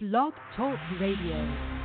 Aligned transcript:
Blog 0.00 0.32
Talk 0.56 0.78
Radio. 0.98 1.79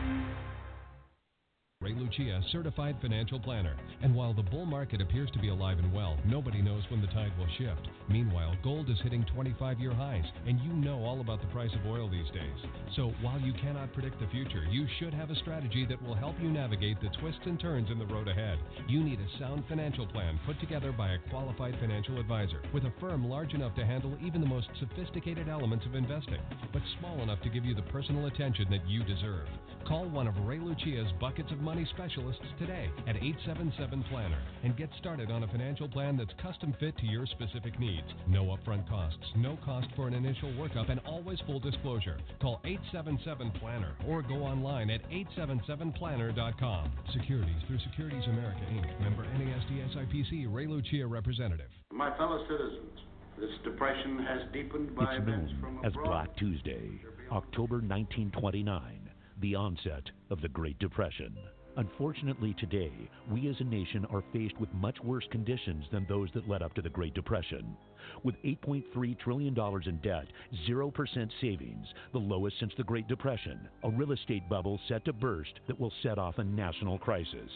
Ray 1.85 1.93
Lucia, 1.93 2.41
certified 2.51 2.95
financial 2.99 3.39
planner. 3.39 3.75
And 4.01 4.15
while 4.15 4.33
the 4.33 4.41
bull 4.41 4.65
market 4.65 5.01
appears 5.01 5.29
to 5.31 5.39
be 5.39 5.49
alive 5.49 5.77
and 5.77 5.93
well, 5.93 6.17
nobody 6.25 6.59
knows 6.59 6.81
when 6.89 6.99
the 6.99 7.13
tide 7.13 7.31
will 7.37 7.47
shift. 7.59 7.87
Meanwhile, 8.09 8.55
gold 8.63 8.89
is 8.89 8.97
hitting 9.03 9.23
25 9.35 9.79
year 9.79 9.93
highs, 9.93 10.25
and 10.47 10.59
you 10.61 10.73
know 10.73 11.03
all 11.03 11.21
about 11.21 11.41
the 11.41 11.53
price 11.53 11.69
of 11.75 11.85
oil 11.85 12.09
these 12.09 12.31
days. 12.33 12.71
So 12.95 13.13
while 13.21 13.39
you 13.39 13.53
cannot 13.61 13.93
predict 13.93 14.19
the 14.19 14.25
future, 14.27 14.65
you 14.71 14.87
should 14.97 15.13
have 15.13 15.29
a 15.29 15.35
strategy 15.35 15.85
that 15.87 16.01
will 16.01 16.15
help 16.15 16.33
you 16.41 16.49
navigate 16.49 16.99
the 17.01 17.09
twists 17.19 17.45
and 17.45 17.59
turns 17.59 17.91
in 17.91 17.99
the 17.99 18.07
road 18.07 18.29
ahead. 18.29 18.57
You 18.87 19.03
need 19.03 19.19
a 19.19 19.39
sound 19.39 19.63
financial 19.69 20.07
plan 20.07 20.39
put 20.47 20.59
together 20.59 20.91
by 20.91 21.11
a 21.11 21.29
qualified 21.29 21.77
financial 21.79 22.19
advisor 22.19 22.63
with 22.73 22.85
a 22.85 22.93
firm 22.99 23.29
large 23.29 23.53
enough 23.53 23.75
to 23.75 23.85
handle 23.85 24.17
even 24.25 24.41
the 24.41 24.47
most 24.47 24.69
sophisticated 24.79 25.49
elements 25.49 25.85
of 25.85 25.93
investing, 25.93 26.41
but 26.73 26.81
small 26.97 27.21
enough 27.21 27.41
to 27.43 27.49
give 27.49 27.63
you 27.63 27.75
the 27.75 27.91
personal 27.93 28.25
attention 28.25 28.65
that 28.71 28.87
you 28.89 29.03
deserve. 29.03 29.47
Call 29.87 30.09
one 30.09 30.27
of 30.27 30.35
Ray 30.47 30.57
Lucia's 30.57 31.11
buckets 31.19 31.51
of 31.51 31.59
money 31.59 31.74
specialists 31.83 32.45
today 32.59 32.89
at 33.07 33.17
877 33.17 34.05
Planner 34.09 34.41
and 34.63 34.77
get 34.77 34.89
started 34.99 35.29
on 35.29 35.43
a 35.43 35.47
financial 35.47 35.89
plan 35.89 36.15
that's 36.15 36.31
custom 36.41 36.73
fit 36.79 36.95
to 36.99 37.05
your 37.05 37.25
specific 37.25 37.77
needs. 37.79 38.07
No 38.27 38.55
upfront 38.55 38.87
costs, 38.87 39.25
no 39.35 39.57
cost 39.65 39.87
for 39.95 40.07
an 40.07 40.13
initial 40.13 40.49
workup, 40.53 40.89
and 40.89 41.01
always 41.05 41.39
full 41.45 41.59
disclosure. 41.59 42.17
Call 42.41 42.61
877 42.63 43.51
Planner 43.59 43.95
or 44.07 44.21
go 44.21 44.35
online 44.35 44.89
at 44.89 45.01
877planner.com. 45.09 46.91
Securities 47.11 47.61
through 47.67 47.79
Securities 47.89 48.23
America 48.27 48.61
Inc. 48.71 49.01
Member 49.01 49.23
NASD 49.23 49.93
SIPC 49.93 50.45
Ray 50.47 50.67
Lucia 50.67 51.05
representative. 51.05 51.69
My 51.91 52.15
fellow 52.15 52.45
citizens, 52.47 52.99
this 53.37 53.49
depression 53.63 54.19
has 54.19 54.41
deepened 54.53 54.95
by 54.95 55.15
It's 55.15 55.23
events 55.23 55.51
known 55.61 55.79
from 55.81 55.85
as. 55.85 55.93
Black 56.05 56.35
Tuesday, 56.37 57.01
October 57.31 57.75
1929, 57.75 59.09
the 59.41 59.55
onset 59.55 60.03
of 60.29 60.41
the 60.41 60.47
Great 60.47 60.79
Depression. 60.79 61.35
Unfortunately, 61.77 62.55
today, 62.57 62.91
we 63.29 63.49
as 63.49 63.55
a 63.59 63.63
nation 63.65 64.05
are 64.09 64.23
faced 64.31 64.57
with 64.61 64.73
much 64.73 64.95
worse 65.03 65.25
conditions 65.29 65.83
than 65.91 66.05
those 66.07 66.29
that 66.33 66.47
led 66.47 66.61
up 66.61 66.73
to 66.75 66.81
the 66.81 66.89
Great 66.89 67.13
Depression. 67.13 67.75
With 68.23 68.41
$8.3 68.43 69.19
trillion 69.19 69.53
in 69.85 69.97
debt, 69.97 70.27
0% 70.69 71.29
savings, 71.41 71.87
the 72.13 72.19
lowest 72.19 72.57
since 72.59 72.71
the 72.77 72.83
Great 72.83 73.09
Depression, 73.09 73.67
a 73.83 73.89
real 73.89 74.13
estate 74.13 74.47
bubble 74.47 74.79
set 74.87 75.03
to 75.05 75.11
burst 75.13 75.51
that 75.67 75.77
will 75.77 75.91
set 76.01 76.17
off 76.17 76.37
a 76.37 76.43
national 76.45 76.97
crisis. 76.97 77.49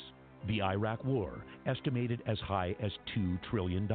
The 0.47 0.61
Iraq 0.61 1.03
War, 1.05 1.45
estimated 1.65 2.21
as 2.25 2.39
high 2.39 2.75
as 2.81 2.91
$2 3.17 3.39
trillion. 3.49 3.87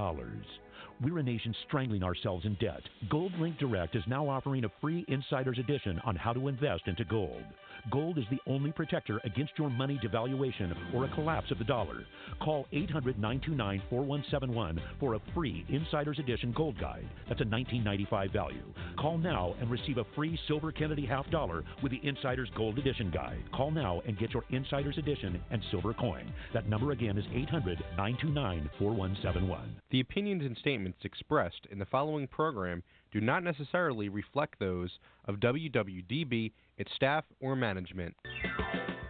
We're 1.02 1.18
a 1.18 1.22
nation 1.22 1.54
strangling 1.66 2.02
ourselves 2.02 2.46
in 2.46 2.54
debt. 2.54 2.82
Gold 3.10 3.32
Link 3.38 3.58
Direct 3.58 3.94
is 3.94 4.04
now 4.06 4.28
offering 4.28 4.64
a 4.64 4.72
free 4.80 5.04
insider's 5.08 5.58
edition 5.58 6.00
on 6.04 6.16
how 6.16 6.32
to 6.32 6.48
invest 6.48 6.82
into 6.86 7.04
gold. 7.04 7.42
Gold 7.90 8.18
is 8.18 8.24
the 8.30 8.40
only 8.46 8.72
protector 8.72 9.20
against 9.24 9.52
your 9.58 9.68
money 9.68 10.00
devaluation 10.02 10.74
or 10.94 11.04
a 11.04 11.14
collapse 11.14 11.50
of 11.50 11.58
the 11.58 11.64
dollar. 11.64 12.04
Call 12.40 12.66
800 12.72 13.18
929 13.18 13.82
4171 13.90 14.80
for 14.98 15.14
a 15.14 15.20
free 15.34 15.64
Insider's 15.68 16.18
Edition 16.18 16.52
Gold 16.56 16.78
Guide. 16.80 17.04
That's 17.28 17.40
a 17.40 17.44
1995 17.44 18.30
value. 18.32 18.62
Call 18.98 19.18
now 19.18 19.54
and 19.60 19.70
receive 19.70 19.98
a 19.98 20.06
free 20.14 20.38
Silver 20.48 20.72
Kennedy 20.72 21.04
half 21.04 21.28
dollar 21.30 21.62
with 21.82 21.92
the 21.92 22.00
Insider's 22.02 22.50
Gold 22.56 22.78
Edition 22.78 23.10
Guide. 23.10 23.42
Call 23.54 23.70
now 23.70 24.00
and 24.06 24.18
get 24.18 24.32
your 24.32 24.44
Insider's 24.50 24.98
Edition 24.98 25.40
and 25.50 25.62
silver 25.70 25.92
coin. 25.92 26.32
That 26.54 26.68
number 26.68 26.92
again 26.92 27.18
is 27.18 27.24
800 27.34 27.78
929 27.96 28.70
4171. 28.78 29.76
The 29.90 30.00
opinions 30.00 30.42
and 30.42 30.56
statements 30.56 30.98
expressed 31.04 31.66
in 31.70 31.78
the 31.78 31.86
following 31.86 32.26
program 32.26 32.82
do 33.14 33.20
not 33.20 33.44
necessarily 33.44 34.08
reflect 34.08 34.58
those 34.58 34.90
of 35.26 35.36
WWDB, 35.36 36.50
its 36.78 36.90
staff, 36.96 37.24
or 37.40 37.54
management. 37.54 38.12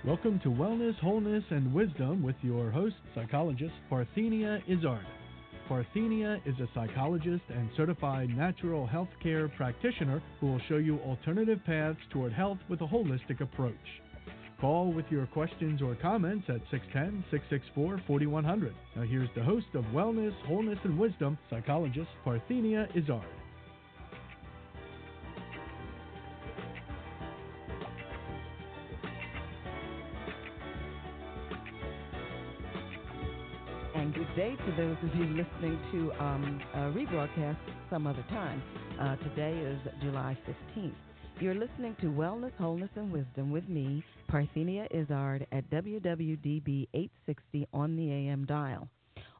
Welcome 0.04 0.38
to 0.40 0.50
Wellness, 0.50 0.94
Wholeness, 1.00 1.42
and 1.48 1.72
Wisdom 1.72 2.22
with 2.22 2.36
your 2.42 2.70
host, 2.70 2.96
psychologist 3.14 3.72
Parthenia 3.90 4.62
Izzard. 4.68 5.06
Parthenia 5.70 6.38
is 6.44 6.54
a 6.60 6.68
psychologist 6.74 7.44
and 7.48 7.70
certified 7.78 8.28
natural 8.28 8.86
health 8.86 9.08
care 9.22 9.48
practitioner 9.48 10.22
who 10.38 10.48
will 10.48 10.60
show 10.68 10.76
you 10.76 10.98
alternative 10.98 11.60
paths 11.64 11.98
toward 12.10 12.34
health 12.34 12.58
with 12.68 12.82
a 12.82 12.86
holistic 12.86 13.40
approach. 13.40 13.74
Call 14.60 14.92
with 14.92 15.06
your 15.08 15.24
questions 15.28 15.80
or 15.80 15.94
comments 15.94 16.44
at 16.50 16.60
610 16.70 17.24
664 17.30 18.02
4100. 18.06 18.74
Now, 18.96 19.02
here's 19.04 19.30
the 19.34 19.42
host 19.42 19.66
of 19.72 19.84
Wellness, 19.86 20.34
Wholeness, 20.46 20.78
and 20.84 20.98
Wisdom, 20.98 21.38
psychologist 21.48 22.10
Parthenia 22.22 22.86
Izzard. 22.94 23.24
To 34.50 34.74
those 34.76 34.96
of 35.02 35.18
you 35.18 35.24
listening 35.28 35.78
to 35.90 36.12
um, 36.22 36.60
rebroadcast 36.94 37.56
some 37.88 38.06
other 38.06 38.22
time. 38.28 38.62
Uh, 39.00 39.16
today 39.16 39.56
is 39.58 39.78
July 40.02 40.36
15th. 40.46 40.92
You're 41.40 41.54
listening 41.54 41.96
to 42.02 42.08
Wellness, 42.08 42.52
Wholeness, 42.58 42.90
and 42.94 43.10
Wisdom 43.10 43.50
with 43.50 43.66
me, 43.70 44.04
Parthenia 44.30 44.86
Izzard, 44.90 45.46
at 45.50 45.70
WWDB 45.70 46.88
860 46.92 47.66
on 47.72 47.96
the 47.96 48.12
AM 48.12 48.44
dial. 48.44 48.86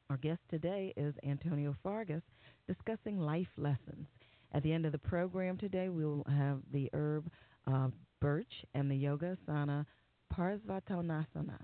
Our 0.09 0.17
guest 0.17 0.41
today 0.49 0.93
is 0.97 1.15
Antonio 1.25 1.73
Fargas 1.81 2.21
discussing 2.67 3.17
life 3.17 3.47
lessons. 3.55 4.05
At 4.51 4.61
the 4.61 4.73
end 4.73 4.85
of 4.85 4.91
the 4.91 4.97
program 4.97 5.57
today, 5.57 5.87
we 5.87 6.03
will 6.03 6.25
have 6.29 6.59
the 6.73 6.89
herb 6.93 7.31
uh, 7.65 7.87
birch 8.19 8.65
and 8.73 8.91
the 8.91 8.95
yoga 8.95 9.37
asana 9.47 9.85
Parsvatanasana. 10.33 11.59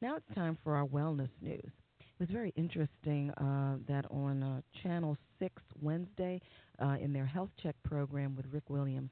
Now 0.00 0.14
it's 0.14 0.34
time 0.36 0.56
for 0.62 0.76
our 0.76 0.86
wellness 0.86 1.30
news. 1.42 1.72
It 2.20 2.28
was 2.28 2.34
very 2.34 2.52
interesting 2.54 3.30
uh, 3.38 3.76
that 3.88 4.04
on 4.10 4.42
uh, 4.42 4.60
Channel 4.82 5.16
6 5.38 5.54
Wednesday, 5.80 6.42
uh, 6.78 6.96
in 7.00 7.14
their 7.14 7.24
health 7.24 7.48
check 7.62 7.74
program 7.82 8.36
with 8.36 8.44
Rick 8.52 8.68
Williams, 8.68 9.08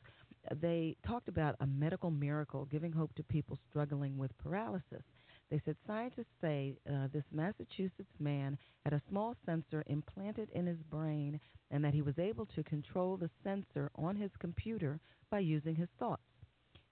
they 0.61 0.95
talked 1.07 1.29
about 1.29 1.57
a 1.61 1.67
medical 1.67 2.11
miracle 2.11 2.67
giving 2.67 2.93
hope 2.93 3.15
to 3.15 3.23
people 3.23 3.59
struggling 3.71 4.19
with 4.19 4.37
paralysis. 4.37 5.03
They 5.51 5.59
said 5.65 5.77
scientists 5.87 6.27
say 6.43 6.77
uh, 6.87 7.09
this 7.11 7.25
Massachusetts 7.33 8.13
man 8.19 8.59
had 8.85 8.93
a 8.93 9.01
small 9.09 9.35
sensor 9.47 9.83
implanted 9.87 10.51
in 10.55 10.67
his 10.67 10.83
brain 10.91 11.41
and 11.71 11.83
that 11.83 11.95
he 11.95 12.03
was 12.03 12.19
able 12.19 12.45
to 12.57 12.63
control 12.65 13.17
the 13.17 13.31
sensor 13.43 13.91
on 13.97 14.17
his 14.17 14.33
computer 14.39 15.01
by 15.31 15.39
using 15.39 15.75
his 15.75 15.89
thoughts. 15.99 16.21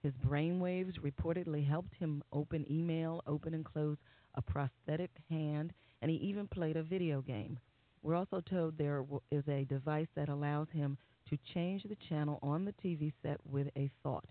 His 0.01 0.13
brain 0.23 0.59
waves 0.59 0.95
reportedly 0.97 1.67
helped 1.67 1.93
him 1.93 2.23
open 2.33 2.65
email, 2.71 3.21
open 3.27 3.53
and 3.53 3.63
close 3.63 3.97
a 4.33 4.41
prosthetic 4.41 5.11
hand, 5.29 5.73
and 6.01 6.11
he 6.11 6.17
even 6.17 6.47
played 6.47 6.77
a 6.77 6.83
video 6.83 7.21
game. 7.21 7.59
We're 8.03 8.15
also 8.15 8.41
told 8.41 8.77
there 8.77 9.03
is 9.31 9.43
a 9.47 9.65
device 9.65 10.07
that 10.15 10.29
allows 10.29 10.67
him 10.71 10.97
to 11.29 11.37
change 11.53 11.83
the 11.83 11.97
channel 12.07 12.39
on 12.41 12.65
the 12.65 12.73
TV 12.83 13.11
set 13.21 13.39
with 13.49 13.67
a 13.75 13.89
thought. 14.03 14.25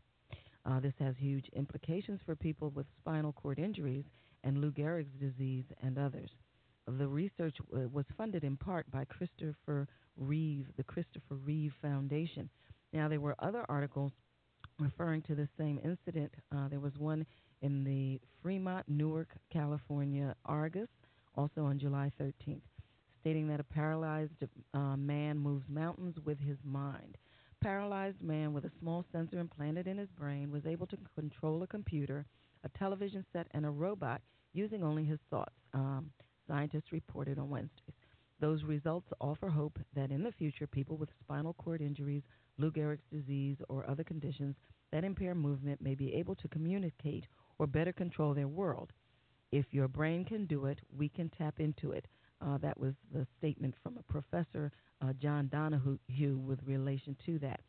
Uh, 0.64 0.80
this 0.80 0.94
has 0.98 1.14
huge 1.18 1.48
implications 1.54 2.20
for 2.24 2.34
people 2.34 2.70
with 2.70 2.86
spinal 2.98 3.32
cord 3.32 3.58
injuries 3.58 4.04
and 4.44 4.60
Lou 4.60 4.72
Gehrig's 4.72 5.12
disease 5.20 5.64
and 5.82 5.98
others. 5.98 6.30
The 6.86 7.06
research 7.06 7.56
was 7.70 8.04
funded 8.16 8.44
in 8.44 8.56
part 8.56 8.90
by 8.90 9.04
Christopher 9.04 9.88
Reeve, 10.16 10.66
the 10.76 10.84
Christopher 10.84 11.34
Reeve 11.44 11.72
Foundation. 11.82 12.48
Now, 12.92 13.08
there 13.08 13.20
were 13.20 13.34
other 13.40 13.64
articles 13.68 14.12
referring 14.78 15.22
to 15.22 15.34
the 15.34 15.48
same 15.58 15.80
incident. 15.84 16.32
Uh, 16.54 16.68
there 16.68 16.80
was 16.80 16.92
one 16.98 17.26
in 17.62 17.82
the 17.84 18.20
Fremont, 18.42 18.88
Newark, 18.88 19.28
California 19.52 20.34
Argus, 20.44 20.88
also 21.36 21.64
on 21.64 21.78
July 21.78 22.10
13th, 22.20 22.60
stating 23.20 23.48
that 23.48 23.60
a 23.60 23.64
paralyzed 23.64 24.32
uh, 24.74 24.96
man 24.96 25.38
moves 25.38 25.64
mountains 25.68 26.16
with 26.24 26.38
his 26.38 26.58
mind. 26.64 27.16
Paralyzed 27.62 28.22
man 28.22 28.52
with 28.52 28.64
a 28.64 28.70
small 28.78 29.04
sensor 29.12 29.38
implanted 29.38 29.86
in 29.86 29.98
his 29.98 30.10
brain 30.18 30.50
was 30.50 30.66
able 30.66 30.86
to 30.86 30.98
control 31.14 31.62
a 31.62 31.66
computer, 31.66 32.26
a 32.64 32.78
television 32.78 33.24
set, 33.32 33.46
and 33.52 33.64
a 33.64 33.70
robot 33.70 34.20
using 34.52 34.82
only 34.82 35.04
his 35.04 35.18
thoughts. 35.30 35.54
Um, 35.74 36.10
scientists 36.46 36.92
reported 36.92 37.38
on 37.38 37.50
Wednesdays. 37.50 37.94
Those 38.40 38.62
results 38.64 39.08
offer 39.20 39.48
hope 39.48 39.78
that 39.94 40.10
in 40.10 40.22
the 40.22 40.32
future, 40.32 40.66
people 40.66 40.96
with 40.96 41.08
spinal 41.20 41.54
cord 41.54 41.80
injuries, 41.80 42.22
Lou 42.58 42.70
Gehrig's 42.70 43.02
disease, 43.10 43.56
or 43.68 43.88
other 43.88 44.04
conditions 44.04 44.54
that 44.92 45.04
impair 45.04 45.34
movement 45.34 45.80
may 45.80 45.94
be 45.94 46.14
able 46.14 46.34
to 46.36 46.48
communicate 46.48 47.24
or 47.58 47.66
better 47.66 47.92
control 47.92 48.34
their 48.34 48.48
world. 48.48 48.92
If 49.52 49.72
your 49.72 49.88
brain 49.88 50.24
can 50.24 50.46
do 50.46 50.66
it, 50.66 50.80
we 50.96 51.08
can 51.08 51.30
tap 51.30 51.60
into 51.60 51.92
it. 51.92 52.06
Uh, 52.44 52.58
that 52.58 52.78
was 52.78 52.94
the 53.12 53.26
statement 53.38 53.74
from 53.82 53.96
a 53.98 54.12
professor, 54.12 54.72
uh, 55.00 55.12
John 55.14 55.48
Donoghue, 55.48 56.36
with 56.36 56.58
relation 56.64 57.16
to 57.26 57.38
that. 57.40 57.60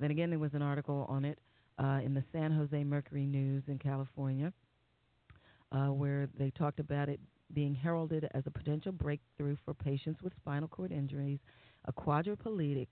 Then 0.00 0.10
again, 0.10 0.30
there 0.30 0.38
was 0.38 0.54
an 0.54 0.62
article 0.62 1.06
on 1.08 1.24
it 1.24 1.38
uh, 1.78 2.00
in 2.04 2.14
the 2.14 2.24
San 2.32 2.50
Jose 2.52 2.84
Mercury 2.84 3.26
News 3.26 3.64
in 3.68 3.78
California, 3.78 4.52
uh, 5.72 5.88
where 5.88 6.28
they 6.38 6.50
talked 6.50 6.80
about 6.80 7.08
it 7.08 7.20
being 7.52 7.74
heralded 7.74 8.28
as 8.32 8.44
a 8.46 8.50
potential 8.50 8.92
breakthrough 8.92 9.56
for 9.64 9.74
patients 9.74 10.22
with 10.22 10.32
spinal 10.36 10.68
cord 10.68 10.90
injuries 10.92 11.38
a 11.86 11.92
quadriplegic, 11.92 12.88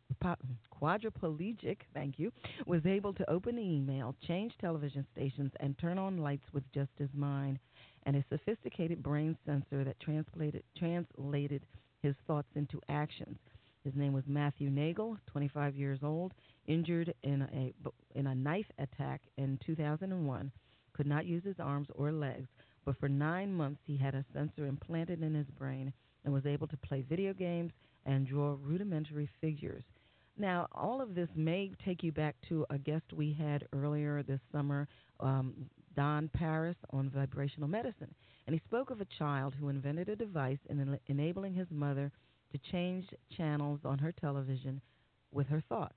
quadriplegic, 0.83 1.79
thank 1.95 2.19
you, 2.19 2.33
was 2.67 2.85
able 2.85 3.13
to 3.15 3.31
open 3.31 3.57
the 3.57 3.63
email, 3.63 4.15
change 4.27 4.53
television 4.61 5.07
stations, 5.13 5.53
and 5.61 5.79
turn 5.79 5.99
on 5.99 6.19
lights 6.19 6.45
with 6.53 6.65
just 6.73 6.91
his 6.99 7.09
mind, 7.15 7.59
and 8.05 8.17
a 8.17 8.25
sophisticated 8.29 9.03
brain 9.03 9.37
sensor 9.47 9.85
that 9.85 9.99
translated 10.01 10.63
translated 10.77 11.63
his 12.03 12.15
thoughts 12.27 12.49
into 12.55 12.81
actions. 12.89 13.39
His 13.85 13.95
name 13.95 14.13
was 14.13 14.25
Matthew 14.27 14.71
Nagle, 14.71 15.17
25 15.27 15.75
years 15.75 16.01
old, 16.03 16.33
injured 16.67 17.15
in 17.23 17.43
a 17.43 17.73
in 18.19 18.27
a 18.27 18.35
knife 18.35 18.71
attack 18.79 19.23
in 19.39 19.59
2001. 19.65 20.53
Could 20.93 21.07
not 21.07 21.27
use 21.27 21.43
his 21.45 21.59
arms 21.59 21.89
or 21.95 22.13
legs, 22.13 22.49
but 22.85 22.99
for 22.99 23.09
nine 23.09 23.53
months 23.53 23.81
he 23.87 23.97
had 23.97 24.15
a 24.15 24.25
sensor 24.35 24.67
implanted 24.67 25.23
in 25.23 25.35
his 25.35 25.49
brain 25.59 25.93
and 26.25 26.35
was 26.35 26.47
able 26.47 26.67
to 26.67 26.77
play 26.77 27.05
video 27.09 27.33
games 27.33 27.73
and 28.07 28.27
draw 28.27 28.57
rudimentary 28.63 29.29
figures. 29.41 29.85
Now, 30.39 30.67
all 30.73 31.01
of 31.01 31.15
this 31.15 31.29
may 31.37 31.73
take 31.85 32.03
you 32.03 32.11
back 32.11 32.37
to 32.49 32.65
a 32.71 32.79
guest 32.79 33.05
we 33.15 33.33
had 33.39 33.69
earlier 33.73 34.23
this 34.23 34.41
summer, 34.51 34.89
um, 35.21 35.53
Don 35.95 36.29
Paris, 36.29 36.77
on 36.91 37.11
vibrational 37.11 37.69
medicine. 37.69 38.15
And 38.47 38.55
he 38.55 38.63
spoke 38.67 38.91
of 38.91 39.01
a 39.01 39.07
child 39.19 39.55
who 39.59 39.69
invented 39.69 40.09
a 40.09 40.17
device 40.17 40.59
in 40.71 40.99
enabling 41.09 41.55
his 41.55 41.69
mother 41.71 42.11
to 42.53 42.59
change 42.71 43.07
channels 43.37 43.81
on 43.85 43.99
her 43.99 44.13
television 44.13 44.81
with 45.33 45.47
her 45.49 45.63
thoughts. 45.69 45.95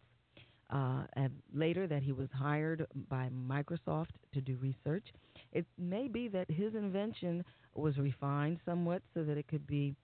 Uh, 0.69 1.03
and 1.13 1.31
later, 1.53 1.87
that 1.87 2.01
he 2.01 2.11
was 2.11 2.27
hired 2.33 2.85
by 3.09 3.29
Microsoft 3.29 4.15
to 4.33 4.41
do 4.41 4.57
research. 4.57 5.05
It 5.53 5.65
may 5.77 6.07
be 6.07 6.27
that 6.29 6.49
his 6.49 6.73
invention 6.73 7.45
was 7.75 7.97
refined 7.97 8.59
somewhat 8.65 9.03
so 9.13 9.23
that 9.23 9.37
it 9.37 9.47
could 9.47 9.67
be 9.67 9.95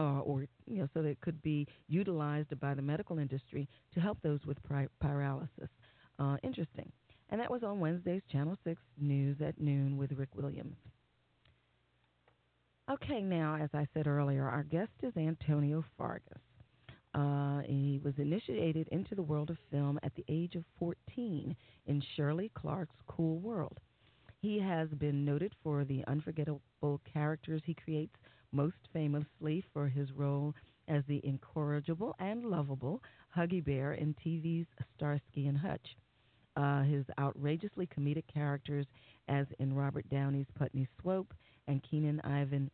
uh, 0.00 0.20
or 0.20 0.46
you 0.66 0.78
know, 0.78 0.88
so 0.94 1.02
that 1.02 1.08
it 1.08 1.20
could 1.20 1.40
be 1.42 1.66
utilized 1.88 2.58
by 2.58 2.72
the 2.74 2.82
medical 2.82 3.18
industry 3.18 3.68
to 3.92 4.00
help 4.00 4.18
those 4.22 4.40
with 4.46 4.62
pri- 4.62 4.88
paralysis. 5.00 5.68
Uh, 6.18 6.36
interesting. 6.42 6.90
And 7.28 7.40
that 7.40 7.50
was 7.50 7.62
on 7.62 7.80
Wednesday's 7.80 8.22
Channel 8.32 8.56
6 8.64 8.80
News 8.98 9.36
at 9.44 9.60
noon 9.60 9.96
with 9.96 10.12
Rick 10.12 10.30
Williams. 10.34 10.76
Okay, 12.90 13.20
now, 13.20 13.56
as 13.60 13.70
I 13.72 13.86
said 13.94 14.08
earlier, 14.08 14.48
our 14.48 14.64
guest 14.64 14.90
is 15.02 15.12
Antonio 15.16 15.84
Fargas. 15.96 16.40
Uh, 17.14 17.60
he 17.60 18.00
was 18.02 18.14
initiated 18.18 18.88
into 18.88 19.14
the 19.14 19.22
world 19.22 19.50
of 19.50 19.56
film 19.70 20.00
at 20.02 20.12
the 20.14 20.24
age 20.28 20.54
of 20.56 20.64
14 20.78 21.54
in 21.86 22.02
Shirley 22.16 22.50
Clarke's 22.54 22.96
Cool 23.06 23.38
World. 23.38 23.78
He 24.40 24.58
has 24.58 24.88
been 24.88 25.24
noted 25.24 25.54
for 25.62 25.84
the 25.84 26.02
unforgettable 26.06 27.00
characters 27.12 27.62
he 27.64 27.74
creates 27.74 28.14
most 28.52 28.88
famously 28.92 29.64
for 29.72 29.88
his 29.88 30.10
role 30.12 30.54
as 30.88 31.02
the 31.06 31.20
incorrigible 31.24 32.14
and 32.18 32.44
lovable 32.44 33.02
Huggy 33.36 33.64
Bear 33.64 33.94
in 33.94 34.14
TV's 34.14 34.66
Starsky 34.96 35.46
and 35.46 35.56
Hutch. 35.56 35.96
Uh, 36.56 36.82
his 36.82 37.04
outrageously 37.18 37.88
comedic 37.96 38.24
characters, 38.32 38.86
as 39.28 39.46
in 39.60 39.72
Robert 39.72 40.08
Downey's 40.10 40.48
Putney 40.58 40.88
Swope 41.00 41.32
and 41.68 41.82
Keenen 41.82 42.20
Ivory 42.24 42.70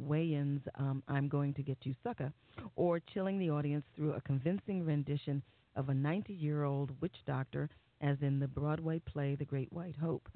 Wayans' 0.00 0.62
um, 0.78 1.02
I'm 1.08 1.28
Going 1.28 1.52
to 1.54 1.62
Get 1.62 1.78
You 1.82 1.94
Sucker, 2.04 2.32
or 2.76 3.00
chilling 3.00 3.38
the 3.38 3.50
audience 3.50 3.84
through 3.96 4.12
a 4.12 4.20
convincing 4.20 4.84
rendition 4.84 5.42
of 5.74 5.88
a 5.88 5.94
90 5.94 6.32
year 6.32 6.62
old 6.64 6.92
witch 7.00 7.16
doctor, 7.26 7.68
as 8.00 8.16
in 8.20 8.38
the 8.38 8.48
Broadway 8.48 9.00
play 9.00 9.34
The 9.34 9.44
Great 9.44 9.72
White 9.72 9.96
Hope. 9.96 10.28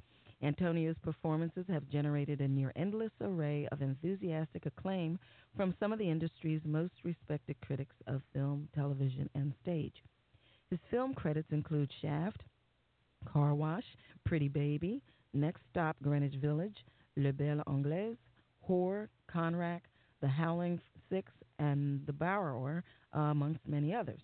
Antonio's 0.42 0.96
performances 1.02 1.64
have 1.68 1.88
generated 1.88 2.40
a 2.40 2.48
near 2.48 2.72
endless 2.76 3.12
array 3.20 3.66
of 3.72 3.80
enthusiastic 3.80 4.66
acclaim 4.66 5.18
from 5.56 5.74
some 5.80 5.92
of 5.92 5.98
the 5.98 6.10
industry's 6.10 6.60
most 6.64 6.92
respected 7.04 7.56
critics 7.62 7.96
of 8.06 8.22
film, 8.32 8.68
television, 8.74 9.30
and 9.34 9.54
stage. 9.62 10.02
His 10.70 10.78
film 10.90 11.14
credits 11.14 11.48
include 11.52 11.90
Shaft, 12.02 12.42
Car 13.24 13.54
Wash, 13.54 13.84
Pretty 14.24 14.48
Baby, 14.48 15.02
Next 15.32 15.62
Stop 15.70 15.96
Greenwich 16.02 16.34
Village, 16.40 16.76
Le 17.16 17.32
Belle 17.32 17.62
Anglaise, 17.66 18.16
Whore, 18.68 19.08
Conrack, 19.32 19.82
The 20.20 20.28
Howling 20.28 20.80
Six, 21.08 21.32
and 21.58 22.04
The 22.06 22.12
Borrower, 22.12 22.84
amongst 23.12 23.66
many 23.66 23.94
others. 23.94 24.20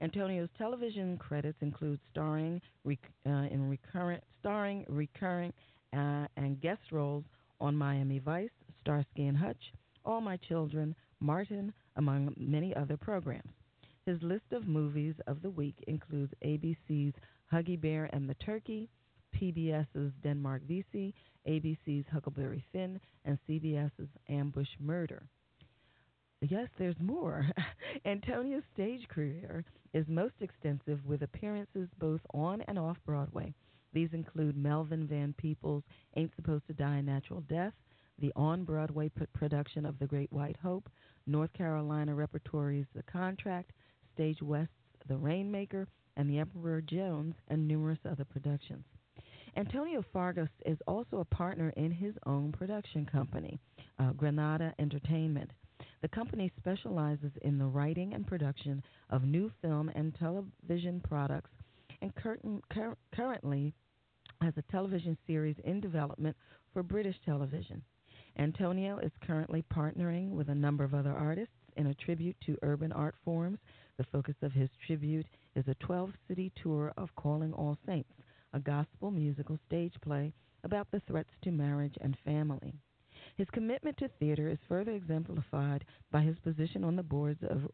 Antonio's 0.00 0.48
television 0.56 1.16
credits 1.18 1.58
include 1.60 1.98
starring 2.10 2.60
rec- 2.84 2.98
uh, 3.26 3.46
in 3.50 3.68
recurrent, 3.68 4.22
starring, 4.40 4.84
recurring, 4.88 5.52
uh, 5.92 6.26
and 6.36 6.60
guest 6.60 6.80
roles 6.92 7.24
on 7.60 7.74
Miami 7.74 8.18
Vice, 8.18 8.50
Starsky 8.80 9.26
and 9.26 9.36
Hutch, 9.36 9.72
All 10.04 10.20
My 10.20 10.36
Children, 10.36 10.94
Martin, 11.20 11.72
among 11.96 12.32
many 12.36 12.74
other 12.76 12.96
programs. 12.96 13.50
His 14.06 14.22
list 14.22 14.52
of 14.52 14.66
movies 14.66 15.14
of 15.26 15.42
the 15.42 15.50
week 15.50 15.76
includes 15.86 16.32
ABC's 16.44 17.14
Huggy 17.52 17.80
Bear 17.80 18.08
and 18.12 18.28
the 18.28 18.34
Turkey, 18.34 18.88
PBS's 19.34 20.12
Denmark 20.22 20.62
Vesey, 20.66 21.14
ABC's 21.46 22.06
Huckleberry 22.12 22.64
Finn, 22.72 23.00
and 23.24 23.38
CBS's 23.48 24.08
Ambush 24.28 24.68
Murder. 24.80 25.22
Yes, 26.40 26.68
there's 26.78 26.96
more. 27.00 27.46
Antonio's 28.04 28.62
stage 28.72 29.06
career 29.08 29.64
is 29.92 30.06
most 30.08 30.34
extensive 30.40 31.04
with 31.06 31.22
appearances 31.22 31.88
both 31.98 32.20
on 32.34 32.62
and 32.62 32.78
off 32.78 32.96
Broadway. 33.06 33.54
These 33.92 34.12
include 34.12 34.56
Melvin 34.56 35.06
Van 35.06 35.34
Peebles' 35.38 35.84
Ain't 36.16 36.34
Supposed 36.36 36.66
to 36.66 36.74
Die 36.74 36.96
a 36.96 37.02
Natural 37.02 37.40
Death, 37.42 37.72
the 38.18 38.32
on 38.36 38.64
Broadway 38.64 39.10
production 39.32 39.86
of 39.86 39.98
The 39.98 40.06
Great 40.06 40.32
White 40.32 40.56
Hope, 40.56 40.90
North 41.26 41.52
Carolina 41.52 42.14
Repertory's 42.14 42.86
The 42.94 43.02
Contract, 43.04 43.72
Stage 44.14 44.42
West's 44.42 44.72
The 45.08 45.16
Rainmaker, 45.16 45.86
and 46.16 46.28
The 46.28 46.38
Emperor 46.38 46.80
Jones, 46.80 47.34
and 47.48 47.66
numerous 47.66 48.00
other 48.04 48.24
productions. 48.24 48.84
Antonio 49.56 50.04
Fargas 50.12 50.48
is 50.66 50.78
also 50.86 51.18
a 51.18 51.24
partner 51.24 51.72
in 51.76 51.90
his 51.90 52.14
own 52.26 52.52
production 52.52 53.06
company, 53.06 53.58
uh, 53.98 54.12
Granada 54.12 54.74
Entertainment. 54.78 55.50
The 56.02 56.08
company 56.08 56.52
specializes 56.56 57.32
in 57.42 57.58
the 57.58 57.66
writing 57.66 58.14
and 58.14 58.26
production 58.26 58.82
of 59.10 59.24
new 59.24 59.50
film 59.62 59.90
and 59.94 60.14
television 60.14 61.00
products 61.00 61.50
and 62.00 62.14
cur- 62.14 62.96
currently 63.14 63.74
has 64.40 64.54
a 64.56 64.72
television 64.72 65.16
series 65.26 65.56
in 65.64 65.80
development 65.80 66.36
for 66.72 66.82
British 66.82 67.16
television. 67.24 67.82
Antonio 68.38 68.98
is 68.98 69.10
currently 69.26 69.64
partnering 69.74 70.30
with 70.30 70.48
a 70.48 70.54
number 70.54 70.84
of 70.84 70.94
other 70.94 71.12
artists 71.12 71.54
in 71.76 71.88
a 71.88 71.94
tribute 71.94 72.36
to 72.46 72.58
urban 72.62 72.92
art 72.92 73.16
forms. 73.24 73.58
The 73.96 74.04
focus 74.12 74.36
of 74.42 74.52
his 74.52 74.68
tribute 74.86 75.26
is 75.56 75.66
a 75.66 75.74
12 75.74 76.12
city 76.28 76.52
tour 76.62 76.92
of 76.96 77.14
Calling 77.16 77.52
All 77.52 77.76
Saints, 77.86 78.12
a 78.52 78.60
gospel 78.60 79.10
musical 79.10 79.58
stage 79.66 79.94
play 80.02 80.32
about 80.62 80.88
the 80.92 81.00
threats 81.08 81.30
to 81.42 81.50
marriage 81.50 81.96
and 82.00 82.16
family. 82.24 82.74
His 83.38 83.48
commitment 83.50 83.96
to 83.98 84.08
theater 84.18 84.48
is 84.48 84.58
further 84.68 84.90
exemplified 84.90 85.84
by 86.10 86.22
his 86.22 86.36
position 86.40 86.82
on 86.82 86.96
the 86.96 87.04
boards 87.04 87.40
of 87.48 87.70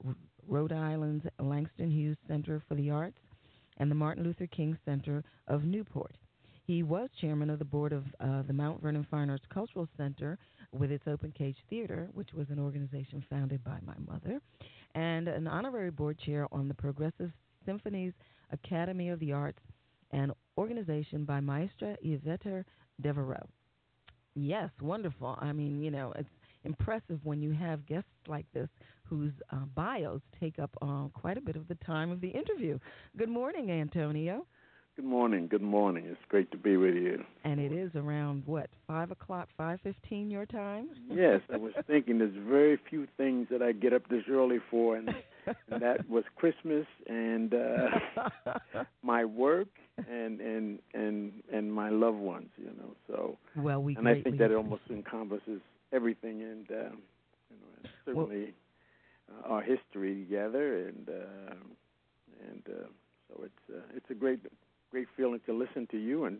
Rhode 0.46 0.72
Island's 0.72 1.24
Langston 1.40 1.90
Hughes 1.90 2.18
Center 2.28 2.62
for 2.68 2.74
the 2.74 2.90
Arts 2.90 3.16
and 3.78 3.90
the 3.90 3.94
Martin 3.94 4.24
Luther 4.24 4.46
King 4.46 4.76
Center 4.84 5.24
of 5.48 5.64
Newport. 5.64 6.18
He 6.66 6.82
was 6.82 7.08
chairman 7.18 7.48
of 7.48 7.58
the 7.58 7.64
board 7.64 7.94
of 7.94 8.04
uh, 8.20 8.42
the 8.42 8.52
Mount 8.52 8.82
Vernon 8.82 9.06
Fine 9.10 9.30
Arts 9.30 9.46
Cultural 9.48 9.88
Center 9.96 10.38
with 10.72 10.90
its 10.90 11.04
Open 11.06 11.32
Cage 11.32 11.56
Theater, 11.70 12.10
which 12.12 12.34
was 12.34 12.50
an 12.50 12.58
organization 12.58 13.24
founded 13.30 13.64
by 13.64 13.78
my 13.86 13.96
mother, 14.06 14.42
and 14.94 15.28
an 15.28 15.46
honorary 15.46 15.90
board 15.90 16.18
chair 16.18 16.46
on 16.52 16.68
the 16.68 16.74
Progressive 16.74 17.32
Symphonies 17.64 18.12
Academy 18.52 19.08
of 19.08 19.18
the 19.18 19.32
Arts, 19.32 19.62
an 20.10 20.30
organization 20.58 21.24
by 21.24 21.40
Maestra 21.40 21.96
Yvette 22.02 22.66
Devereaux. 23.00 23.48
Yes, 24.34 24.70
wonderful. 24.80 25.38
I 25.40 25.52
mean, 25.52 25.80
you 25.80 25.90
know, 25.90 26.12
it's 26.16 26.28
impressive 26.64 27.20
when 27.24 27.40
you 27.40 27.52
have 27.52 27.86
guests 27.86 28.08
like 28.26 28.46
this 28.52 28.68
whose 29.04 29.32
uh, 29.52 29.64
bios 29.74 30.20
take 30.40 30.58
up 30.58 30.70
uh, 30.82 31.06
quite 31.12 31.36
a 31.36 31.40
bit 31.40 31.56
of 31.56 31.68
the 31.68 31.76
time 31.76 32.10
of 32.10 32.20
the 32.20 32.28
interview. 32.28 32.78
Good 33.16 33.28
morning, 33.28 33.70
Antonio. 33.70 34.46
Good 34.96 35.04
morning. 35.04 35.48
Good 35.48 35.62
morning. 35.62 36.04
It's 36.06 36.20
great 36.28 36.50
to 36.52 36.56
be 36.56 36.76
with 36.76 36.94
you. 36.94 37.24
And 37.42 37.58
it 37.58 37.72
is 37.72 37.90
around 37.96 38.44
what 38.46 38.70
five 38.86 39.10
o'clock, 39.10 39.48
five 39.56 39.80
fifteen 39.82 40.30
your 40.30 40.46
time. 40.46 40.88
yes, 41.10 41.40
I 41.52 41.56
was 41.56 41.72
thinking 41.88 42.18
there's 42.18 42.36
very 42.48 42.78
few 42.88 43.08
things 43.16 43.48
that 43.50 43.60
I 43.60 43.72
get 43.72 43.92
up 43.92 44.08
this 44.08 44.22
early 44.30 44.58
for, 44.70 44.96
and, 44.96 45.08
and 45.70 45.82
that 45.82 46.08
was 46.08 46.24
Christmas 46.36 46.86
and 47.06 47.54
uh, 47.54 47.86
my 49.02 49.24
work 49.24 49.68
and 50.10 50.40
and 50.40 50.78
and 50.94 51.32
and 51.52 51.72
my 51.72 51.90
loved 51.90 52.18
ones. 52.18 52.48
You 52.56 52.72
know, 52.78 52.94
so 53.06 53.38
well, 53.56 53.82
we 53.82 53.96
and 53.96 54.08
I 54.08 54.20
think 54.22 54.38
that 54.38 54.50
it 54.50 54.56
almost 54.56 54.82
encompasses 54.90 55.60
everything, 55.92 56.42
and 56.42 56.70
uh, 56.70 56.74
you 56.74 57.56
know, 57.60 57.90
certainly 58.04 58.54
well, 59.28 59.44
uh, 59.44 59.52
our 59.54 59.62
history 59.62 60.14
together, 60.24 60.88
and 60.88 61.08
uh, 61.08 61.54
and 62.50 62.62
uh, 62.68 62.86
so 63.28 63.44
it's 63.44 63.74
uh, 63.76 63.82
it's 63.96 64.10
a 64.10 64.14
great 64.14 64.40
great 64.94 65.08
feeling 65.16 65.40
to 65.44 65.52
listen 65.52 65.88
to 65.90 65.98
you 65.98 66.24
and 66.24 66.38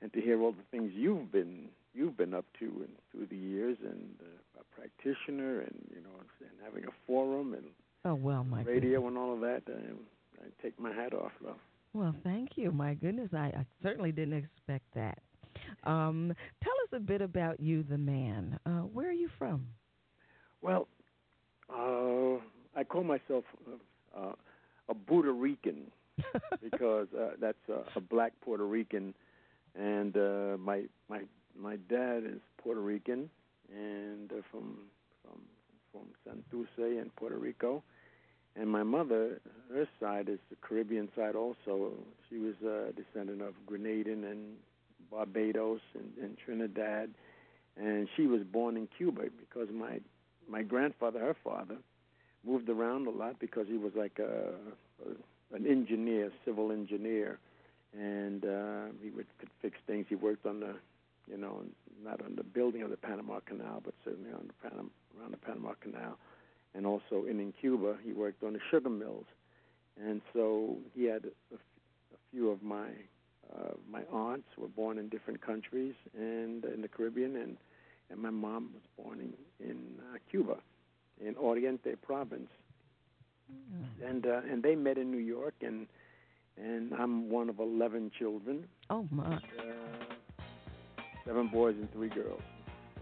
and 0.00 0.10
to 0.14 0.22
hear 0.22 0.40
all 0.40 0.52
the 0.52 0.64
things 0.70 0.90
you've 0.94 1.30
been 1.30 1.68
you've 1.92 2.16
been 2.16 2.32
up 2.32 2.46
to 2.58 2.64
and 2.64 2.88
through 3.12 3.26
the 3.26 3.36
years 3.36 3.76
and 3.82 4.08
uh, 4.22 4.60
a 4.62 4.64
practitioner 4.74 5.60
and 5.60 5.74
you 5.94 6.00
know 6.00 6.08
and 6.40 6.50
having 6.64 6.84
a 6.84 6.92
forum 7.06 7.52
and 7.52 7.64
oh 8.06 8.14
well 8.14 8.42
my 8.42 8.62
radio 8.62 9.02
goodness. 9.02 9.08
and 9.08 9.18
all 9.18 9.34
of 9.34 9.40
that 9.40 9.62
I, 9.68 10.42
I 10.42 10.48
take 10.62 10.80
my 10.80 10.90
hat 10.90 11.12
off 11.12 11.32
love 11.44 11.58
well 11.92 12.14
thank 12.24 12.52
you 12.56 12.72
my 12.72 12.94
goodness 12.94 13.28
I, 13.34 13.52
I 13.54 13.66
certainly 13.82 14.12
didn't 14.12 14.38
expect 14.44 14.86
that 14.94 15.18
um, 15.84 16.32
tell 16.64 16.72
us 16.84 16.96
a 16.96 17.00
bit 17.00 17.20
about 17.20 17.60
you 17.60 17.82
the 17.82 17.98
man 17.98 18.58
uh, 18.64 18.80
where 18.94 19.10
are 19.10 19.12
you 19.12 19.28
from 19.38 19.66
well 20.62 20.88
uh, 21.70 22.40
I 22.74 22.84
call 22.88 23.04
myself 23.04 23.44
uh, 24.16 24.32
a 24.88 24.94
Puerto 24.94 25.32
Rican 25.32 25.90
because 26.62 27.08
uh, 27.18 27.30
that's 27.40 27.56
a, 27.68 27.98
a 27.98 28.00
black 28.00 28.32
Puerto 28.42 28.66
Rican, 28.66 29.14
and 29.74 30.16
uh, 30.16 30.56
my 30.58 30.84
my 31.08 31.22
my 31.58 31.76
dad 31.88 32.24
is 32.24 32.40
Puerto 32.62 32.80
Rican 32.80 33.30
and 33.72 34.30
uh, 34.32 34.36
from 34.50 34.78
from 35.22 35.40
from 35.92 36.02
Santurce 36.26 37.00
in 37.00 37.10
Puerto 37.16 37.36
Rico, 37.36 37.82
and 38.56 38.68
my 38.68 38.82
mother, 38.82 39.40
her 39.72 39.88
side 40.00 40.28
is 40.28 40.38
the 40.50 40.56
Caribbean 40.66 41.08
side 41.16 41.34
also. 41.34 41.92
She 42.28 42.38
was 42.38 42.54
a 42.62 42.92
descendant 42.92 43.42
of 43.42 43.54
Grenadian 43.66 44.24
and 44.30 44.56
Barbados 45.10 45.80
and, 45.94 46.10
and 46.22 46.36
Trinidad, 46.44 47.10
and 47.76 48.08
she 48.16 48.26
was 48.26 48.42
born 48.52 48.76
in 48.76 48.88
Cuba 48.96 49.22
because 49.38 49.68
my 49.72 50.00
my 50.48 50.62
grandfather, 50.62 51.20
her 51.20 51.36
father, 51.44 51.76
moved 52.46 52.68
around 52.68 53.06
a 53.06 53.10
lot 53.10 53.38
because 53.38 53.66
he 53.68 53.76
was 53.76 53.92
like 53.94 54.18
a, 54.18 54.54
a 55.06 55.10
an 55.54 55.66
engineer, 55.66 56.30
civil 56.44 56.70
engineer, 56.72 57.38
and 57.98 58.44
uh, 58.44 58.84
he 59.02 59.10
would 59.10 59.26
could 59.38 59.48
fix 59.62 59.76
things. 59.86 60.06
He 60.08 60.14
worked 60.14 60.46
on 60.46 60.60
the, 60.60 60.74
you 61.30 61.38
know, 61.38 61.62
not 62.04 62.22
on 62.24 62.36
the 62.36 62.42
building 62.44 62.82
of 62.82 62.90
the 62.90 62.96
Panama 62.96 63.40
Canal, 63.46 63.80
but 63.84 63.94
certainly 64.04 64.30
on 64.30 64.46
the 64.48 64.68
Panama, 64.68 64.88
around 65.18 65.32
the 65.32 65.38
Panama 65.38 65.72
Canal, 65.80 66.18
and 66.74 66.86
also 66.86 67.24
in 67.28 67.40
in 67.40 67.52
Cuba 67.60 67.96
he 68.04 68.12
worked 68.12 68.42
on 68.42 68.52
the 68.54 68.60
sugar 68.70 68.90
mills, 68.90 69.26
and 70.02 70.20
so 70.32 70.76
he 70.94 71.04
had 71.04 71.24
a, 71.24 71.54
a 71.54 71.58
few 72.30 72.50
of 72.50 72.62
my 72.62 72.88
uh, 73.54 73.72
my 73.90 74.02
aunts 74.12 74.48
were 74.58 74.68
born 74.68 74.98
in 74.98 75.08
different 75.08 75.40
countries 75.40 75.94
and 76.14 76.64
in 76.66 76.82
the 76.82 76.88
Caribbean, 76.88 77.36
and 77.36 77.56
and 78.10 78.20
my 78.20 78.30
mom 78.30 78.70
was 78.74 79.04
born 79.04 79.20
in 79.20 79.66
in 79.66 79.76
uh, 80.12 80.18
Cuba, 80.30 80.56
in 81.24 81.34
Oriente 81.36 81.96
Province, 82.02 82.50
Mm. 83.50 84.08
and 84.10 84.26
uh, 84.26 84.40
and 84.50 84.62
they 84.62 84.74
met 84.74 84.98
in 84.98 85.10
New 85.10 85.18
York, 85.18 85.54
and 85.62 85.86
and 86.56 86.92
I'm 86.94 87.30
one 87.30 87.48
of 87.48 87.58
eleven 87.60 88.10
children. 88.18 88.66
Oh 88.90 89.06
my! 89.10 89.36
Uh, 89.36 89.40
seven 91.26 91.48
boys 91.48 91.74
and 91.78 91.90
three 91.92 92.08
girls. 92.08 92.42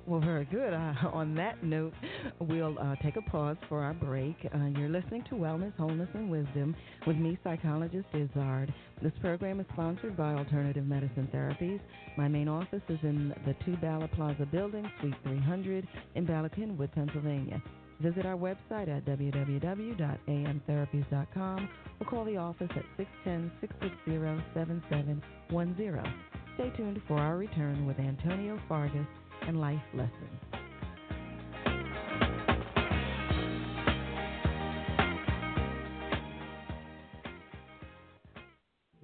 Well, 0.06 0.20
very 0.20 0.44
good. 0.44 0.72
Uh, 0.72 0.94
on 1.12 1.35
that 1.35 1.64
note, 1.64 1.92
we'll 2.38 2.78
uh, 2.78 2.94
take 3.02 3.16
a 3.16 3.22
pause 3.22 3.56
for 3.68 3.82
our 3.82 3.94
break. 3.94 4.37
Uh, 4.54 4.66
you're 4.78 4.88
listening 4.88 5.15
to 5.28 5.35
Wellness, 5.35 5.75
Wholeness, 5.76 6.09
and 6.14 6.30
Wisdom 6.30 6.75
with 7.06 7.16
me, 7.16 7.37
psychologist 7.42 8.06
Izzard. 8.14 8.73
This 9.02 9.12
program 9.21 9.59
is 9.61 9.66
sponsored 9.73 10.16
by 10.16 10.35
Alternative 10.35 10.87
Medicine 10.87 11.28
Therapies. 11.35 11.80
My 12.16 12.28
main 12.28 12.47
office 12.49 12.83
is 12.88 13.00
in 13.02 13.35
the 13.45 13.54
Two 13.64 13.76
Bala 13.78 14.06
Plaza 14.09 14.47
building, 14.47 14.88
Suite 15.00 15.14
300 15.25 15.88
in 16.14 16.26
Bala 16.26 16.49
Cynwyd, 16.50 16.92
Pennsylvania. 16.92 17.61
Visit 18.00 18.26
our 18.26 18.37
website 18.37 18.88
at 18.88 19.04
www.amtherapies.com 19.06 21.68
or 22.00 22.06
call 22.06 22.25
the 22.25 22.37
office 22.37 22.71
at 22.76 22.85
610-660-7710. 23.26 26.12
Stay 26.54 26.71
tuned 26.76 27.02
for 27.09 27.18
our 27.18 27.37
return 27.37 27.85
with 27.87 27.99
Antonio 27.99 28.61
Fargas 28.68 29.06
and 29.42 29.61
Life 29.61 29.83
Lessons. 29.95 30.65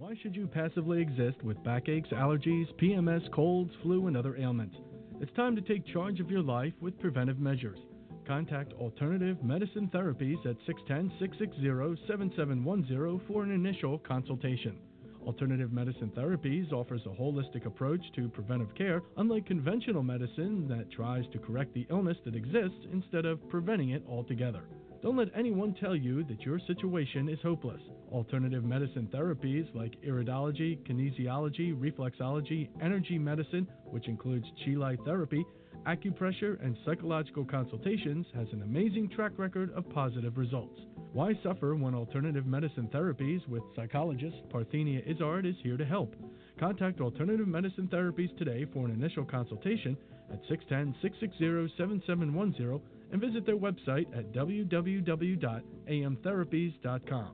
Why 0.03 0.17
should 0.21 0.35
you 0.35 0.49
passively 0.49 1.01
exist 1.01 1.45
with 1.45 1.63
backaches, 1.63 2.11
allergies, 2.11 2.67
PMS, 2.75 3.31
colds, 3.31 3.71
flu, 3.85 4.09
and 4.09 4.17
other 4.17 4.37
ailments? 4.37 4.75
It's 5.21 5.31
time 5.37 5.55
to 5.55 5.63
take 5.63 5.87
charge 5.87 6.19
of 6.19 6.29
your 6.29 6.43
life 6.43 6.73
with 6.81 6.99
preventive 6.99 7.39
measures. 7.39 7.79
Contact 8.27 8.73
Alternative 8.73 9.41
Medicine 9.45 9.89
Therapies 9.95 10.45
at 10.45 10.57
610 10.67 11.13
660 11.21 12.05
7710 12.09 13.29
for 13.29 13.45
an 13.45 13.53
initial 13.53 13.99
consultation. 14.01 14.77
Alternative 15.25 15.73
Medicine 15.73 16.11
Therapies 16.17 16.73
offers 16.73 17.03
a 17.07 17.23
holistic 17.23 17.67
approach 17.67 18.03
to 18.17 18.29
preventive 18.29 18.75
care, 18.75 19.03
unlike 19.19 19.47
conventional 19.47 20.03
medicine 20.03 20.67
that 20.67 20.91
tries 20.91 21.29
to 21.31 21.39
correct 21.39 21.75
the 21.75 21.87
illness 21.91 22.19
that 22.25 22.35
exists 22.35 22.89
instead 22.93 23.25
of 23.25 23.49
preventing 23.49 23.91
it 23.91 24.03
altogether. 24.09 24.65
Don't 25.03 25.17
let 25.17 25.37
anyone 25.37 25.75
tell 25.81 25.97
you 25.97 26.23
that 26.25 26.43
your 26.43 26.61
situation 26.61 27.29
is 27.29 27.41
hopeless. 27.43 27.81
Alternative 28.13 28.63
medicine 28.63 29.09
therapies 29.13 29.67
like 29.75 30.01
iridology, 30.07 30.79
kinesiology, 30.89 31.77
reflexology, 31.77 32.69
energy 32.81 33.19
medicine, 33.19 33.67
which 33.85 34.07
includes 34.07 34.47
chi 34.65 34.75
light 34.77 35.01
therapy, 35.05 35.45
acupressure, 35.89 36.65
and 36.65 36.77
psychological 36.87 37.45
consultations 37.45 38.27
has 38.33 38.47
an 38.53 38.63
amazing 38.63 39.09
track 39.09 39.33
record 39.39 39.73
of 39.75 39.91
positive 39.91 40.37
results. 40.37 40.79
Why 41.13 41.33
suffer 41.43 41.75
when 41.75 41.97
alternative 41.97 42.47
medicine 42.47 42.89
therapies 42.95 43.45
with 43.49 43.65
psychologist 43.75 44.37
Parthenia 44.53 45.03
Izzard 45.05 45.47
is 45.47 45.57
here 45.65 45.77
to 45.77 45.85
help? 45.85 46.15
Contact 46.63 47.01
Alternative 47.01 47.49
Medicine 47.49 47.89
Therapies 47.93 48.39
today 48.39 48.65
for 48.73 48.87
an 48.87 48.93
initial 48.93 49.25
consultation 49.25 49.97
at 50.33 50.39
610 50.49 50.95
660 51.03 51.75
7710 51.77 52.81
and 53.11 53.21
visit 53.21 53.45
their 53.45 53.57
website 53.57 54.07
at 54.17 54.33
www.amtherapies.com. 54.33 57.31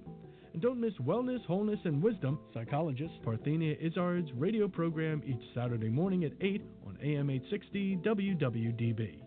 And 0.54 0.62
don't 0.62 0.80
miss 0.80 0.94
Wellness, 1.04 1.44
Wholeness, 1.44 1.80
and 1.84 2.02
Wisdom, 2.02 2.38
psychologist 2.54 3.12
Parthenia 3.22 3.76
Izzard's 3.86 4.32
radio 4.32 4.66
program 4.66 5.22
each 5.26 5.42
Saturday 5.54 5.90
morning 5.90 6.24
at 6.24 6.32
8 6.40 6.62
on 6.86 6.96
AM 7.02 7.28
860 7.28 7.98
WWDB. 8.02 9.18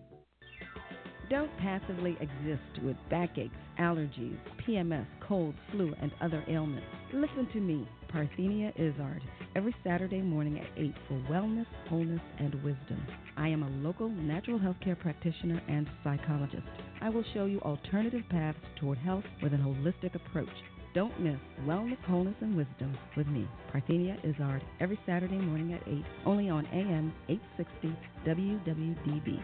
Don't 1.29 1.55
passively 1.59 2.17
exist 2.19 2.81
with 2.83 2.97
backaches, 3.11 3.51
allergies, 3.79 4.39
PMS, 4.67 5.05
cold, 5.27 5.53
flu, 5.71 5.93
and 6.01 6.11
other 6.21 6.43
ailments. 6.47 6.87
Listen 7.13 7.47
to 7.53 7.61
me, 7.61 7.87
Parthenia 8.11 8.73
Izzard, 8.75 9.21
every 9.55 9.75
Saturday 9.83 10.21
morning 10.21 10.59
at 10.59 10.67
8 10.77 10.93
for 11.07 11.15
Wellness, 11.31 11.65
Wholeness, 11.89 12.21
and 12.39 12.53
Wisdom. 12.63 13.05
I 13.37 13.49
am 13.49 13.63
a 13.63 13.69
local 13.85 14.09
natural 14.09 14.57
health 14.57 14.77
care 14.83 14.95
practitioner 14.95 15.61
and 15.67 15.89
psychologist. 16.03 16.67
I 17.01 17.09
will 17.09 17.23
show 17.33 17.45
you 17.45 17.59
alternative 17.61 18.23
paths 18.29 18.57
toward 18.79 18.97
health 18.97 19.25
with 19.41 19.53
an 19.53 19.61
holistic 19.61 20.15
approach. 20.15 20.49
Don't 20.93 21.17
miss 21.19 21.39
Wellness, 21.65 22.01
Wholeness, 22.05 22.35
and 22.41 22.55
Wisdom 22.55 22.97
with 23.15 23.27
me, 23.27 23.47
Parthenia 23.73 24.17
Izzard, 24.23 24.61
every 24.79 24.99
Saturday 25.05 25.37
morning 25.37 25.73
at 25.73 25.87
8, 25.87 26.03
only 26.25 26.49
on 26.49 26.65
AM 26.67 27.13
860 27.29 27.95
WWDB. 28.25 29.41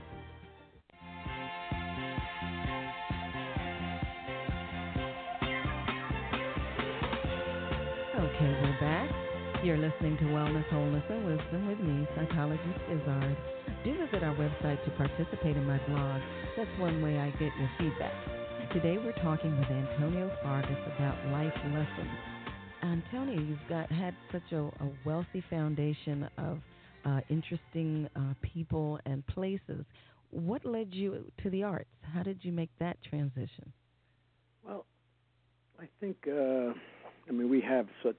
You're 9.67 9.77
listening 9.77 10.15
to 10.19 10.23
Wellness, 10.23 10.63
Wholeness, 10.69 11.03
and 11.09 11.25
Wisdom 11.25 11.67
with 11.67 11.79
me, 11.81 12.07
psychologist 12.15 12.79
Izzard. 12.89 13.35
Do 13.83 13.97
visit 13.97 14.23
our 14.23 14.33
website 14.33 14.81
to 14.85 14.91
participate 14.91 15.57
in 15.57 15.65
my 15.65 15.77
blog. 15.89 16.21
That's 16.55 16.69
one 16.79 17.01
way 17.01 17.17
I 17.17 17.31
get 17.31 17.51
your 17.59 17.69
feedback. 17.77 18.13
Today 18.71 18.97
we're 18.97 19.11
talking 19.21 19.59
with 19.59 19.67
Antonio 19.67 20.31
Fargas 20.41 20.77
about 20.95 21.17
life 21.33 21.51
lessons. 21.65 22.17
Antonio, 22.81 23.41
you've 23.41 23.59
got 23.67 23.91
had 23.91 24.15
such 24.31 24.53
a, 24.53 24.59
a 24.59 24.89
wealthy 25.05 25.43
foundation 25.49 26.29
of 26.37 26.59
uh, 27.03 27.19
interesting 27.29 28.07
uh, 28.15 28.35
people 28.41 29.01
and 29.05 29.27
places. 29.27 29.83
What 30.29 30.63
led 30.63 30.93
you 30.93 31.25
to 31.43 31.49
the 31.49 31.63
arts? 31.63 31.89
How 32.13 32.23
did 32.23 32.37
you 32.41 32.53
make 32.53 32.69
that 32.79 32.95
transition? 33.03 33.73
Well, 34.65 34.85
I 35.77 35.89
think 35.99 36.15
uh, 36.25 36.71
I 37.27 37.31
mean 37.33 37.49
we 37.49 37.59
have 37.59 37.87
such 38.01 38.15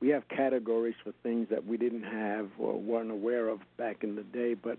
we 0.00 0.08
have 0.08 0.28
categories 0.28 0.94
for 1.02 1.12
things 1.22 1.48
that 1.50 1.66
we 1.66 1.76
didn't 1.76 2.04
have 2.04 2.48
or 2.58 2.78
weren't 2.78 3.10
aware 3.10 3.48
of 3.48 3.60
back 3.76 4.04
in 4.04 4.14
the 4.14 4.22
day. 4.22 4.54
But 4.54 4.78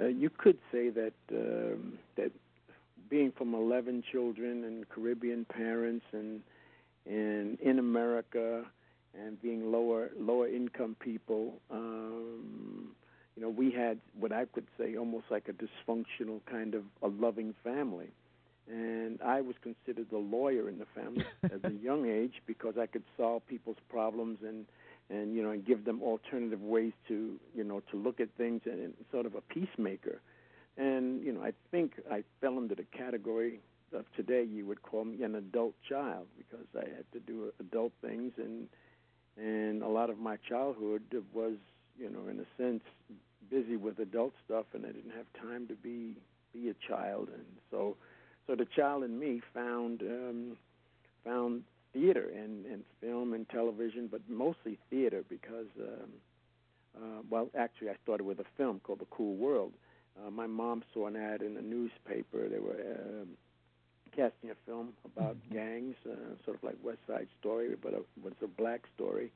uh, 0.00 0.06
you 0.06 0.30
could 0.30 0.58
say 0.72 0.90
that 0.90 1.12
um, 1.32 1.98
that 2.16 2.32
being 3.08 3.32
from 3.36 3.54
11 3.54 4.04
children 4.10 4.64
and 4.64 4.88
Caribbean 4.88 5.44
parents 5.44 6.04
and 6.12 6.40
and 7.06 7.58
in 7.60 7.78
America 7.78 8.64
and 9.18 9.40
being 9.40 9.72
lower 9.72 10.10
lower 10.18 10.48
income 10.48 10.96
people, 11.00 11.54
um, 11.70 12.88
you 13.36 13.42
know, 13.42 13.48
we 13.48 13.70
had 13.70 13.98
what 14.18 14.32
I 14.32 14.44
could 14.46 14.66
say 14.76 14.96
almost 14.96 15.26
like 15.30 15.48
a 15.48 15.52
dysfunctional 15.52 16.40
kind 16.50 16.74
of 16.74 16.82
a 17.02 17.08
loving 17.08 17.54
family 17.62 18.08
and 18.70 19.20
I 19.22 19.40
was 19.40 19.56
considered 19.62 20.10
the 20.10 20.18
lawyer 20.18 20.68
in 20.68 20.78
the 20.78 20.86
family 20.94 21.24
at 21.44 21.64
a 21.64 21.74
young 21.74 22.08
age 22.08 22.42
because 22.46 22.74
I 22.78 22.86
could 22.86 23.04
solve 23.16 23.46
people's 23.46 23.78
problems 23.88 24.38
and 24.46 24.66
and 25.10 25.34
you 25.34 25.42
know 25.42 25.50
and 25.50 25.64
give 25.64 25.84
them 25.84 26.02
alternative 26.02 26.60
ways 26.60 26.92
to 27.08 27.38
you 27.54 27.64
know 27.64 27.80
to 27.90 27.96
look 27.96 28.20
at 28.20 28.28
things 28.36 28.62
and, 28.66 28.80
and 28.80 28.94
sort 29.10 29.26
of 29.26 29.34
a 29.34 29.40
peacemaker. 29.40 30.20
And 30.76 31.22
you 31.24 31.32
know 31.32 31.42
I 31.42 31.52
think 31.70 31.94
I 32.10 32.24
fell 32.40 32.58
into 32.58 32.74
the 32.74 32.84
category 32.96 33.60
of 33.94 34.04
today 34.14 34.44
you 34.44 34.66
would 34.66 34.82
call 34.82 35.04
me 35.04 35.22
an 35.22 35.34
adult 35.34 35.74
child 35.88 36.26
because 36.36 36.66
I 36.76 36.84
had 36.94 37.10
to 37.12 37.20
do 37.20 37.50
adult 37.60 37.92
things 38.02 38.32
and 38.36 38.68
and 39.38 39.82
a 39.82 39.88
lot 39.88 40.10
of 40.10 40.18
my 40.18 40.36
childhood 40.48 41.02
was 41.32 41.54
you 41.98 42.10
know 42.10 42.28
in 42.28 42.40
a 42.40 42.62
sense 42.62 42.82
busy 43.50 43.76
with 43.76 43.98
adult 43.98 44.34
stuff 44.44 44.66
and 44.74 44.84
I 44.84 44.88
didn't 44.90 45.14
have 45.16 45.26
time 45.42 45.66
to 45.68 45.74
be 45.74 46.16
be 46.52 46.68
a 46.68 46.74
child 46.86 47.28
and 47.32 47.44
so 47.70 47.96
so 48.48 48.56
the 48.56 48.64
child 48.64 49.04
in 49.04 49.18
me 49.18 49.40
found 49.54 50.02
um, 50.02 50.56
found 51.24 51.62
theater 51.92 52.30
and, 52.34 52.64
and 52.66 52.82
film 53.00 53.34
and 53.34 53.48
television, 53.48 54.08
but 54.10 54.20
mostly 54.28 54.78
theater 54.90 55.22
because, 55.28 55.66
um, 55.80 56.10
uh, 56.96 57.22
well, 57.30 57.48
actually, 57.56 57.90
I 57.90 57.94
started 58.02 58.24
with 58.24 58.40
a 58.40 58.44
film 58.56 58.80
called 58.82 59.00
The 59.00 59.06
Cool 59.10 59.36
World. 59.36 59.72
Uh, 60.18 60.30
my 60.30 60.46
mom 60.46 60.82
saw 60.92 61.06
an 61.06 61.16
ad 61.16 61.42
in 61.42 61.56
a 61.56 61.62
newspaper. 61.62 62.48
They 62.48 62.58
were 62.58 62.72
uh, 62.72 63.24
casting 64.16 64.50
a 64.50 64.56
film 64.66 64.92
about 65.04 65.36
mm-hmm. 65.36 65.54
gangs, 65.54 65.96
uh, 66.10 66.34
sort 66.44 66.56
of 66.56 66.64
like 66.64 66.76
West 66.82 66.98
Side 67.06 67.28
Story, 67.40 67.76
but 67.80 67.92
it 67.92 68.04
was 68.22 68.32
a 68.42 68.48
black 68.48 68.82
story 68.96 69.30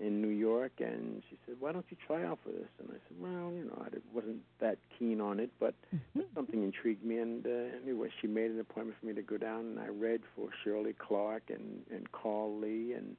in 0.00 0.22
New 0.22 0.28
York, 0.28 0.72
and 0.78 1.22
she 1.28 1.36
said, 1.46 1.56
"Why 1.60 1.72
don't 1.72 1.84
you 1.90 1.96
try 2.06 2.24
out 2.24 2.38
for 2.42 2.50
this?" 2.50 2.68
And 2.78 2.88
I 2.90 2.98
said, 3.06 3.20
"Well, 3.20 3.52
you 3.52 3.64
know, 3.64 3.84
I 3.84 3.88
wasn't 4.12 4.40
that 4.58 4.78
keen 4.98 5.20
on 5.20 5.38
it, 5.38 5.50
but 5.60 5.74
mm-hmm. 5.94 6.20
something 6.34 6.62
intrigued 6.62 7.04
me." 7.04 7.18
And 7.18 7.46
uh, 7.46 7.76
anyway, 7.84 8.08
she 8.20 8.26
made 8.26 8.50
an 8.50 8.58
appointment 8.60 8.96
for 8.98 9.06
me 9.06 9.12
to 9.12 9.22
go 9.22 9.36
down, 9.36 9.60
and 9.60 9.78
I 9.78 9.88
read 9.88 10.22
for 10.34 10.48
Shirley 10.64 10.94
Clarke 10.94 11.50
and 11.50 11.82
and 11.94 12.10
Carl 12.12 12.58
Lee, 12.58 12.94
and 12.94 13.16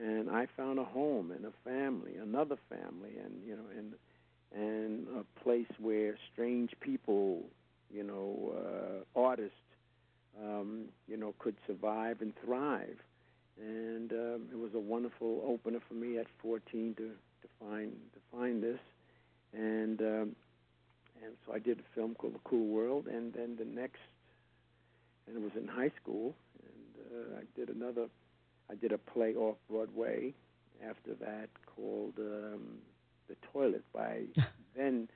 and 0.00 0.30
I 0.30 0.46
found 0.56 0.78
a 0.78 0.84
home 0.84 1.30
and 1.30 1.46
a 1.46 1.52
family, 1.64 2.16
another 2.16 2.56
family, 2.68 3.16
and 3.24 3.34
you 3.46 3.56
know, 3.56 3.66
and 3.78 3.94
and 4.52 5.06
a 5.16 5.42
place 5.42 5.70
where 5.78 6.16
strange 6.32 6.72
people, 6.80 7.42
you 7.92 8.02
know, 8.02 8.54
uh, 8.56 9.18
artists, 9.18 9.56
um, 10.42 10.86
you 11.08 11.16
know, 11.16 11.34
could 11.38 11.56
survive 11.66 12.20
and 12.20 12.32
thrive 12.44 12.98
and 13.60 14.12
um, 14.12 14.42
it 14.52 14.58
was 14.58 14.70
a 14.74 14.78
wonderful 14.78 15.42
opener 15.46 15.78
for 15.88 15.94
me 15.94 16.18
at 16.18 16.26
14 16.42 16.94
to 16.96 17.02
to 17.02 17.48
find 17.60 17.92
to 18.12 18.36
find 18.36 18.62
this, 18.62 18.80
and 19.52 20.00
um, 20.00 20.36
and 21.22 21.34
so 21.46 21.54
I 21.54 21.58
did 21.58 21.78
a 21.78 21.94
film 21.94 22.14
called 22.14 22.34
The 22.34 22.40
Cool 22.44 22.66
World, 22.66 23.06
and 23.06 23.32
then 23.32 23.56
the 23.56 23.64
next, 23.64 24.00
and 25.26 25.36
it 25.36 25.42
was 25.42 25.52
in 25.56 25.68
high 25.68 25.92
school, 26.00 26.34
and 26.62 27.16
uh, 27.16 27.40
I 27.40 27.42
did 27.58 27.74
another, 27.74 28.06
I 28.70 28.74
did 28.74 28.92
a 28.92 28.98
play 28.98 29.34
off 29.34 29.56
Broadway 29.70 30.34
after 30.86 31.14
that 31.20 31.48
called 31.74 32.14
um, 32.18 32.78
The 33.28 33.36
Toilet 33.52 33.84
by 33.92 34.22
then 34.76 35.08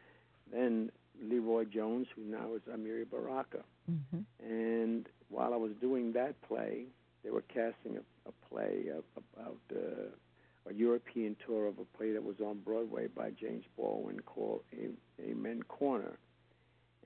then 0.52 0.90
LeRoi 1.22 1.70
Jones, 1.70 2.06
who 2.14 2.22
now 2.22 2.54
is 2.54 2.62
Amiri 2.72 3.04
Baraka, 3.10 3.64
mm-hmm. 3.90 4.20
and 4.40 5.08
while 5.28 5.52
I 5.52 5.56
was 5.56 5.72
doing 5.80 6.12
that 6.12 6.40
play, 6.42 6.84
they 7.28 7.34
were 7.34 7.42
casting 7.42 7.98
a, 7.98 8.28
a 8.28 8.32
play 8.48 8.86
about 9.14 9.58
uh, 9.70 10.70
a 10.70 10.72
European 10.72 11.36
tour 11.46 11.66
of 11.66 11.78
a 11.78 11.84
play 11.98 12.12
that 12.12 12.24
was 12.24 12.36
on 12.40 12.60
Broadway 12.64 13.06
by 13.06 13.30
James 13.38 13.64
Baldwin 13.76 14.20
called 14.20 14.62
Amen 15.20 15.62
Corner. 15.68 16.18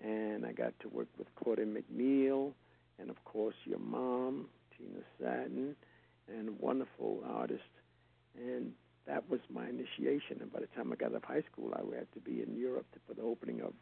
And 0.01 0.47
I 0.47 0.53
got 0.53 0.75
to 0.81 0.89
work 0.89 1.09
with 1.19 1.27
Claudia 1.35 1.67
McNeil 1.67 2.53
and, 3.01 3.11
of 3.11 3.25
course, 3.25 3.57
your 3.65 3.81
mom, 3.81 4.47
Tina 4.79 5.01
Satin, 5.21 5.75
and 6.29 6.49
a 6.51 6.53
wonderful 6.53 7.25
artist. 7.29 7.63
And 8.37 8.73
that 9.09 9.29
was 9.29 9.41
my 9.53 9.69
initiation. 9.69 10.39
And 10.41 10.53
by 10.53 10.61
the 10.61 10.69
time 10.69 10.93
I 10.93 10.97
got 10.97 11.11
out 11.11 11.17
of 11.17 11.25
high 11.25 11.43
school, 11.51 11.75
I 11.75 11.81
had 11.97 12.07
to 12.15 12.21
be 12.21 12.43
in 12.43 12.57
Europe 12.57 12.87
to, 12.93 13.01
for 13.09 13.15
the 13.15 13.23
opening 13.23 13.61
of, 13.61 13.73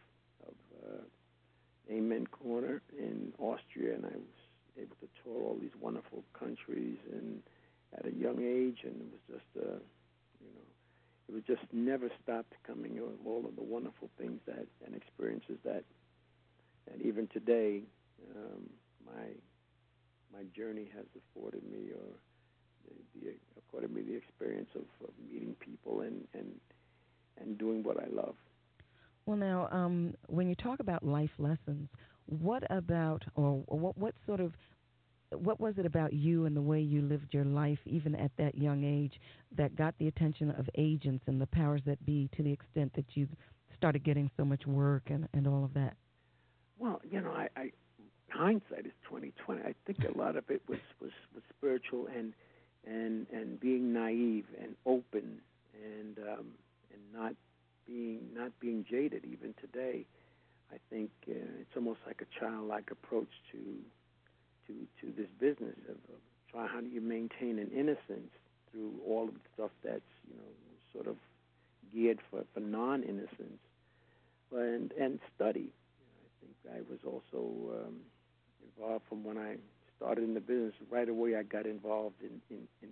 of 0.46 0.55
uh, 0.87 1.92
Amen 1.92 2.26
Corner 2.29 2.81
in 2.98 3.35
Austria, 3.38 3.94
and 3.94 4.07
I 4.07 4.16
was 4.16 4.39
able 4.78 4.96
to 5.00 5.09
tour 5.22 5.42
all 5.42 5.59
these 5.61 5.74
wonderful 5.80 6.24
countries 6.38 6.98
and 7.12 7.42
at 7.98 8.06
a 8.06 8.12
young 8.12 8.38
age, 8.38 8.78
and 8.85 8.94
it 9.00 9.09
was 9.11 9.20
just, 9.28 9.66
uh, 9.66 9.78
you 10.40 10.50
know, 10.54 10.66
it 11.28 11.35
was 11.35 11.42
just 11.46 11.62
never 11.72 12.09
stopped 12.22 12.54
coming. 12.66 12.96
Know, 12.96 13.11
all 13.26 13.44
of 13.46 13.56
the 13.56 13.62
wonderful 13.62 14.09
things 14.18 14.40
that 14.46 14.66
and 14.87 14.94
experiences 14.94 15.59
that, 15.64 15.85
and 16.92 17.02
even 17.02 17.26
today, 17.28 17.83
um, 18.37 18.70
my 19.04 19.26
my 20.33 20.44
journey 20.56 20.88
has 20.94 21.06
afforded 21.18 21.62
me 21.64 21.90
or 21.90 22.14
the, 22.87 23.20
the 23.20 23.35
afforded 23.59 23.92
me 23.92 24.02
the 24.02 24.14
experience 24.16 24.70
of, 24.74 24.85
of 25.06 25.14
meeting 25.30 25.54
people 25.59 26.02
and 26.02 26.26
and 26.35 26.52
and 27.40 27.59
doing 27.59 27.83
what 27.83 27.96
I 27.96 28.06
love. 28.12 28.35
Well, 29.26 29.37
now, 29.37 29.68
um, 29.70 30.14
when 30.26 30.48
you 30.48 30.54
talk 30.54 30.80
about 30.80 31.04
life 31.04 31.30
lessons, 31.38 31.88
what 32.30 32.62
about, 32.70 33.22
or 33.34 33.62
what, 33.66 33.96
what 33.98 34.14
sort 34.26 34.40
of, 34.40 34.52
what 35.32 35.60
was 35.60 35.74
it 35.78 35.86
about 35.86 36.12
you 36.12 36.46
and 36.46 36.56
the 36.56 36.62
way 36.62 36.80
you 36.80 37.02
lived 37.02 37.32
your 37.32 37.44
life, 37.44 37.78
even 37.86 38.14
at 38.16 38.32
that 38.38 38.56
young 38.56 38.82
age, 38.82 39.20
that 39.56 39.76
got 39.76 39.94
the 39.98 40.08
attention 40.08 40.50
of 40.50 40.68
agents 40.76 41.22
and 41.26 41.40
the 41.40 41.46
powers 41.46 41.82
that 41.86 42.04
be 42.04 42.28
to 42.36 42.42
the 42.42 42.52
extent 42.52 42.92
that 42.94 43.04
you 43.14 43.28
started 43.76 44.02
getting 44.02 44.30
so 44.36 44.44
much 44.44 44.66
work 44.66 45.02
and, 45.06 45.28
and 45.32 45.46
all 45.46 45.64
of 45.64 45.72
that? 45.74 45.94
Well, 46.78 47.00
you 47.08 47.20
know, 47.20 47.30
I, 47.30 47.48
I 47.56 47.70
hindsight 48.30 48.86
is 48.86 48.92
twenty 49.08 49.32
twenty. 49.44 49.62
I 49.62 49.74
think 49.86 49.98
a 50.12 50.16
lot 50.16 50.36
of 50.36 50.44
it 50.48 50.62
was, 50.68 50.78
was, 51.00 51.10
was 51.34 51.42
spiritual 51.56 52.08
and 52.16 52.32
and 52.86 53.26
and 53.32 53.60
being 53.60 53.92
naive 53.92 54.46
and 54.60 54.74
open 54.86 55.40
and 55.74 56.18
um, 56.18 56.46
and 56.92 57.02
not 57.12 57.34
being 57.86 58.20
not 58.34 58.52
being 58.60 58.84
jaded 58.90 59.24
even 59.24 59.54
today. 59.60 60.06
I 60.72 60.78
think 60.90 61.11
uh, 61.28 61.35
it's 61.61 61.76
almost 61.76 62.00
like 62.06 62.22
a 62.22 62.38
childlike 62.40 62.90
approach 62.90 63.30
to 63.52 63.59
to 64.66 64.72
to 65.00 65.12
this 65.16 65.28
business 65.38 65.76
of, 65.88 65.96
of 65.96 66.20
try 66.50 66.66
how 66.66 66.80
do 66.80 66.88
you 66.88 67.00
maintain 67.00 67.59
an 67.59 67.70
innocence 67.74 68.30
through 68.70 68.92
all 69.06 69.24
of 69.28 69.35
the 69.35 69.40
stuff 69.54 69.70
that's 69.83 70.12
you 70.28 70.37
know 70.37 70.52
sort 70.92 71.06
of 71.06 71.16
geared 71.92 72.18
for, 72.30 72.44
for 72.54 72.61
non-innocence, 72.61 73.61
and 74.52 74.92
and 74.92 75.18
study. 75.35 75.72
I 75.72 76.28
think 76.40 76.76
I 76.76 76.90
was 76.90 77.00
also 77.04 77.87
um, 77.87 77.96
involved 78.76 79.04
from 79.09 79.24
when 79.24 79.38
I 79.38 79.56
started 79.96 80.24
in 80.24 80.35
the 80.35 80.40
business. 80.40 80.74
Right 80.90 81.09
away, 81.09 81.37
I 81.37 81.42
got 81.42 81.66
involved 81.66 82.22
in 82.22 82.40
in 82.50 82.68
in, 82.83 82.90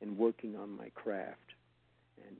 in 0.00 0.16
working 0.16 0.56
on 0.56 0.76
my 0.76 0.88
craft, 0.94 1.54
and, 2.26 2.36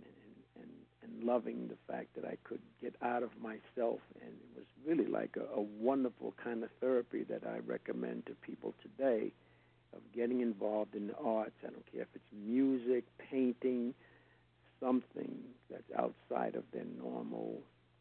and 1.14 1.24
and 1.24 1.26
loving 1.26 1.68
the 1.68 1.92
fact 1.92 2.08
that 2.16 2.24
I 2.24 2.36
could 2.44 2.60
get 2.82 2.94
out 3.02 3.22
of 3.22 3.30
myself. 3.40 4.00
And 4.20 4.30
it 4.30 4.56
was 4.56 4.66
really 4.86 5.06
like 5.06 5.36
a, 5.36 5.58
a 5.58 5.60
wonderful 5.60 6.34
kind 6.42 6.62
of 6.62 6.70
therapy 6.80 7.24
that 7.24 7.42
I 7.46 7.58
recommend 7.66 8.26
to 8.26 8.32
people 8.34 8.74
today 8.82 9.32
of 9.94 10.00
getting 10.14 10.40
involved 10.40 10.94
in 10.94 11.08
the 11.08 11.16
arts. 11.16 11.54
I 11.62 11.70
don't 11.70 11.92
care 11.92 12.02
if 12.02 12.08
it's 12.14 12.24
music, 12.46 13.04
painting, 13.30 13.94
something 14.80 15.38
that's 15.70 15.90
outside 15.98 16.56
of 16.56 16.64
their 16.72 16.84
normal 17.02 17.58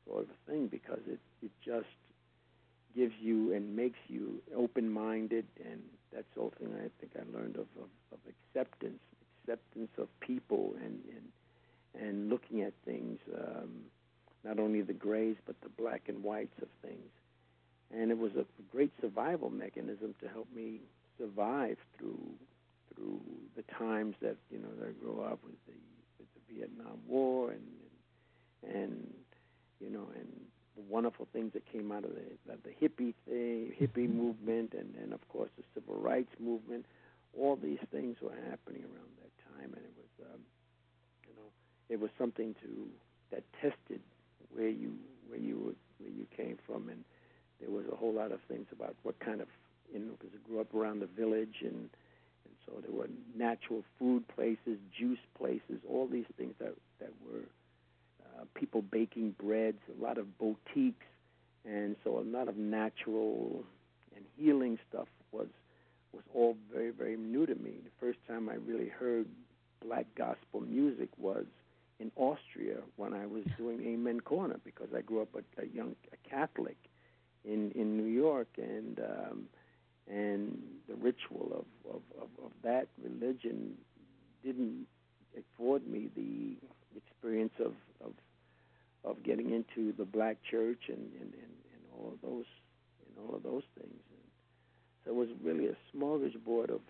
sort 0.07 0.23
of 0.23 0.29
thing 0.47 0.67
because 0.67 0.99
it, 1.07 1.19
it 1.41 1.51
just 1.63 1.87
gives 2.95 3.13
you 3.21 3.53
and 3.53 3.75
makes 3.75 3.99
you 4.07 4.41
open 4.55 4.89
minded 4.89 5.45
and 5.65 5.81
that's 6.13 6.25
the 6.35 6.41
whole 6.41 6.53
thing 6.59 6.69
I 6.75 6.89
think 6.99 7.11
I 7.15 7.37
learned 7.37 7.55
of, 7.55 7.67
of, 7.81 7.89
of 8.11 8.19
acceptance. 8.27 8.99
Acceptance 9.43 9.89
of 9.97 10.07
people 10.21 10.73
and, 10.83 10.99
acceptance 11.09 11.25
and 11.99 12.29
looking 12.29 12.61
at 12.61 12.73
things, 12.85 13.19
um, 13.35 13.69
not 14.43 14.59
only 14.59 14.81
the 14.81 14.93
grays 14.93 15.35
but 15.45 15.55
the 15.61 15.69
black 15.69 16.03
and 16.07 16.23
whites 16.23 16.57
of 16.61 16.67
things. 16.81 17.09
And 17.95 18.09
it 18.09 18.17
was 18.17 18.31
a 18.35 18.45
great 18.71 18.91
survival 18.99 19.49
mechanism 19.49 20.15
to 20.21 20.27
help 20.27 20.47
me 20.55 20.79
survive 21.17 21.77
through 21.97 22.19
through 22.93 23.19
the 23.55 23.63
times 23.77 24.15
that 24.21 24.35
you 24.51 24.59
know 24.59 24.69
that 24.79 24.89
I 24.89 24.91
grew 25.03 25.21
up 25.23 25.39
with 25.43 25.55
the 25.67 25.73
with 26.19 26.27
the 26.33 26.55
Vietnam 26.55 26.99
War 27.07 27.51
and 27.51 27.61
and, 28.63 28.75
and 28.75 29.13
you 29.79 29.89
know 29.89 30.07
and 30.15 30.27
the 30.75 30.81
wonderful 30.89 31.27
things 31.33 31.53
that 31.53 31.63
came 31.71 31.91
out 31.91 32.03
of 32.03 32.11
the 32.15 32.53
of 32.53 32.59
the 32.63 32.71
hippie 32.71 33.13
thing, 33.27 33.73
hippie 33.79 34.07
mm-hmm. 34.07 34.17
movement, 34.17 34.73
and 34.73 34.93
and 35.01 35.13
of 35.13 35.27
course 35.29 35.49
the 35.57 35.63
civil 35.73 35.95
rights 36.01 36.33
movement. 36.39 36.85
All 37.39 37.55
these 37.55 37.79
things 37.91 38.17
were 38.21 38.35
happening 38.49 38.83
around 38.83 39.13
that 39.21 39.33
time, 39.57 39.73
and 39.73 39.81
it 39.83 39.93
was 39.97 40.27
um, 40.33 40.41
it 41.93 42.01
was 42.01 42.09
something 42.17 42.55
to 42.55 42.87
that 43.31 43.43
tested 43.61 44.01
where 44.55 44.67
you 44.67 44.93
where 45.29 45.39
you 45.39 45.57
were, 45.57 45.75
where 45.99 46.11
you 46.11 46.25
came 46.35 46.57
from, 46.65 46.89
and 46.89 47.03
there 47.61 47.69
was 47.69 47.85
a 47.91 47.95
whole 47.95 48.11
lot 48.11 48.31
of 48.31 48.39
things 48.47 48.65
about 48.71 48.95
what 49.03 49.19
kind 49.19 49.41
of 49.41 49.47
you 49.93 49.99
know 49.99 50.13
because 50.19 50.33
I 50.33 50.49
grew 50.49 50.59
up 50.59 50.73
around 50.73 51.01
the 51.01 51.05
village 51.05 51.61
and 51.61 51.89
and 52.45 52.55
so 52.65 52.81
there 52.81 52.91
were 52.91 53.09
natural 53.37 53.83
food 53.99 54.27
places, 54.27 54.79
juice 54.97 55.19
places, 55.37 55.79
all 55.87 56.07
these 56.07 56.25
things 56.35 56.55
that 56.59 56.73
that 56.99 57.11
were 57.23 57.45
uh, 58.25 58.45
people 58.55 58.81
baking 58.81 59.35
breads, 59.39 59.77
a 59.99 60.03
lot 60.03 60.17
of 60.17 60.25
boutiques, 60.39 61.05
and 61.63 61.95
so 62.03 62.17
a 62.17 62.25
lot 62.25 62.47
of 62.47 62.57
natural 62.57 63.63
and 64.15 64.25
healing 64.35 64.79
stuff 64.89 65.07
was 65.31 65.47
was 66.11 66.23
all 66.33 66.57
very 66.73 66.89
very 66.89 67.17
new 67.17 67.45
to 67.45 67.53
me. 67.53 67.73
The 67.83 67.91
first 67.99 68.17
time 68.27 68.49
I 68.49 68.55
really 68.55 68.89
heard 68.89 69.27
black 69.85 70.07
gospel 70.15 70.61
music 70.61 71.09
was 71.19 71.45
in 71.99 72.11
Austria 72.15 72.77
when 72.95 73.13
I 73.13 73.25
was 73.25 73.43
doing 73.57 73.81
Amen 73.85 74.19
Corner 74.19 74.59
because 74.63 74.89
I 74.95 75.01
grew 75.01 75.21
up 75.21 75.29
a, 75.35 75.61
a 75.61 75.65
young 75.67 75.95
a 76.11 76.29
Catholic 76.29 76.77
in 77.45 77.71
in 77.71 77.97
New 77.97 78.11
York 78.11 78.47
and 78.57 78.99
um, 78.99 79.43
and 80.09 80.57
the 80.89 80.95
ritual 80.95 81.65
of, 81.85 81.95
of, 81.95 82.01
of, 82.21 82.27
of 82.45 82.51
that 82.63 82.87
religion 83.01 83.73
didn't 84.43 84.85
afford 85.37 85.87
me 85.87 86.09
the 86.15 86.57
experience 86.97 87.53
of, 87.59 87.73
of 88.03 88.11
of 89.05 89.21
getting 89.23 89.51
into 89.51 89.93
the 89.97 90.05
black 90.05 90.37
church 90.49 90.83
and, 90.87 90.97
and, 91.19 91.33
and, 91.33 91.53
and 91.73 91.81
all 91.93 92.13
of 92.13 92.21
those 92.21 92.45
and 93.07 93.27
all 93.27 93.35
of 93.35 93.43
those 93.43 93.63
things. 93.77 93.99
And 94.11 94.23
so 95.03 95.11
it 95.11 95.15
was 95.15 95.29
really 95.43 95.67
a 95.67 95.75
smorgasbord 95.93 96.69
of 96.69 96.81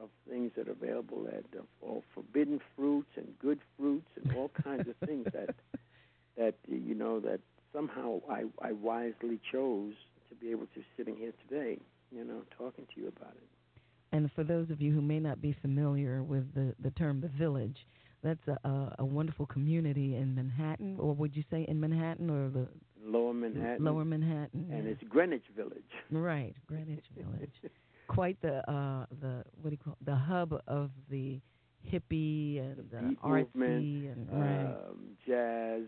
of, 0.00 0.08
things 0.28 0.52
that 0.56 0.68
are 0.68 0.72
available 0.72 1.26
at 1.28 1.44
of 1.58 1.66
all 1.82 2.02
forbidden 2.14 2.60
fruits 2.76 3.10
and 3.16 3.26
good 3.40 3.58
fruits 3.76 4.08
and 4.16 4.34
all 4.36 4.50
kinds 4.62 4.88
of 4.88 4.96
things 5.06 5.26
that 5.32 5.54
that 6.36 6.54
you 6.68 6.94
know 6.94 7.20
that 7.20 7.40
somehow 7.72 8.20
I, 8.28 8.44
I 8.62 8.72
wisely 8.72 9.40
chose 9.52 9.94
to 10.28 10.34
be 10.34 10.50
able 10.50 10.66
to 10.74 10.82
sitting 10.96 11.16
here 11.16 11.32
today, 11.48 11.78
you 12.10 12.24
know, 12.24 12.42
talking 12.56 12.86
to 12.94 13.00
you 13.00 13.08
about 13.08 13.32
it. 13.32 13.48
And 14.12 14.30
for 14.34 14.44
those 14.44 14.70
of 14.70 14.80
you 14.80 14.92
who 14.92 15.00
may 15.02 15.20
not 15.20 15.40
be 15.40 15.54
familiar 15.60 16.22
with 16.22 16.52
the, 16.54 16.74
the 16.82 16.90
term 16.90 17.20
the 17.20 17.28
village, 17.28 17.76
that's 18.22 18.40
a, 18.48 18.68
a, 18.68 18.96
a 19.00 19.04
wonderful 19.04 19.46
community 19.46 20.16
in 20.16 20.34
Manhattan, 20.34 20.96
or 20.98 21.14
would 21.14 21.36
you 21.36 21.44
say 21.50 21.64
in 21.68 21.80
Manhattan 21.80 22.28
or 22.30 22.48
the 22.48 22.68
Lower 23.04 23.32
Manhattan. 23.32 23.84
Lower 23.84 24.04
Manhattan, 24.04 24.68
And 24.70 24.84
yeah. 24.84 24.90
it's 24.92 25.02
Greenwich 25.08 25.44
Village. 25.56 25.82
right, 26.10 26.54
Greenwich 26.66 27.04
Village. 27.16 27.50
Quite 28.10 28.40
the 28.42 28.58
uh, 28.70 29.06
the 29.20 29.44
what 29.62 29.70
do 29.70 29.70
you 29.70 29.76
call 29.78 29.96
it? 30.00 30.04
the 30.04 30.16
hub 30.16 30.52
of 30.66 30.90
the 31.10 31.40
hippie 31.90 32.58
and 32.60 32.76
the, 32.90 32.98
Beat 33.08 33.22
artsy 33.22 33.54
movement, 33.54 34.16
and 34.16 34.28
right, 34.32 34.76
um, 34.90 34.98
jazz, 35.26 35.82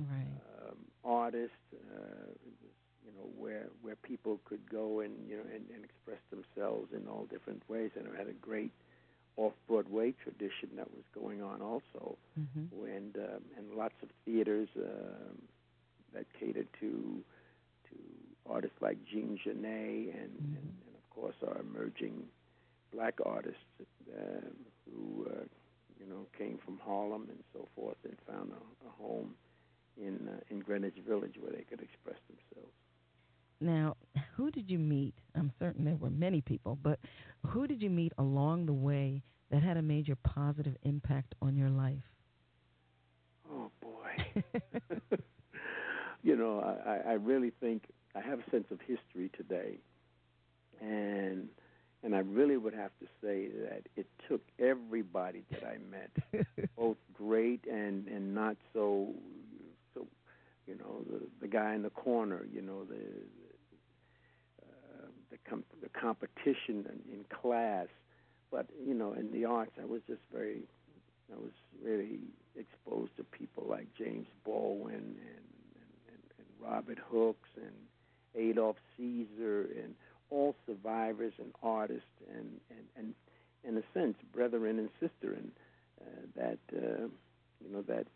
right. 0.00 0.26
um, 0.68 0.76
artists, 1.04 1.54
uh, 1.74 2.32
you 3.04 3.12
know, 3.16 3.28
where 3.38 3.66
where 3.82 3.96
people 3.96 4.40
could 4.44 4.68
go 4.70 5.00
and 5.00 5.12
you 5.28 5.36
know 5.36 5.42
and, 5.54 5.64
and 5.74 5.84
express 5.84 6.18
themselves 6.30 6.88
in 6.96 7.06
all 7.08 7.26
different 7.30 7.62
ways, 7.68 7.90
and 7.96 8.06
it 8.06 8.12
had 8.16 8.26
a 8.28 8.32
great 8.40 8.72
off 9.36 9.52
Broadway 9.68 10.14
tradition 10.22 10.70
that 10.76 10.90
was 10.90 11.04
going 11.14 11.42
on 11.42 11.60
also, 11.60 12.16
Mm-hmm. 12.40 12.86
and 12.86 13.16
um, 13.16 13.42
and 13.56 13.74
lots 13.76 13.94
of 14.02 14.08
theaters 14.24 14.68
um, 14.76 15.36
that 16.14 16.24
catered 16.40 16.68
to 16.80 17.20
to 17.88 17.96
artists 18.48 18.76
like 18.80 18.96
Jean 19.10 19.38
Genet 19.42 19.64
and, 19.64 20.14
and, 20.14 20.68
and 20.85 20.85
course 21.16 21.36
our 21.46 21.60
emerging 21.60 22.24
black 22.92 23.14
artists 23.24 23.60
um, 24.16 24.56
who 24.86 25.26
uh, 25.30 25.44
you 26.00 26.06
know 26.08 26.26
came 26.38 26.58
from 26.64 26.78
Harlem 26.84 27.26
and 27.30 27.42
so 27.52 27.68
forth 27.76 27.96
and 28.04 28.16
found 28.28 28.52
a, 28.52 28.88
a 28.88 28.90
home 29.02 29.34
in 29.96 30.28
uh, 30.28 30.40
in 30.50 30.60
Greenwich 30.60 30.98
Village 31.06 31.36
where 31.40 31.52
they 31.52 31.64
could 31.64 31.80
express 31.82 32.18
themselves. 32.28 32.74
Now, 33.60 33.96
who 34.36 34.50
did 34.50 34.70
you 34.70 34.78
meet? 34.78 35.14
I'm 35.34 35.52
certain 35.58 35.84
there 35.84 35.96
were 35.96 36.10
many 36.10 36.40
people, 36.42 36.76
but 36.82 37.00
who 37.46 37.66
did 37.66 37.82
you 37.82 37.90
meet 37.90 38.12
along 38.18 38.66
the 38.66 38.74
way 38.74 39.22
that 39.50 39.62
had 39.62 39.76
a 39.76 39.82
major 39.82 40.16
positive 40.16 40.76
impact 40.82 41.34
on 41.42 41.56
your 41.56 41.70
life? 41.70 42.04
Oh 43.50 43.70
boy. 43.80 44.26
you 46.22 46.36
know, 46.36 46.60
I- 46.60 47.10
I 47.10 47.12
really 47.14 47.50
think 47.60 47.84
I 48.14 48.20
have 48.20 48.40
a 48.40 48.50
sense 48.50 48.66
of 48.70 48.80
history 48.80 49.30
today, 49.36 49.78
and 50.80 51.48
and 52.02 52.14
I 52.14 52.20
really 52.20 52.56
would 52.56 52.74
have 52.74 52.92
to 53.00 53.06
say 53.20 53.48
that 53.48 53.82
it 53.96 54.06
took 54.28 54.42
everybody 54.60 55.42
that 55.50 55.64
I 55.64 55.78
met, 55.90 56.46
both 56.76 56.96
great 57.14 57.64
and 57.70 58.06
and 58.08 58.34
not 58.34 58.56
so 58.72 59.08
so, 59.94 60.06
you 60.66 60.76
know, 60.76 61.02
the 61.10 61.26
the 61.40 61.48
guy 61.48 61.74
in 61.74 61.82
the 61.82 61.90
corner, 61.90 62.46
you 62.52 62.62
know, 62.62 62.84
the 62.84 63.02
uh, 64.62 65.06
the 65.30 65.38
com- 65.48 65.64
the 65.82 65.88
competition 65.88 66.86
in, 66.86 67.00
in 67.12 67.24
class, 67.42 67.88
but 68.50 68.66
you 68.86 68.94
know, 68.94 69.12
in 69.12 69.32
the 69.32 69.44
arts, 69.44 69.72
I 69.80 69.86
was 69.86 70.02
just 70.06 70.22
very 70.32 70.62
I 71.32 71.36
was 71.36 71.52
really 71.82 72.20
exposed 72.56 73.16
to 73.16 73.24
people 73.24 73.66
like 73.68 73.88
James 73.98 74.26
Baldwin 74.44 74.94
and, 74.94 75.04
and, 75.04 75.90
and, 76.08 76.22
and 76.38 76.72
Robert 76.72 76.98
Hooks 77.10 77.48
and 77.56 77.74
Adolph 78.34 78.76
Caesar 78.96 79.66
and 79.82 79.94
all 80.30 80.54
survivors 80.66 81.32
and 81.38 81.52
artists 81.62 82.04
and, 82.34 82.60
and, 82.70 82.86
and 82.96 83.14
in 83.64 83.76
a 83.78 83.98
sense, 83.98 84.16
brethren 84.32 84.78
and 84.78 84.88
sister, 85.00 85.34
and 85.34 85.50
uh, 86.00 86.04
that 86.36 86.58
uh, 86.76 87.06
you 87.64 87.72
know 87.72 87.82
that 87.82 88.06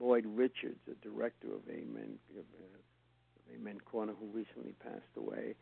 Lloyd 0.00 0.26
Richards, 0.26 0.78
the 0.86 0.94
director 1.02 1.48
of 1.48 1.62
Amen 1.70 2.18
of, 2.38 2.44
uh, 2.44 3.54
Amen 3.54 3.78
Corner, 3.90 4.12
who 4.18 4.26
recently 4.26 4.74
passed 4.82 5.16
away. 5.16 5.54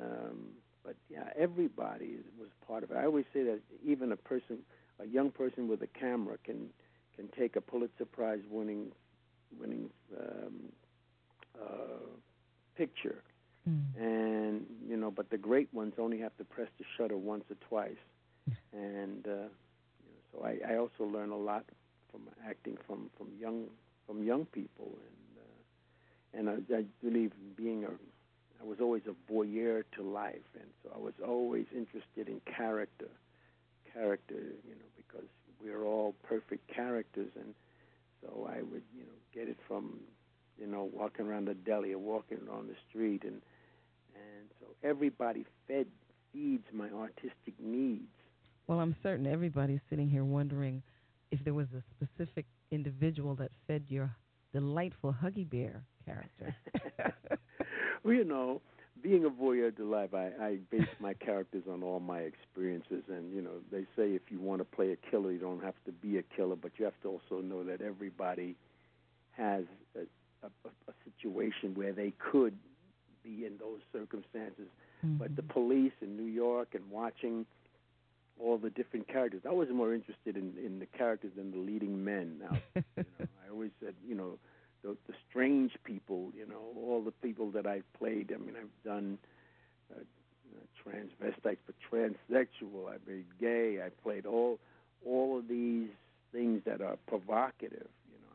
Um, 0.00 0.48
but 0.84 0.96
yeah, 1.10 1.28
everybody 1.38 2.16
was 2.38 2.48
part 2.66 2.82
of 2.82 2.90
it. 2.90 2.96
I 2.96 3.04
always 3.04 3.26
say 3.34 3.42
that 3.42 3.60
even 3.84 4.12
a 4.12 4.16
person, 4.16 4.58
a 4.98 5.06
young 5.06 5.30
person 5.30 5.68
with 5.68 5.82
a 5.82 5.86
camera, 5.86 6.36
can 6.44 6.68
can 7.16 7.28
take 7.38 7.56
a 7.56 7.60
Pulitzer 7.60 8.06
Prize 8.06 8.40
winning 8.50 8.92
winning 9.58 9.90
um, 10.18 10.54
uh, 11.60 12.06
picture, 12.76 13.22
and 13.66 14.66
you 14.88 14.96
know, 14.96 15.10
but 15.10 15.30
the 15.30 15.38
great 15.38 15.72
ones 15.72 15.94
only 15.98 16.18
have 16.18 16.36
to 16.38 16.44
press 16.44 16.68
the 16.78 16.84
shutter 16.96 17.16
once 17.16 17.44
or 17.50 17.56
twice, 17.68 18.02
and 18.72 19.26
uh, 19.26 19.30
you 19.30 20.08
know, 20.08 20.20
so 20.32 20.44
I, 20.44 20.72
I 20.72 20.76
also 20.78 21.04
learn 21.04 21.30
a 21.30 21.36
lot 21.36 21.64
from 22.10 22.22
acting 22.48 22.78
from 22.86 23.10
from 23.16 23.28
young 23.40 23.66
from 24.06 24.22
young 24.24 24.46
people, 24.46 24.96
and 26.34 26.48
uh, 26.48 26.50
and 26.52 26.64
I, 26.72 26.78
I 26.78 26.84
believe 27.02 27.32
being 27.56 27.84
a 27.84 27.90
I 28.60 28.64
was 28.64 28.78
always 28.80 29.02
a 29.06 29.32
voyeur 29.32 29.84
to 29.96 30.02
life, 30.02 30.48
and 30.54 30.68
so 30.82 30.90
I 30.94 30.98
was 30.98 31.14
always 31.26 31.66
interested 31.74 32.28
in 32.28 32.40
character, 32.44 33.08
character, 33.92 34.34
you 34.34 34.74
know, 34.74 34.90
because 34.96 35.28
we're 35.62 35.84
all 35.84 36.14
perfect 36.22 36.68
characters, 36.68 37.30
and 37.36 37.54
so 38.20 38.48
I 38.50 38.56
would, 38.56 38.82
you 38.94 39.04
know, 39.04 39.16
get 39.34 39.48
it 39.48 39.56
from, 39.66 40.00
you 40.58 40.66
know, 40.66 40.90
walking 40.92 41.26
around 41.26 41.48
the 41.48 41.54
deli 41.54 41.92
or 41.92 41.98
walking 41.98 42.40
on 42.52 42.66
the 42.66 42.74
street, 42.88 43.24
and 43.24 43.40
and 44.14 44.48
so 44.60 44.66
everybody 44.82 45.44
fed 45.66 45.86
feeds 46.32 46.64
my 46.72 46.88
artistic 46.90 47.54
needs. 47.58 48.08
Well, 48.66 48.80
I'm 48.80 48.94
certain 49.02 49.26
everybody's 49.26 49.80
sitting 49.88 50.08
here 50.08 50.24
wondering 50.24 50.82
if 51.30 51.42
there 51.44 51.54
was 51.54 51.66
a 51.76 51.82
specific 51.96 52.46
individual 52.70 53.34
that 53.36 53.50
fed 53.66 53.84
your 53.88 54.10
delightful 54.52 55.14
Huggy 55.22 55.48
Bear 55.48 55.82
character. 56.04 56.54
well, 58.04 58.14
you 58.14 58.24
know, 58.24 58.60
being 59.02 59.24
a 59.24 59.30
voyeur 59.30 59.74
de 59.74 59.84
life, 59.84 60.14
I, 60.14 60.30
I 60.40 60.58
base 60.70 60.88
my 60.98 61.14
characters 61.14 61.64
on 61.70 61.82
all 61.82 62.00
my 62.00 62.20
experiences. 62.20 63.02
And, 63.08 63.32
you 63.32 63.42
know, 63.42 63.58
they 63.70 63.82
say 63.96 64.14
if 64.14 64.22
you 64.28 64.40
want 64.40 64.60
to 64.60 64.64
play 64.64 64.92
a 64.92 65.10
killer, 65.10 65.32
you 65.32 65.38
don't 65.38 65.62
have 65.62 65.74
to 65.86 65.92
be 65.92 66.18
a 66.18 66.22
killer, 66.22 66.56
but 66.56 66.72
you 66.76 66.84
have 66.84 67.00
to 67.02 67.08
also 67.08 67.42
know 67.42 67.64
that 67.64 67.80
everybody 67.80 68.56
has 69.32 69.64
a, 69.96 70.00
a, 70.46 70.50
a 70.88 70.92
situation 71.04 71.74
where 71.74 71.92
they 71.92 72.12
could 72.18 72.56
be 73.22 73.44
in 73.46 73.58
those 73.58 73.80
circumstances. 73.92 74.68
But 75.02 75.34
the 75.36 75.42
police 75.42 75.92
in 76.02 76.16
New 76.16 76.30
York 76.30 76.74
and 76.74 76.90
watching 76.90 77.46
all 78.38 78.58
the 78.58 78.70
different 78.70 79.08
characters, 79.08 79.42
I 79.48 79.52
was 79.52 79.68
more 79.70 79.94
interested 79.94 80.36
in, 80.36 80.54
in 80.64 80.78
the 80.78 80.86
characters 80.86 81.32
than 81.36 81.50
the 81.50 81.58
leading 81.58 82.04
men. 82.04 82.40
Now, 82.40 82.58
you 82.74 82.82
know, 82.96 83.26
I 83.46 83.50
always 83.50 83.70
said, 83.82 83.94
you 84.06 84.14
know, 84.14 84.38
the, 84.82 84.96
the 85.06 85.14
strange 85.28 85.72
people, 85.84 86.32
you 86.36 86.46
know, 86.46 86.60
all 86.76 87.02
the 87.02 87.12
people 87.12 87.50
that 87.52 87.66
I've 87.66 87.90
played. 87.98 88.32
I 88.34 88.38
mean, 88.38 88.54
I've 88.56 88.84
done 88.84 89.18
uh, 89.94 90.00
transvestite 90.84 91.58
for 91.66 91.74
transsexual. 91.90 92.88
I 92.92 92.96
played 92.98 93.26
gay. 93.40 93.80
I 93.84 93.90
played 94.02 94.26
all 94.26 94.58
all 95.04 95.38
of 95.38 95.48
these 95.48 95.88
things 96.32 96.62
that 96.66 96.80
are 96.80 96.96
provocative. 97.06 97.88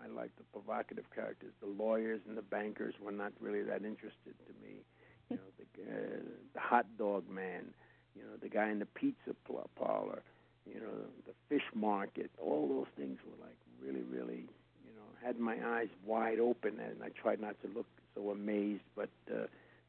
I 0.05 0.13
like 0.13 0.35
the 0.37 0.43
provocative 0.53 1.05
characters. 1.13 1.51
The 1.61 1.67
lawyers 1.67 2.21
and 2.27 2.37
the 2.37 2.41
bankers 2.41 2.93
were 3.01 3.11
not 3.11 3.31
really 3.39 3.63
that 3.63 3.83
interested 3.83 4.35
to 4.45 4.53
me. 4.61 4.83
You 5.29 5.37
know, 5.37 5.49
the 5.57 5.81
uh, 5.83 6.19
the 6.53 6.59
hot 6.59 6.85
dog 6.97 7.29
man. 7.29 7.73
You 8.15 8.21
know, 8.23 8.37
the 8.41 8.49
guy 8.49 8.69
in 8.69 8.79
the 8.79 8.85
pizza 8.85 9.33
parlor. 9.75 10.21
You 10.65 10.79
know, 10.79 10.93
the 11.25 11.33
fish 11.49 11.65
market. 11.73 12.29
All 12.41 12.67
those 12.67 12.87
things 12.97 13.19
were 13.25 13.45
like 13.45 13.57
really, 13.81 14.03
really. 14.03 14.45
You 14.85 14.93
know, 14.95 15.25
had 15.25 15.39
my 15.39 15.57
eyes 15.65 15.89
wide 16.05 16.39
open, 16.39 16.79
and 16.79 17.03
I 17.03 17.09
tried 17.09 17.41
not 17.41 17.55
to 17.63 17.69
look 17.75 17.87
so 18.13 18.29
amazed. 18.29 18.83
But 18.95 19.09
uh, 19.31 19.47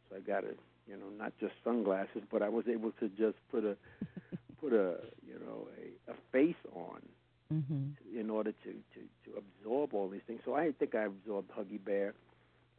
so 0.09 0.17
I 0.17 0.21
got 0.21 0.45
a 0.45 0.55
you 0.89 0.97
know, 0.97 1.11
not 1.19 1.33
just 1.41 1.53
sunglasses, 1.65 2.23
but 2.31 2.43
I 2.43 2.49
was 2.49 2.65
able 2.69 2.93
to 3.01 3.09
just 3.11 3.37
put 3.51 3.65
a 3.65 3.77
put 4.61 4.73
a 4.73 4.97
you 5.27 5.39
know 5.45 5.69
a, 5.79 6.13
a 6.13 6.15
face 6.33 6.55
on 6.75 7.03
mm-hmm. 7.53 8.19
in 8.19 8.31
order 8.31 8.53
to, 8.53 8.71
to 8.71 9.01
to 9.25 9.39
absorb 9.39 9.95
all 9.95 10.09
these 10.09 10.23
things. 10.27 10.41
So 10.45 10.55
I 10.55 10.73
think 10.73 10.95
I 10.95 11.05
absorbed 11.05 11.51
Huggy 11.51 11.83
Bear 11.85 12.15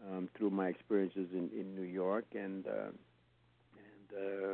um, 0.10 0.30
through 0.38 0.51
my 0.51 0.67
experiences 0.67 1.27
in 1.34 1.49
in 1.58 1.75
New 1.75 1.88
York 1.88 2.25
and 2.34 2.65
uh, 2.67 2.91
and 3.77 4.10
uh, 4.13 4.49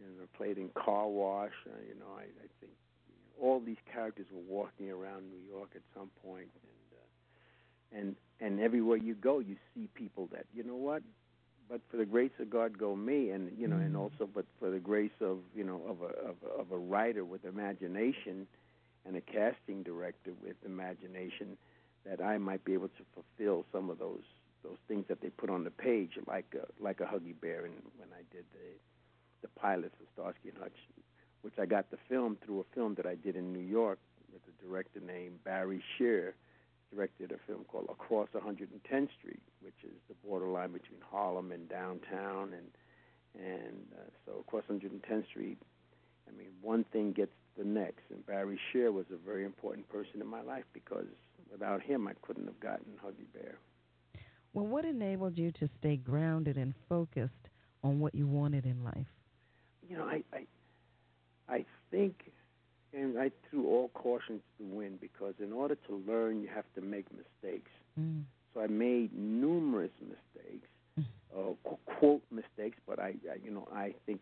you 0.00 0.06
know 0.18 0.26
played 0.36 0.58
in 0.58 0.70
Car 0.70 1.08
Wash. 1.08 1.52
Uh, 1.66 1.70
you 1.86 1.94
know, 1.98 2.12
I, 2.16 2.22
I 2.22 2.48
think 2.60 2.72
you 3.08 3.14
know, 3.14 3.46
all 3.46 3.60
these 3.60 3.82
characters 3.92 4.26
were 4.32 4.42
walking 4.48 4.90
around 4.90 5.30
New 5.30 5.44
York 5.50 5.70
at 5.74 5.82
some 5.94 6.10
point, 6.24 6.50
and 7.92 8.00
uh, 8.00 8.00
and 8.00 8.16
and 8.40 8.60
everywhere 8.60 8.96
you 8.96 9.14
go, 9.14 9.38
you 9.38 9.56
see 9.74 9.88
people 9.94 10.28
that 10.32 10.46
you 10.54 10.64
know 10.64 10.76
what 10.76 11.02
but 11.68 11.80
for 11.90 11.98
the 11.98 12.04
grace 12.04 12.30
of 12.40 12.48
God 12.48 12.78
go 12.78 12.96
me, 12.96 13.30
and 13.30 13.50
you 13.58 13.68
know, 13.68 13.76
mm. 13.76 13.84
and 13.84 13.96
also, 13.96 14.28
but 14.32 14.46
for 14.58 14.70
the 14.70 14.78
grace 14.78 15.10
of 15.20 15.38
you 15.54 15.64
know 15.64 15.82
of 15.86 16.00
a 16.02 16.28
of 16.28 16.36
a, 16.42 16.60
of 16.60 16.72
a 16.72 16.78
writer 16.78 17.24
with 17.24 17.44
imagination, 17.44 18.46
and 19.06 19.16
a 19.16 19.20
casting 19.20 19.82
director 19.82 20.32
with 20.42 20.56
imagination, 20.64 21.56
that 22.04 22.22
I 22.22 22.38
might 22.38 22.64
be 22.64 22.74
able 22.74 22.88
to 22.88 23.04
fulfill 23.14 23.64
some 23.72 23.90
of 23.90 23.98
those 23.98 24.24
those 24.64 24.78
things 24.88 25.04
that 25.08 25.20
they 25.20 25.30
put 25.30 25.50
on 25.50 25.62
the 25.62 25.70
page, 25.70 26.18
like 26.26 26.52
a, 26.54 26.82
like 26.82 27.00
a 27.00 27.04
Huggy 27.04 27.34
Bear, 27.40 27.64
and 27.64 27.74
when 27.96 28.08
I 28.12 28.22
did 28.34 28.44
the 28.52 28.76
the 29.42 29.48
pilot 29.60 29.92
for 29.96 30.04
Starsky 30.12 30.48
and 30.48 30.58
Hutch, 30.58 30.76
which 31.42 31.54
I 31.60 31.66
got 31.66 31.90
the 31.90 31.98
film 32.08 32.36
through 32.44 32.60
a 32.60 32.74
film 32.74 32.94
that 32.96 33.06
I 33.06 33.14
did 33.14 33.36
in 33.36 33.52
New 33.52 33.60
York 33.64 33.98
with 34.32 34.42
a 34.48 34.64
director 34.66 35.00
named 35.00 35.44
Barry 35.44 35.82
Shear 35.96 36.34
directed 36.92 37.32
a 37.32 37.38
film 37.46 37.64
called 37.68 37.86
Across 37.90 38.28
110th 38.34 39.08
Street, 39.18 39.42
which 39.60 39.74
is 39.84 39.94
the 40.08 40.14
borderline 40.26 40.72
between 40.72 41.00
Harlem 41.10 41.52
and 41.52 41.68
downtown, 41.68 42.52
and 42.52 42.68
and 43.38 43.86
uh, 43.94 44.10
so 44.26 44.40
across 44.40 44.64
110th 44.70 45.26
Street. 45.26 45.58
I 46.26 46.36
mean, 46.36 46.48
one 46.60 46.84
thing 46.92 47.12
gets 47.12 47.32
the 47.58 47.64
next, 47.64 48.02
and 48.10 48.24
Barry 48.26 48.58
Shear 48.72 48.92
was 48.92 49.06
a 49.12 49.16
very 49.16 49.44
important 49.44 49.88
person 49.88 50.20
in 50.20 50.26
my 50.26 50.42
life 50.42 50.64
because 50.72 51.06
without 51.50 51.82
him, 51.82 52.06
I 52.06 52.12
couldn't 52.22 52.46
have 52.46 52.60
gotten 52.60 52.86
Huggy 53.04 53.26
Bear. 53.34 53.58
Well, 54.54 54.66
what 54.66 54.84
enabled 54.84 55.36
you 55.36 55.52
to 55.52 55.68
stay 55.78 55.96
grounded 55.96 56.56
and 56.56 56.74
focused 56.88 57.32
on 57.82 58.00
what 58.00 58.14
you 58.14 58.26
wanted 58.26 58.64
in 58.64 58.82
life? 58.84 59.06
You 59.88 59.98
know, 59.98 60.04
I 60.04 60.22
I, 60.32 60.46
I 61.48 61.64
think 61.90 62.30
and 62.94 63.18
I 63.18 63.30
threw 63.48 63.66
all 63.66 63.88
caution 63.94 64.36
to 64.38 64.64
the 64.64 64.74
wind 64.74 65.00
because 65.00 65.34
in 65.42 65.52
order 65.52 65.76
to 65.88 66.02
learn, 66.06 66.40
you 66.40 66.48
have 66.54 66.64
to 66.74 66.80
make 66.80 67.06
mistakes. 67.10 67.70
Mm. 68.00 68.22
So 68.54 68.60
I 68.60 68.66
made 68.66 69.10
numerous 69.16 69.90
mistakes, 70.00 70.68
mm. 70.98 71.04
uh, 71.36 71.52
quote 71.98 72.22
mistakes, 72.30 72.78
but 72.86 72.98
I, 72.98 73.14
I, 73.30 73.38
you 73.44 73.50
know, 73.50 73.68
I 73.72 73.94
think 74.06 74.20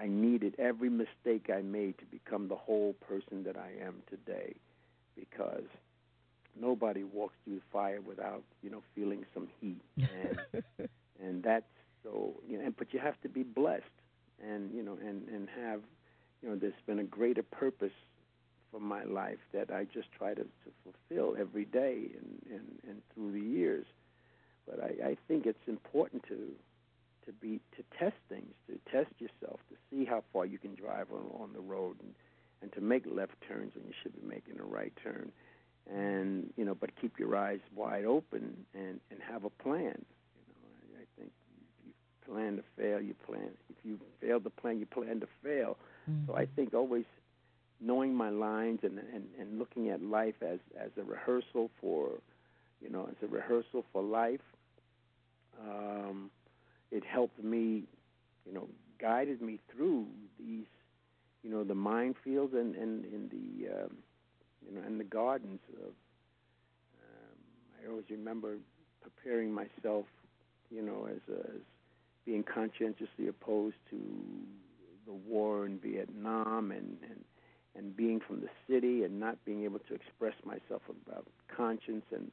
I 0.00 0.06
needed 0.06 0.54
every 0.58 0.88
mistake 0.88 1.50
I 1.54 1.62
made 1.62 1.98
to 1.98 2.04
become 2.06 2.48
the 2.48 2.56
whole 2.56 2.94
person 3.06 3.44
that 3.44 3.56
I 3.56 3.70
am 3.84 3.96
today, 4.08 4.54
because 5.16 5.64
nobody 6.58 7.02
walks 7.02 7.34
through 7.44 7.56
the 7.56 7.62
fire 7.72 8.00
without, 8.00 8.42
you 8.62 8.70
know, 8.70 8.82
feeling 8.94 9.24
some 9.34 9.48
heat, 9.60 9.80
and 9.98 10.62
and 11.22 11.42
that's 11.42 11.64
so, 12.02 12.34
you 12.48 12.58
know, 12.58 12.72
but 12.78 12.92
you 12.94 13.00
have 13.00 13.20
to 13.22 13.28
be 13.28 13.42
blessed, 13.42 13.84
and 14.42 14.72
you 14.72 14.82
know, 14.82 14.96
and 15.06 15.28
and 15.28 15.48
have 15.62 15.80
you 16.42 16.48
know, 16.48 16.56
there's 16.56 16.72
been 16.86 16.98
a 16.98 17.04
greater 17.04 17.42
purpose 17.42 17.92
for 18.70 18.80
my 18.80 19.04
life 19.04 19.38
that 19.52 19.70
I 19.70 19.84
just 19.84 20.10
try 20.16 20.34
to, 20.34 20.42
to 20.42 20.70
fulfill 20.84 21.36
every 21.38 21.64
day 21.64 22.10
and, 22.16 22.42
and, 22.50 22.78
and 22.88 23.02
through 23.12 23.32
the 23.32 23.46
years. 23.46 23.84
But 24.66 24.82
I, 24.82 25.10
I 25.10 25.16
think 25.28 25.46
it's 25.46 25.58
important 25.66 26.22
to 26.28 26.36
to 27.30 27.36
be 27.40 27.60
to 27.76 27.84
test 27.98 28.16
things, 28.28 28.52
to 28.66 28.78
test 28.90 29.12
yourself, 29.18 29.60
to 29.70 29.76
see 29.90 30.04
how 30.04 30.22
far 30.32 30.44
you 30.46 30.58
can 30.58 30.74
drive 30.74 31.06
on, 31.12 31.42
on 31.42 31.52
the 31.52 31.60
road, 31.60 31.96
and, 32.00 32.14
and 32.62 32.72
to 32.72 32.80
make 32.80 33.04
left 33.06 33.34
turns 33.46 33.72
when 33.74 33.86
you 33.86 33.92
should 34.02 34.14
be 34.20 34.26
making 34.26 34.58
a 34.58 34.64
right 34.64 34.92
turn, 35.02 35.30
and 35.90 36.52
you 36.56 36.64
know, 36.64 36.74
but 36.74 36.90
keep 37.00 37.18
your 37.18 37.36
eyes 37.36 37.60
wide 37.74 38.04
open 38.04 38.56
and 38.74 39.00
and 39.10 39.20
have 39.20 39.44
a 39.44 39.50
plan. 39.50 40.04
You 40.38 40.46
know, 40.48 40.98
I, 40.98 41.02
I 41.02 41.04
think 41.16 41.30
if 41.78 41.86
you 41.86 42.32
plan 42.32 42.56
to 42.56 42.64
fail, 42.76 43.00
you 43.00 43.14
plan. 43.26 43.50
If 43.68 43.76
you 43.84 44.00
fail 44.20 44.40
to 44.40 44.50
plan, 44.50 44.78
you 44.78 44.86
plan 44.86 45.20
to 45.20 45.28
fail. 45.42 45.76
Mm-hmm. 46.10 46.26
So 46.26 46.36
I 46.36 46.46
think 46.46 46.74
always 46.74 47.04
knowing 47.80 48.14
my 48.14 48.28
lines 48.28 48.80
and, 48.82 48.98
and, 48.98 49.24
and 49.38 49.58
looking 49.58 49.88
at 49.88 50.02
life 50.02 50.34
as, 50.42 50.58
as 50.78 50.90
a 50.98 51.02
rehearsal 51.02 51.70
for, 51.80 52.10
you 52.82 52.90
know, 52.90 53.08
as 53.10 53.16
a 53.22 53.26
rehearsal 53.26 53.84
for 53.90 54.02
life, 54.02 54.40
um, 55.58 56.30
it 56.90 57.04
helped 57.04 57.42
me, 57.42 57.84
you 58.46 58.52
know, 58.52 58.68
guided 59.00 59.40
me 59.40 59.58
through 59.74 60.06
these, 60.38 60.66
you 61.42 61.50
know, 61.50 61.64
the 61.64 61.74
minefields 61.74 62.54
and, 62.54 62.74
and 62.74 63.04
in 63.04 63.28
the, 63.30 63.84
um, 63.84 63.96
you 64.66 64.74
know, 64.74 64.86
and 64.86 65.00
the 65.00 65.04
gardens 65.04 65.60
of. 65.82 65.90
Um, 67.02 67.38
I 67.82 67.90
always 67.90 68.06
remember 68.10 68.56
preparing 69.00 69.52
myself, 69.52 70.06
you 70.70 70.82
know, 70.82 71.08
as, 71.10 71.34
a, 71.34 71.40
as 71.40 71.62
being 72.26 72.42
conscientiously 72.42 73.28
opposed 73.28 73.76
to 73.90 73.98
the 75.06 75.12
war 75.12 75.66
in 75.66 75.78
Vietnam 75.78 76.70
and, 76.70 76.96
and 77.08 77.24
and 77.76 77.96
being 77.96 78.20
from 78.20 78.40
the 78.40 78.48
city 78.68 79.04
and 79.04 79.20
not 79.20 79.42
being 79.44 79.64
able 79.64 79.78
to 79.78 79.94
express 79.94 80.34
myself 80.44 80.82
about 81.06 81.26
conscience 81.54 82.04
and 82.14 82.30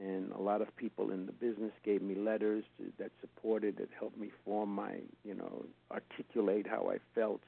and 0.00 0.32
a 0.32 0.40
lot 0.40 0.60
of 0.60 0.74
people 0.76 1.10
in 1.10 1.26
the 1.26 1.32
business 1.32 1.72
gave 1.84 2.02
me 2.02 2.14
letters 2.14 2.64
to, 2.78 2.92
that 2.98 3.10
supported 3.20 3.78
that 3.78 3.88
helped 3.98 4.18
me 4.18 4.30
form 4.44 4.74
my 4.74 4.96
you 5.24 5.34
know 5.34 5.64
articulate 5.90 6.66
how 6.66 6.90
I 6.90 6.98
felt. 7.14 7.40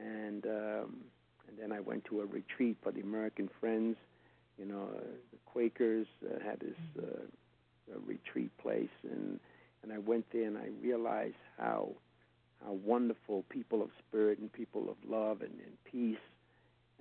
And 0.00 0.44
um, 0.46 0.96
and 1.48 1.58
then 1.60 1.72
I 1.72 1.80
went 1.80 2.04
to 2.06 2.20
a 2.20 2.26
retreat 2.26 2.76
for 2.82 2.92
the 2.92 3.00
American 3.00 3.48
Friends 3.60 3.96
you 4.58 4.66
know 4.66 4.88
uh, 4.96 5.00
the 5.32 5.38
Quakers 5.46 6.06
uh, 6.24 6.44
had 6.44 6.60
this 6.60 6.78
uh, 6.98 7.98
retreat 8.06 8.50
place. 8.58 8.94
And 9.02 9.40
and 9.82 9.92
I 9.92 9.98
went 9.98 10.24
there 10.32 10.46
and 10.46 10.56
I 10.56 10.68
realized 10.82 11.36
how 11.58 11.90
how 12.64 12.72
wonderful 12.72 13.44
people 13.50 13.82
of 13.82 13.90
spirit 14.08 14.38
and 14.38 14.52
people 14.52 14.88
of 14.88 14.96
love 15.08 15.42
and, 15.42 15.52
and 15.52 15.76
peace, 15.84 16.22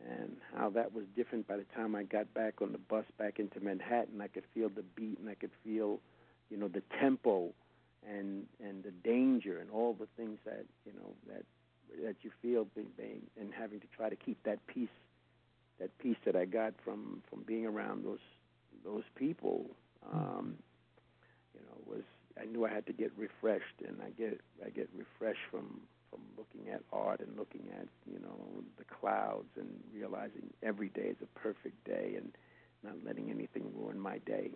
and 0.01 0.37
how 0.55 0.69
that 0.71 0.93
was 0.93 1.05
different 1.15 1.47
by 1.47 1.57
the 1.57 1.65
time 1.75 1.95
I 1.95 2.03
got 2.03 2.33
back 2.33 2.61
on 2.61 2.71
the 2.71 2.77
bus 2.77 3.05
back 3.17 3.39
into 3.39 3.59
Manhattan. 3.59 4.21
I 4.21 4.27
could 4.27 4.43
feel 4.53 4.69
the 4.69 4.83
beat 4.95 5.19
and 5.19 5.29
I 5.29 5.35
could 5.35 5.51
feel, 5.63 5.99
you 6.49 6.57
know, 6.57 6.67
the 6.67 6.83
tempo 6.99 7.51
and 8.07 8.45
and 8.63 8.83
the 8.83 8.91
danger 8.91 9.59
and 9.59 9.69
all 9.71 9.93
the 9.93 10.07
things 10.17 10.37
that 10.45 10.65
you 10.85 10.91
know 10.93 11.13
that 11.27 11.43
that 12.03 12.15
you 12.21 12.31
feel 12.41 12.65
being, 12.75 12.87
being 12.97 13.21
and 13.39 13.53
having 13.53 13.79
to 13.79 13.87
try 13.95 14.09
to 14.09 14.15
keep 14.15 14.41
that 14.43 14.59
peace 14.67 14.89
that 15.79 15.97
peace 15.99 16.17
that 16.25 16.35
I 16.35 16.45
got 16.45 16.73
from 16.83 17.21
from 17.29 17.43
being 17.43 17.65
around 17.65 18.03
those 18.03 18.19
those 18.83 19.03
people 19.15 19.65
um, 20.11 20.55
you 21.53 21.61
know 21.61 21.77
was 21.95 22.03
I 22.39 22.45
knew 22.45 22.65
I 22.65 22.69
had 22.69 22.85
to 22.87 22.93
get 22.93 23.11
refreshed, 23.17 23.81
and 23.87 23.97
I 24.01 24.09
get 24.09 24.39
I 24.65 24.69
get 24.69 24.89
refreshed 24.95 25.45
from 25.51 25.81
from 26.13 26.23
looking 26.37 26.71
at 26.71 26.83
art 26.93 27.21
and 27.21 27.37
looking 27.37 27.69
at 27.79 27.87
you 28.11 28.19
know 28.19 28.63
the 28.77 28.85
clouds 28.85 29.49
and 29.57 29.69
realizing 29.93 30.53
every 30.63 30.89
day 30.89 31.07
is 31.09 31.17
a 31.23 31.39
perfect 31.39 31.83
day 31.85 32.15
and 32.17 32.31
not 32.83 32.95
letting 33.05 33.31
anything 33.31 33.71
ruin 33.75 33.99
my 33.99 34.19
day. 34.19 34.51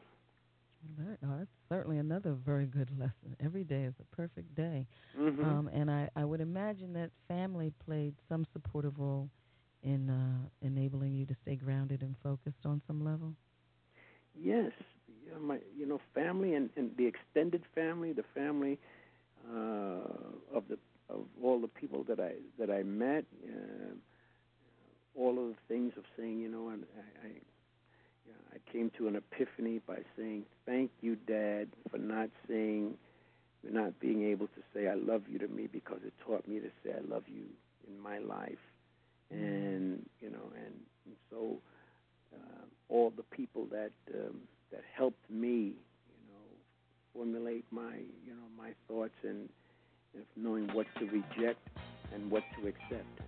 That, 0.97 1.17
oh, 1.23 1.37
that's 1.39 1.51
certainly 1.69 1.97
another 1.97 2.33
very 2.33 2.67
good 2.67 2.91
lesson. 2.97 3.35
Every 3.39 3.63
day 3.63 3.83
is 3.83 3.95
a 3.99 4.15
perfect 4.15 4.55
day, 4.55 4.87
mm-hmm. 5.17 5.43
um, 5.43 5.69
and 5.73 5.91
I, 5.91 6.09
I 6.15 6.25
would 6.25 6.41
imagine 6.41 6.93
that 6.93 7.11
family 7.27 7.71
played 7.85 8.15
some 8.29 8.45
supportive 8.53 8.99
role 8.99 9.29
in 9.83 10.09
uh, 10.09 10.49
enabling 10.61 11.13
you 11.15 11.25
to 11.27 11.35
stay 11.43 11.55
grounded 11.55 12.01
and 12.03 12.15
focused 12.23 12.65
on 12.65 12.81
some 12.87 13.03
level. 13.03 13.35
Yes, 14.35 14.71
you 15.25 15.31
know, 15.31 15.39
my 15.39 15.59
you 15.77 15.85
know 15.85 15.99
family 16.13 16.53
and, 16.55 16.69
and 16.75 16.91
the 16.97 17.05
extended 17.07 17.63
family, 17.75 18.13
the 18.13 18.23
family 18.33 18.79
uh, 19.49 20.53
of 20.53 20.67
the 20.69 20.77
of 21.09 21.21
all 21.41 21.59
the 21.59 21.67
people 21.67 22.03
that 22.07 22.19
I 22.19 22.33
that 22.59 22.69
I 22.69 22.83
met, 22.83 23.25
uh, 23.47 23.93
all 25.15 25.31
of 25.39 25.49
the 25.49 25.55
things 25.67 25.93
of 25.97 26.03
saying, 26.17 26.39
you 26.39 26.49
know, 26.49 26.69
I, 26.69 27.27
I 27.27 27.31
I 28.53 28.71
came 28.71 28.91
to 28.97 29.07
an 29.07 29.15
epiphany 29.15 29.79
by 29.87 29.99
saying, 30.17 30.45
"Thank 30.65 30.91
you, 31.01 31.15
Dad, 31.15 31.69
for 31.89 31.97
not 31.97 32.29
saying, 32.47 32.95
for 33.63 33.71
not 33.71 33.99
being 33.99 34.23
able 34.23 34.47
to 34.47 34.61
say 34.73 34.87
I 34.87 34.95
love 34.95 35.23
you 35.29 35.39
to 35.39 35.47
me 35.47 35.67
because 35.67 35.99
it 36.05 36.13
taught 36.25 36.47
me 36.47 36.59
to 36.59 36.69
say 36.83 36.93
I 36.93 37.01
love 37.07 37.23
you 37.27 37.43
in 37.87 37.99
my 38.01 38.19
life." 38.19 38.59
And 39.29 40.05
you 40.21 40.29
know, 40.29 40.51
and, 40.55 40.73
and 41.05 41.15
so 41.29 41.57
uh, 42.33 42.65
all 42.89 43.11
the 43.15 43.23
people 43.23 43.65
that 43.71 43.91
um, 44.13 44.41
that 44.71 44.83
helped 44.93 45.29
me, 45.29 45.51
you 45.55 46.23
know, 46.29 46.47
formulate 47.13 47.65
my 47.71 47.95
you 48.25 48.33
know 48.33 48.47
my 48.57 48.71
thoughts 48.87 49.15
and, 49.23 49.49
and 50.17 50.43
knowing 50.43 50.67
what 50.73 50.87
to 50.99 51.05
reject 51.05 51.59
and 52.13 52.29
what 52.31 52.43
to 52.59 52.67
accept. 52.67 53.21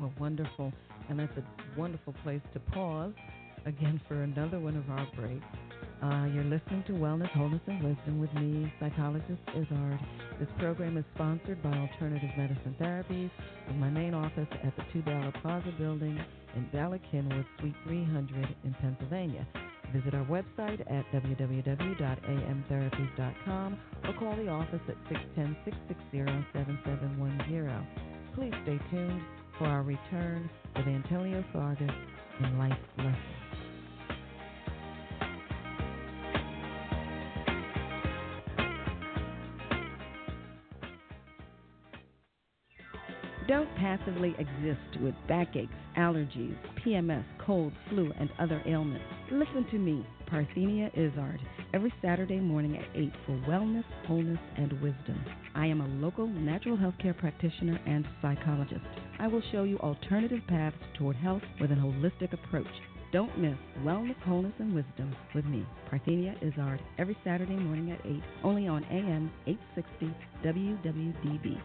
Well, 0.00 0.12
wonderful. 0.18 0.72
And 1.08 1.18
that's 1.18 1.36
a 1.36 1.78
wonderful 1.78 2.14
place 2.22 2.40
to 2.54 2.60
pause 2.60 3.12
again 3.66 4.00
for 4.08 4.22
another 4.22 4.58
one 4.58 4.76
of 4.76 4.88
our 4.90 5.06
breaks. 5.16 5.44
Uh, 6.02 6.26
you're 6.32 6.44
listening 6.44 6.82
to 6.86 6.92
Wellness, 6.92 7.30
Wholeness, 7.32 7.60
and 7.66 7.82
Wisdom 7.82 8.20
with 8.20 8.32
me, 8.34 8.72
psychologist 8.80 9.40
Izzard. 9.54 9.98
This 10.38 10.48
program 10.58 10.96
is 10.96 11.04
sponsored 11.14 11.62
by 11.62 11.70
Alternative 11.76 12.30
Medicine 12.38 12.74
Therapies 12.80 13.30
with 13.66 13.76
my 13.76 13.90
main 13.90 14.14
office 14.14 14.48
at 14.64 14.74
the 14.76 14.82
Two 14.92 15.02
Bala 15.02 15.32
Plaza 15.42 15.72
Building 15.78 16.18
in 16.56 16.68
Bala 16.72 16.98
Cynwyd, 17.12 17.44
Suite 17.58 17.74
300 17.84 18.56
in 18.64 18.74
Pennsylvania. 18.80 19.46
Visit 19.92 20.14
our 20.14 20.24
website 20.26 20.80
at 20.90 21.04
www.amtherapies.com 21.12 23.78
or 24.04 24.12
call 24.18 24.34
the 24.36 24.48
office 24.48 24.80
at 24.88 24.96
610 25.08 25.56
660 25.64 26.18
7710. 26.52 27.86
Please 28.34 28.52
stay 28.64 28.78
tuned 28.90 29.22
for 29.58 29.66
our 29.66 29.82
return 29.82 30.50
with 30.76 30.86
Antonio 30.86 31.42
Fargas 31.52 31.90
and 32.40 32.58
Life 32.58 32.78
Lessons. 32.98 33.39
Passively 43.90 44.36
exist 44.38 45.02
with 45.02 45.14
backaches, 45.26 45.68
allergies, 45.96 46.56
PMS, 46.84 47.24
cold, 47.44 47.72
flu, 47.88 48.12
and 48.20 48.30
other 48.38 48.62
ailments. 48.64 49.04
Listen 49.32 49.66
to 49.72 49.78
me, 49.78 50.06
Parthenia 50.30 50.90
Izzard, 50.94 51.40
every 51.74 51.92
Saturday 52.00 52.38
morning 52.38 52.76
at 52.78 52.84
8 52.94 53.12
for 53.26 53.32
wellness, 53.48 53.82
wholeness, 54.06 54.38
and 54.56 54.72
wisdom. 54.74 55.24
I 55.56 55.66
am 55.66 55.80
a 55.80 55.88
local 56.06 56.28
natural 56.28 56.76
health 56.76 56.94
care 57.02 57.14
practitioner 57.14 57.80
and 57.84 58.06
psychologist. 58.22 58.84
I 59.18 59.26
will 59.26 59.42
show 59.50 59.64
you 59.64 59.76
alternative 59.78 60.42
paths 60.46 60.76
toward 60.96 61.16
health 61.16 61.42
with 61.60 61.72
an 61.72 61.80
holistic 61.80 62.32
approach. 62.32 62.68
Don't 63.12 63.36
miss 63.38 63.56
Wellness, 63.82 64.14
Wholeness, 64.22 64.54
and 64.60 64.72
Wisdom 64.72 65.16
with 65.34 65.44
me, 65.46 65.66
Parthenia 65.90 66.36
Izzard, 66.40 66.80
every 66.96 67.16
Saturday 67.24 67.56
morning 67.56 67.90
at 67.90 68.06
8, 68.06 68.22
only 68.44 68.68
on 68.68 68.84
AM 68.84 69.32
860 69.48 70.14
WWDB. 70.44 71.60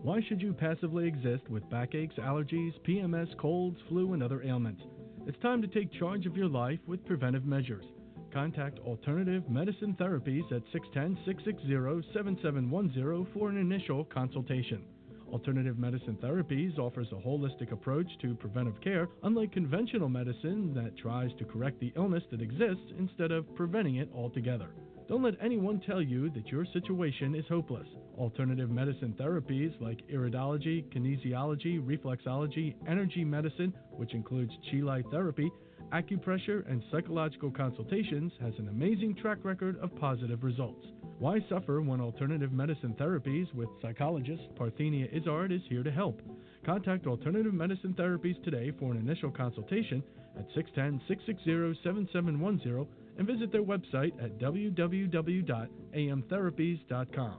Why 0.00 0.20
should 0.20 0.42
you 0.42 0.52
passively 0.52 1.06
exist 1.06 1.48
with 1.48 1.68
backaches, 1.70 2.16
allergies, 2.18 2.72
PMS, 2.80 3.36
colds, 3.38 3.78
flu, 3.88 4.14
and 4.14 4.22
other 4.22 4.42
ailments? 4.42 4.82
It's 5.26 5.38
time 5.38 5.62
to 5.62 5.68
take 5.68 5.92
charge 5.92 6.26
of 6.26 6.36
your 6.36 6.48
life 6.48 6.80
with 6.88 7.06
preventive 7.06 7.44
measures. 7.44 7.84
Contact 8.32 8.80
Alternative 8.80 9.48
Medicine 9.48 9.94
Therapies 10.00 10.50
at 10.50 10.62
610 10.72 11.22
660 11.24 12.12
7710 12.12 13.32
for 13.32 13.48
an 13.48 13.58
initial 13.58 14.04
consultation. 14.06 14.82
Alternative 15.30 15.78
Medicine 15.78 16.18
Therapies 16.20 16.78
offers 16.80 17.12
a 17.12 17.26
holistic 17.26 17.70
approach 17.70 18.08
to 18.22 18.34
preventive 18.34 18.80
care, 18.80 19.08
unlike 19.22 19.52
conventional 19.52 20.08
medicine 20.08 20.74
that 20.74 20.96
tries 20.96 21.30
to 21.38 21.44
correct 21.44 21.78
the 21.78 21.92
illness 21.96 22.24
that 22.32 22.42
exists 22.42 22.92
instead 22.98 23.30
of 23.30 23.54
preventing 23.54 23.96
it 23.96 24.10
altogether. 24.12 24.70
Don't 25.12 25.24
let 25.24 25.34
anyone 25.42 25.78
tell 25.86 26.00
you 26.00 26.30
that 26.30 26.46
your 26.46 26.64
situation 26.72 27.34
is 27.34 27.44
hopeless. 27.46 27.86
Alternative 28.16 28.70
medicine 28.70 29.14
therapies 29.20 29.78
like 29.78 30.00
iridology, 30.08 30.84
kinesiology, 30.84 31.78
reflexology, 31.84 32.74
energy 32.88 33.22
medicine, 33.22 33.74
which 33.90 34.14
includes 34.14 34.50
chi 34.70 35.02
therapy, 35.10 35.52
acupressure, 35.92 36.66
and 36.66 36.82
psychological 36.90 37.50
consultations, 37.50 38.32
has 38.40 38.54
an 38.58 38.68
amazing 38.68 39.14
track 39.14 39.36
record 39.44 39.78
of 39.80 39.94
positive 39.96 40.42
results. 40.42 40.86
Why 41.18 41.40
suffer 41.46 41.82
when 41.82 42.00
alternative 42.00 42.50
medicine 42.50 42.96
therapies 42.98 43.52
with 43.54 43.68
psychologist 43.82 44.40
Parthenia 44.58 45.14
Izzard 45.14 45.52
is 45.52 45.60
here 45.68 45.82
to 45.82 45.92
help? 45.92 46.22
Contact 46.64 47.06
Alternative 47.06 47.52
Medicine 47.52 47.92
Therapies 47.98 48.42
today 48.44 48.72
for 48.78 48.92
an 48.92 48.96
initial 48.96 49.30
consultation 49.30 50.02
at 50.38 50.46
610 50.54 51.02
660 51.06 51.82
7710 51.84 53.01
and 53.18 53.26
visit 53.26 53.52
their 53.52 53.62
website 53.62 54.12
at 54.22 54.38
www.amtherapies.com. 54.38 57.36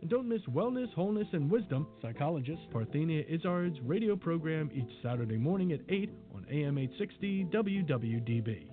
And 0.00 0.08
don't 0.08 0.28
miss 0.28 0.40
Wellness, 0.50 0.90
Wholeness, 0.94 1.28
and 1.32 1.50
Wisdom, 1.50 1.86
psychologist 2.00 2.62
Parthenia 2.72 3.26
Izzard's 3.28 3.78
radio 3.82 4.16
program 4.16 4.70
each 4.74 4.88
Saturday 5.02 5.36
morning 5.36 5.72
at 5.72 5.80
8 5.90 6.08
on 6.34 6.46
AM 6.50 6.78
860 6.78 7.44
WWDB. 7.52 8.68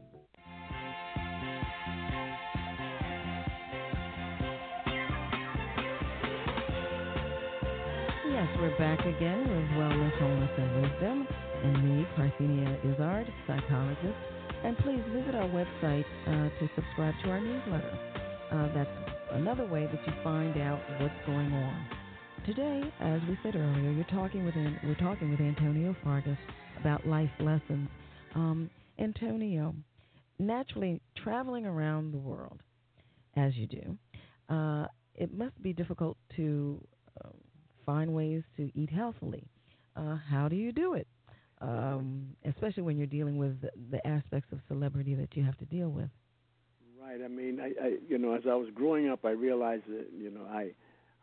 Yes, 8.29 8.47
we're 8.59 8.77
back 8.77 8.99
again 9.01 9.39
with 9.39 9.69
Wellness, 9.77 10.17
Wholeness, 10.19 10.51
and 10.57 10.81
Wisdom, 10.81 11.27
and 11.63 11.83
me, 11.83 12.05
Parthenia 12.15 12.77
Izzard, 12.93 13.27
psychologist. 13.45 14.36
And 14.63 14.77
please 14.79 15.01
visit 15.13 15.35
our 15.35 15.47
website 15.49 16.05
uh, 16.25 16.49
to 16.59 16.69
subscribe 16.75 17.13
to 17.23 17.29
our 17.29 17.39
newsletter. 17.39 17.99
Uh, 18.51 18.73
that's 18.73 18.89
another 19.33 19.65
way 19.65 19.85
that 19.85 19.99
you 20.05 20.13
find 20.23 20.57
out 20.57 20.79
what's 20.99 21.13
going 21.25 21.53
on. 21.53 21.85
Today, 22.45 22.81
as 23.01 23.21
we 23.27 23.37
said 23.43 23.55
earlier, 23.55 23.91
you're 23.91 24.05
talking 24.05 24.45
with 24.45 24.55
we're 24.55 24.95
talking 24.95 25.29
with 25.31 25.39
Antonio 25.41 25.95
Fargas 26.03 26.37
about 26.79 27.05
life 27.05 27.29
lessons. 27.39 27.89
Um, 28.35 28.69
Antonio, 28.99 29.75
naturally 30.39 31.01
traveling 31.21 31.65
around 31.65 32.13
the 32.13 32.17
world, 32.17 32.59
as 33.35 33.55
you 33.55 33.67
do, 33.67 33.97
uh, 34.49 34.87
it 35.13 35.33
must 35.37 35.61
be 35.61 35.73
difficult 35.73 36.17
to 36.35 36.79
uh, 37.23 37.29
find 37.85 38.13
ways 38.13 38.43
to 38.55 38.71
eat 38.75 38.89
healthily. 38.89 39.43
Uh, 39.95 40.17
how 40.29 40.47
do 40.47 40.55
you 40.55 40.71
do 40.71 40.93
it? 40.93 41.07
Um, 41.59 42.35
especially 42.45 42.83
when 42.83 42.97
you're 42.97 43.07
dealing 43.07 43.37
with 43.37 43.59
the, 43.61 43.71
the 43.89 44.05
aspects 44.05 44.51
of 44.51 44.59
celebrity 44.67 45.15
that 45.15 45.35
you 45.35 45.43
have 45.43 45.57
to 45.57 45.65
deal 45.65 45.89
with. 45.89 46.09
Right. 47.01 47.19
I 47.23 47.27
mean, 47.27 47.59
I, 47.59 47.73
I 47.83 47.93
you 48.07 48.17
know, 48.17 48.35
as 48.35 48.43
I 48.47 48.53
was 48.53 48.67
growing 48.75 49.09
up, 49.09 49.25
I 49.25 49.31
realized 49.31 49.83
that 49.87 50.07
you 50.15 50.29
know, 50.29 50.45
I 50.49 50.71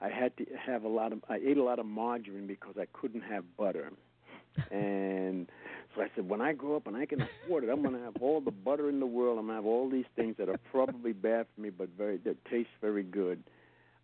I 0.01 0.09
had 0.09 0.37
to 0.39 0.47
have 0.67 0.85
a 0.85 0.89
lot 0.89 1.13
of 1.13 1.23
I 1.29 1.37
ate 1.37 1.57
a 1.57 1.63
lot 1.63 1.79
of 1.79 1.87
margarine 1.87 2.47
because 2.47 2.75
I 2.79 2.87
couldn't 2.93 3.23
have 3.23 3.45
butter, 3.57 3.93
and 4.71 5.49
so 5.95 6.03
I 6.03 6.09
said, 6.15 6.29
when 6.29 6.41
I 6.41 6.53
grow 6.53 6.77
up 6.77 6.87
and 6.87 6.97
I 6.97 7.07
can 7.07 7.23
afford 7.23 7.65
it, 7.65 7.71
I'm 7.71 7.83
going 7.83 7.95
to 7.95 8.03
have 8.03 8.17
all 8.21 8.41
the 8.41 8.51
butter 8.51 8.89
in 8.89 8.99
the 8.99 9.07
world. 9.07 9.39
I'm 9.39 9.47
going 9.47 9.57
to 9.57 9.63
have 9.63 9.67
all 9.67 9.89
these 9.89 10.07
things 10.17 10.37
that 10.39 10.49
are 10.49 10.59
probably 10.73 11.13
bad 11.13 11.47
for 11.55 11.61
me, 11.61 11.71
but 11.71 11.89
very 11.97 12.17
that 12.19 12.45
taste 12.47 12.71
very 12.81 13.03
good. 13.03 13.43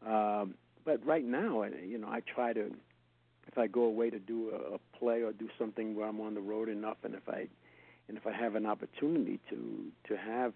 Um, 0.06 0.54
but 0.84 1.04
right 1.04 1.24
now, 1.24 1.64
you 1.64 1.98
know, 1.98 2.08
I 2.08 2.20
try 2.20 2.52
to 2.52 2.70
if 3.50 3.58
I 3.58 3.66
go 3.66 3.82
away 3.84 4.10
to 4.10 4.18
do 4.18 4.50
a, 4.50 4.74
a 4.74 4.78
play 4.98 5.22
or 5.22 5.32
do 5.32 5.48
something 5.58 5.96
where 5.96 6.06
I'm 6.08 6.20
on 6.20 6.34
the 6.34 6.40
road 6.40 6.68
enough, 6.68 6.98
and 7.02 7.14
if 7.14 7.28
I 7.28 7.46
and 8.08 8.16
if 8.16 8.26
I 8.26 8.32
have 8.32 8.54
an 8.54 8.66
opportunity 8.66 9.40
to 9.50 9.84
to 10.08 10.16
have 10.16 10.52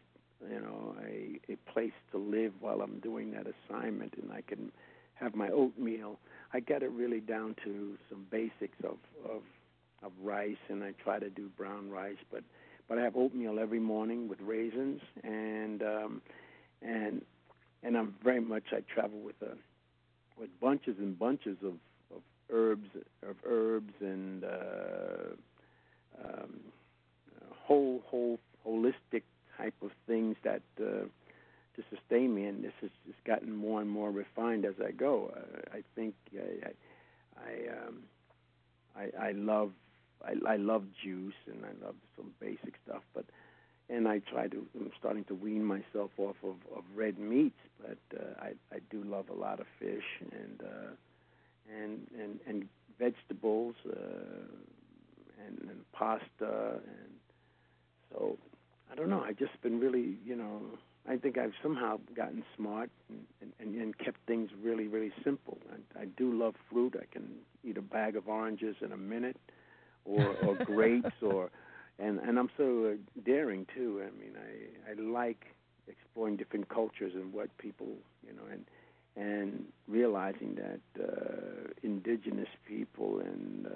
you 0.48 0.60
know 0.60 0.94
a 1.04 1.40
a 1.52 1.56
place 1.72 1.92
to 2.12 2.18
live 2.18 2.52
while 2.60 2.80
I'm 2.80 3.00
doing 3.00 3.32
that 3.32 3.46
assignment, 3.46 4.14
and 4.20 4.32
I 4.32 4.42
can 4.42 4.70
have 5.14 5.34
my 5.34 5.48
oatmeal. 5.48 6.18
I 6.52 6.60
get 6.60 6.82
it 6.82 6.90
really 6.90 7.20
down 7.20 7.56
to 7.64 7.96
some 8.08 8.26
basics 8.30 8.78
of 8.84 8.98
of 9.28 9.42
of 10.02 10.12
rice, 10.22 10.56
and 10.68 10.84
I 10.84 10.92
try 11.02 11.18
to 11.18 11.30
do 11.30 11.48
brown 11.56 11.90
rice, 11.90 12.22
but 12.30 12.44
but 12.88 12.98
I 12.98 13.02
have 13.02 13.16
oatmeal 13.16 13.58
every 13.58 13.80
morning 13.80 14.28
with 14.28 14.40
raisins, 14.40 15.00
and 15.22 15.82
um, 15.82 16.22
and 16.82 17.22
and 17.82 17.96
I'm 17.96 18.14
very 18.22 18.40
much 18.40 18.64
I 18.72 18.80
travel 18.92 19.18
with 19.18 19.40
a 19.42 19.56
with 20.38 20.50
bunches 20.60 20.96
and 20.98 21.18
bunches 21.18 21.56
of 21.64 21.74
herbs 22.50 22.88
of 23.28 23.36
herbs 23.44 23.92
and 24.00 24.44
uh, 24.44 25.34
um, 26.24 26.60
whole 27.66 28.02
whole 28.06 28.38
holistic 28.66 29.22
type 29.56 29.74
of 29.82 29.90
things 30.06 30.36
that 30.44 30.62
uh, 30.80 31.06
to 31.76 31.82
sustain 31.90 32.34
me, 32.34 32.44
and 32.44 32.62
this 32.62 32.72
has 32.80 32.90
just 33.06 33.22
gotten 33.24 33.54
more 33.54 33.80
and 33.80 33.90
more 33.90 34.10
refined 34.10 34.64
as 34.64 34.74
I 34.84 34.92
go. 34.92 35.32
Uh, 35.36 35.76
I 35.76 35.82
think 35.94 36.14
I 36.34 36.68
I 36.68 36.72
I, 37.36 37.86
um, 37.86 37.98
I, 38.96 39.28
I 39.28 39.32
love 39.32 39.72
I, 40.24 40.52
I 40.52 40.56
love 40.56 40.84
juice 41.02 41.34
and 41.46 41.64
I 41.64 41.84
love 41.84 41.96
some 42.16 42.30
basic 42.40 42.74
stuff, 42.86 43.02
but 43.14 43.24
and 43.90 44.08
I 44.08 44.20
try 44.20 44.48
to 44.48 44.66
I'm 44.76 44.90
starting 44.98 45.24
to 45.24 45.34
wean 45.34 45.64
myself 45.64 46.10
off 46.18 46.36
of, 46.42 46.56
of 46.76 46.84
red 46.94 47.18
meats, 47.18 47.58
but 47.80 47.98
uh, 48.18 48.40
I 48.40 48.52
I 48.74 48.78
do 48.90 49.02
love 49.04 49.28
a 49.30 49.34
lot 49.34 49.60
of 49.60 49.66
fish 49.78 50.04
and 50.20 50.60
uh, 50.62 50.90
and 51.72 52.06
and 52.18 52.40
and 52.46 52.68
vegetables 52.98 53.74
uh, 53.88 53.94
and, 55.46 55.58
and 55.70 55.92
pasta 55.92 56.80
and 56.86 57.14
so 58.10 58.38
I 58.90 58.94
don't 58.94 59.10
know. 59.10 59.24
I've 59.26 59.38
just 59.38 59.60
been 59.60 59.80
really, 59.80 60.18
you 60.24 60.36
know, 60.36 60.60
I 61.08 61.16
think 61.16 61.36
I've 61.36 61.52
somehow 61.62 61.98
gotten 62.14 62.44
smart 62.56 62.90
and, 63.08 63.52
and, 63.58 63.74
and 63.74 63.98
kept 63.98 64.18
things 64.26 64.50
really, 64.62 64.86
really 64.86 65.12
simple. 65.24 65.58
I, 65.96 66.02
I 66.02 66.04
do 66.04 66.32
love 66.32 66.54
fruit. 66.70 66.94
I 66.96 67.04
can 67.12 67.28
eat 67.64 67.76
a 67.76 67.82
bag 67.82 68.16
of 68.16 68.28
oranges 68.28 68.76
in 68.80 68.92
a 68.92 68.96
minute, 68.96 69.36
or 70.04 70.36
or 70.46 70.54
grapes, 70.64 71.14
or 71.22 71.50
and 71.98 72.18
and 72.20 72.38
I'm 72.38 72.50
so 72.56 72.94
uh, 72.94 73.20
daring 73.24 73.66
too. 73.74 74.02
I 74.02 74.18
mean, 74.18 74.34
I 74.36 74.90
I 74.90 74.94
like 74.94 75.44
exploring 75.88 76.36
different 76.36 76.68
cultures 76.68 77.12
and 77.14 77.32
what 77.32 77.56
people, 77.58 77.88
you 78.26 78.32
know, 78.32 78.44
and 78.50 78.64
and 79.16 79.64
realizing 79.86 80.56
that 80.56 81.02
uh, 81.02 81.70
indigenous 81.82 82.48
people 82.66 83.20
and 83.20 83.66
uh, 83.66 83.70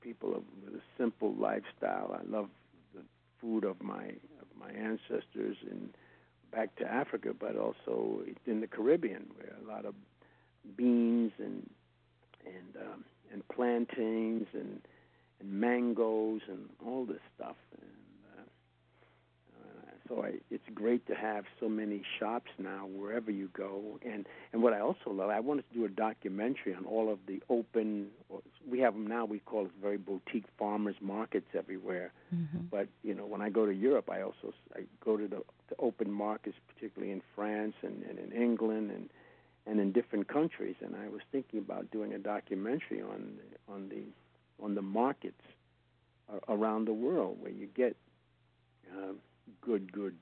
people 0.00 0.34
of 0.34 0.42
a 0.74 0.78
simple 0.98 1.34
lifestyle. 1.34 2.18
I 2.18 2.28
love 2.30 2.48
the 2.94 3.02
food 3.40 3.64
of 3.64 3.82
my 3.82 4.04
of 4.04 4.48
my 4.58 4.70
ancestors 4.70 5.56
and 5.70 5.90
back 6.52 6.74
to 6.76 6.90
Africa, 6.90 7.30
but 7.38 7.56
also 7.56 8.20
in 8.46 8.60
the 8.60 8.66
Caribbean, 8.66 9.26
where 9.36 9.56
a 9.62 9.68
lot 9.68 9.84
of 9.84 9.94
beans 10.76 11.32
and 11.38 11.68
and 12.44 12.76
um, 12.76 13.04
and 13.32 13.46
plantains 13.48 14.46
and 14.52 14.80
and 15.40 15.52
mangoes 15.52 16.40
and 16.48 16.68
all 16.84 17.04
this 17.04 17.20
stuff. 17.36 17.56
And 17.80 17.90
so 20.08 20.22
I, 20.22 20.34
it's 20.50 20.68
great 20.74 21.06
to 21.06 21.14
have 21.14 21.44
so 21.58 21.68
many 21.68 22.02
shops 22.18 22.50
now 22.58 22.86
wherever 22.86 23.30
you 23.30 23.48
go. 23.54 23.98
And 24.04 24.26
and 24.52 24.62
what 24.62 24.74
I 24.74 24.80
also 24.80 25.10
love, 25.10 25.30
I 25.30 25.40
wanted 25.40 25.64
to 25.70 25.74
do 25.74 25.84
a 25.84 25.88
documentary 25.88 26.74
on 26.74 26.84
all 26.84 27.10
of 27.10 27.18
the 27.26 27.42
open. 27.48 28.08
We 28.68 28.80
have 28.80 28.94
them 28.94 29.06
now. 29.06 29.24
We 29.24 29.38
call 29.38 29.66
it 29.66 29.72
very 29.80 29.96
boutique 29.96 30.44
farmers 30.58 30.96
markets 31.00 31.46
everywhere. 31.56 32.12
Mm-hmm. 32.34 32.66
But 32.70 32.88
you 33.02 33.14
know, 33.14 33.24
when 33.24 33.40
I 33.40 33.48
go 33.48 33.64
to 33.64 33.72
Europe, 33.72 34.10
I 34.10 34.20
also 34.22 34.52
I 34.74 34.80
go 35.02 35.16
to 35.16 35.26
the, 35.26 35.42
the 35.70 35.76
open 35.78 36.10
markets, 36.10 36.56
particularly 36.74 37.12
in 37.12 37.22
France 37.34 37.74
and, 37.82 38.02
and 38.02 38.18
in 38.18 38.32
England 38.32 38.90
and 38.90 39.08
and 39.66 39.80
in 39.80 39.92
different 39.92 40.28
countries. 40.28 40.76
And 40.82 40.94
I 40.96 41.08
was 41.08 41.22
thinking 41.32 41.60
about 41.60 41.90
doing 41.90 42.12
a 42.12 42.18
documentary 42.18 43.00
on 43.00 43.38
on 43.68 43.88
the 43.88 44.02
on 44.62 44.74
the 44.74 44.82
markets 44.82 45.40
around 46.48 46.86
the 46.86 46.92
world 46.92 47.38
where 47.40 47.52
you 47.52 47.68
get. 47.74 47.96
Uh, 48.94 49.12
good, 49.60 49.92
good, 49.92 50.16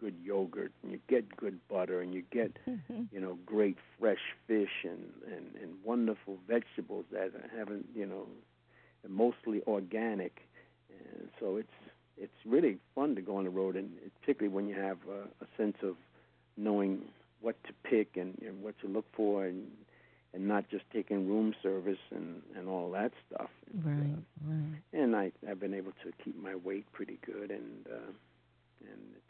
good 0.00 0.14
yogurt, 0.22 0.72
and 0.82 0.92
you 0.92 1.00
get 1.08 1.36
good 1.36 1.58
butter, 1.68 2.00
and 2.00 2.14
you 2.14 2.22
get, 2.30 2.52
mm-hmm. 2.68 3.02
you 3.12 3.20
know, 3.20 3.38
great 3.46 3.78
fresh 3.98 4.34
fish 4.46 4.84
and 4.84 5.10
and 5.26 5.46
and 5.62 5.72
wonderful 5.84 6.38
vegetables 6.48 7.04
that 7.12 7.32
haven't, 7.56 7.86
you 7.94 8.06
know, 8.06 8.26
mostly 9.08 9.62
organic, 9.66 10.42
and 10.90 11.28
so 11.40 11.56
it's 11.56 11.68
it's 12.18 12.32
really 12.44 12.78
fun 12.94 13.14
to 13.14 13.20
go 13.20 13.36
on 13.36 13.44
the 13.44 13.50
road, 13.50 13.76
and 13.76 13.90
particularly 14.20 14.54
when 14.54 14.68
you 14.68 14.74
have 14.74 14.98
a, 15.08 15.44
a 15.44 15.48
sense 15.56 15.76
of 15.82 15.96
knowing 16.56 17.02
what 17.40 17.62
to 17.64 17.72
pick 17.84 18.16
and, 18.16 18.38
and 18.40 18.62
what 18.62 18.78
to 18.80 18.88
look 18.88 19.04
for, 19.14 19.44
and 19.44 19.66
and 20.34 20.46
not 20.46 20.68
just 20.68 20.84
taking 20.92 21.28
room 21.28 21.54
service 21.62 21.98
and 22.10 22.42
and 22.56 22.68
all 22.68 22.90
that 22.90 23.12
stuff. 23.26 23.50
Right, 23.82 23.94
uh, 23.94 24.46
right. 24.46 24.82
And 24.92 25.16
I 25.16 25.32
I've 25.48 25.60
been 25.60 25.74
able 25.74 25.92
to 26.04 26.12
keep 26.22 26.40
my 26.40 26.54
weight 26.54 26.90
pretty 26.92 27.18
good, 27.24 27.50
and 27.50 27.86
uh, 27.86 28.12
and 28.80 29.00
it's 29.14 29.24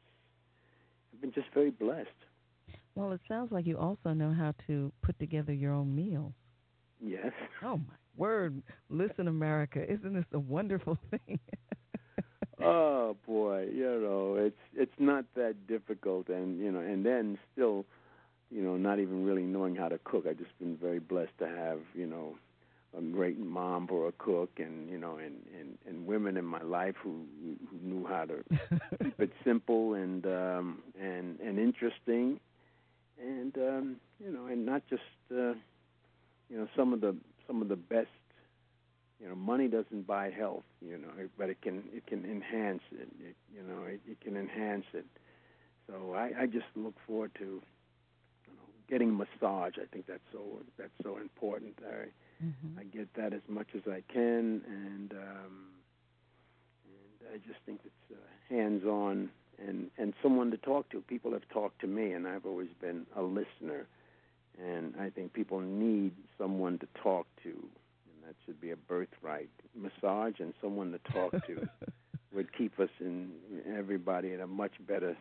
I've 1.12 1.20
been 1.20 1.32
just 1.32 1.48
very 1.54 1.70
blessed. 1.70 2.08
Well, 2.94 3.12
it 3.12 3.20
sounds 3.28 3.52
like 3.52 3.66
you 3.66 3.78
also 3.78 4.12
know 4.12 4.32
how 4.32 4.54
to 4.66 4.90
put 5.02 5.18
together 5.18 5.52
your 5.52 5.72
own 5.72 5.94
meals. 5.94 6.32
Yes. 7.04 7.32
Oh 7.62 7.76
my 7.76 7.94
word! 8.16 8.62
Listen, 8.88 9.28
America, 9.28 9.82
isn't 9.90 10.14
this 10.14 10.24
a 10.32 10.38
wonderful 10.38 10.98
thing? 11.10 11.38
oh 12.62 13.16
boy, 13.26 13.68
you 13.72 14.00
know 14.00 14.36
it's 14.38 14.56
it's 14.74 14.98
not 14.98 15.24
that 15.34 15.66
difficult, 15.66 16.28
and 16.28 16.58
you 16.58 16.70
know, 16.70 16.80
and 16.80 17.04
then 17.04 17.38
still, 17.52 17.84
you 18.50 18.62
know, 18.62 18.76
not 18.76 18.98
even 18.98 19.24
really 19.24 19.42
knowing 19.42 19.76
how 19.76 19.88
to 19.88 19.98
cook. 20.04 20.24
I've 20.28 20.38
just 20.38 20.58
been 20.58 20.76
very 20.76 20.98
blessed 20.98 21.36
to 21.38 21.46
have 21.46 21.80
you 21.94 22.06
know 22.06 22.36
a 22.98 23.02
great 23.02 23.38
mom 23.38 23.88
or 23.90 24.08
a 24.08 24.12
cook 24.12 24.50
and 24.58 24.88
you 24.90 24.98
know 24.98 25.18
and 25.18 25.36
and 25.58 25.78
and 25.86 26.06
women 26.06 26.36
in 26.36 26.44
my 26.44 26.62
life 26.62 26.94
who 27.02 27.24
who 27.70 27.78
knew 27.82 28.06
how 28.06 28.24
to 28.24 28.42
keep 29.02 29.20
it 29.20 29.30
simple 29.44 29.94
and 29.94 30.26
um 30.26 30.82
and 31.00 31.38
and 31.40 31.58
interesting. 31.58 32.40
And 33.20 33.56
um 33.58 33.96
you 34.24 34.30
know 34.32 34.46
and 34.46 34.64
not 34.66 34.82
just 34.88 35.02
uh 35.32 35.54
you 36.50 36.56
know 36.58 36.68
some 36.76 36.92
of 36.92 37.00
the 37.00 37.16
some 37.46 37.62
of 37.62 37.68
the 37.68 37.76
best 37.76 38.08
you 39.20 39.28
know 39.28 39.34
money 39.34 39.68
doesn't 39.68 40.06
buy 40.06 40.30
health 40.30 40.64
you 40.80 40.98
know 40.98 41.08
but 41.38 41.48
it 41.50 41.60
can 41.62 41.82
it 41.92 42.06
can 42.06 42.24
enhance 42.24 42.82
it, 42.92 43.08
it 43.20 43.36
you 43.54 43.62
know 43.62 43.84
it, 43.84 44.00
it 44.08 44.20
can 44.20 44.36
enhance 44.36 44.86
it. 44.94 45.06
So 45.88 46.14
i 46.14 46.30
i 46.42 46.46
just 46.46 46.66
look 46.76 46.94
forward 47.06 47.32
to 47.38 47.44
you 47.44 48.52
know 48.56 48.66
getting 48.88 49.10
a 49.10 49.12
massage. 49.12 49.74
I 49.80 49.86
think 49.92 50.06
that's 50.06 50.28
so 50.32 50.40
that's 50.78 50.96
so 51.02 51.16
important. 51.18 51.78
I 51.86 52.06
Mm-hmm. 52.44 52.78
I 52.78 52.84
get 52.84 53.08
that 53.14 53.32
as 53.32 53.42
much 53.48 53.68
as 53.74 53.82
I 53.86 54.02
can, 54.12 54.62
and 54.66 55.12
um, 55.12 55.68
and 56.84 57.34
I 57.34 57.36
just 57.46 57.60
think 57.64 57.80
it's 57.84 58.12
uh, 58.12 58.54
hands-on 58.54 59.30
and 59.58 59.90
and 59.96 60.12
someone 60.22 60.50
to 60.50 60.56
talk 60.58 60.90
to. 60.90 61.00
People 61.00 61.32
have 61.32 61.48
talked 61.48 61.80
to 61.80 61.86
me, 61.86 62.12
and 62.12 62.26
I've 62.26 62.46
always 62.46 62.68
been 62.80 63.06
a 63.16 63.22
listener, 63.22 63.86
and 64.62 64.94
I 65.00 65.10
think 65.10 65.32
people 65.32 65.60
need 65.60 66.12
someone 66.38 66.78
to 66.78 66.86
talk 67.02 67.26
to, 67.42 67.50
and 67.50 68.26
that 68.26 68.34
should 68.44 68.60
be 68.60 68.70
a 68.70 68.76
birthright. 68.76 69.50
Massage 69.74 70.40
and 70.40 70.52
someone 70.60 70.92
to 70.92 71.12
talk 71.12 71.32
to 71.46 71.68
would 72.34 72.52
keep 72.56 72.78
us 72.78 72.90
and 73.00 73.30
everybody 73.76 74.32
in 74.32 74.40
a 74.40 74.46
much 74.46 74.72
better 74.86 75.16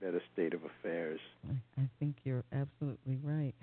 better 0.00 0.22
state 0.32 0.54
of 0.54 0.60
affairs. 0.64 1.20
I, 1.48 1.82
I 1.82 1.88
think 1.98 2.16
you're 2.24 2.44
absolutely 2.52 3.18
right. 3.22 3.54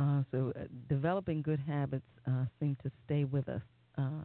Uh, 0.00 0.22
so 0.30 0.52
uh, 0.56 0.62
developing 0.88 1.42
good 1.42 1.60
habits 1.60 2.06
uh, 2.26 2.44
seem 2.58 2.74
to 2.82 2.90
stay 3.04 3.24
with 3.24 3.46
us, 3.50 3.60
uh, 3.98 4.24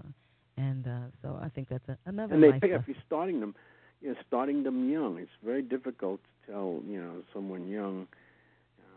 and 0.56 0.88
uh, 0.88 1.00
so 1.22 1.38
I 1.42 1.50
think 1.50 1.68
that's 1.68 1.88
a, 1.90 1.98
another. 2.06 2.34
And 2.34 2.44
they 2.44 2.52
life 2.52 2.62
pick 2.62 2.72
up. 2.74 2.88
You're 2.88 2.96
starting 3.06 3.42
them, 3.42 3.54
you 4.02 4.10
know, 4.10 4.16
starting 4.26 4.64
them 4.64 4.90
young. 4.90 5.18
It's 5.18 5.30
very 5.44 5.62
difficult 5.62 6.22
to 6.24 6.52
tell, 6.52 6.80
you 6.88 7.02
know, 7.02 7.16
someone 7.34 7.68
young. 7.68 8.08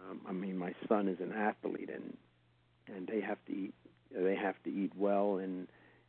Um, 0.08 0.20
I 0.28 0.32
mean, 0.32 0.56
my 0.56 0.72
son 0.88 1.08
is 1.08 1.18
an 1.20 1.32
athlete, 1.32 1.90
and 1.92 2.16
and 2.94 3.08
they 3.08 3.20
have 3.20 3.38
to 3.46 3.52
eat. 3.52 3.74
They 4.14 4.36
have 4.36 4.62
to 4.62 4.70
eat 4.70 4.92
well 4.96 5.38
and 5.38 5.66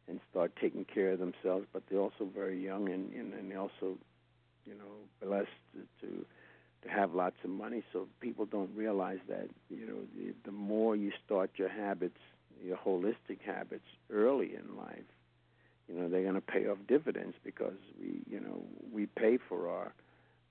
and 0.08 0.20
start 0.30 0.52
taking 0.62 0.86
care 0.86 1.14
of 1.14 1.20
themselves. 1.20 1.66
But 1.74 1.82
they're 1.90 2.00
also 2.00 2.28
very 2.32 2.64
young, 2.64 2.90
and 2.90 3.12
and, 3.14 3.34
and 3.34 3.52
they 3.52 3.56
also, 3.56 3.98
you 4.68 4.76
know, 4.76 5.26
blessed 5.28 5.50
to, 5.74 6.08
to 6.08 6.26
to 6.84 6.90
have 6.90 7.14
lots 7.14 7.36
of 7.44 7.50
money. 7.50 7.84
So 7.92 8.08
people 8.22 8.46
don't 8.46 8.70
realize 8.76 9.20
that 9.28 9.50
you 9.70 9.86
know 9.86 10.00
the, 10.16 10.34
the 10.46 10.52
more 10.52 10.96
you 10.96 11.12
start 11.26 11.52
your 11.56 11.70
habits, 11.70 12.20
your 12.64 12.78
holistic 12.78 13.42
habits 13.46 13.86
early 14.12 14.56
in 14.56 14.78
life, 14.78 15.04
you 15.88 15.96
know 15.96 16.10
they're 16.10 16.24
going 16.24 16.36
to 16.36 16.42
pay 16.42 16.68
off 16.68 16.78
dividends 16.88 17.36
because 17.44 17.78
we 18.00 18.22
you 18.30 18.40
know 18.40 18.64
we 18.94 19.06
pay 19.06 19.38
for 19.38 19.70
our 19.70 19.94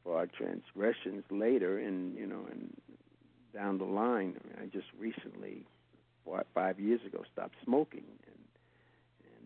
for 0.05 0.17
our 0.17 0.27
transgressions 0.27 1.25
later, 1.31 1.79
and 1.79 2.17
you 2.17 2.27
know 2.27 2.47
and 2.51 2.75
down 3.55 3.79
the 3.79 3.85
line. 3.85 4.37
I, 4.45 4.61
mean, 4.61 4.71
I 4.71 4.77
just 4.77 4.89
recently, 4.99 5.65
five 6.55 6.79
years 6.79 7.01
ago, 7.07 7.25
stopped 7.33 7.55
smoking, 7.65 8.05
and 8.27 8.39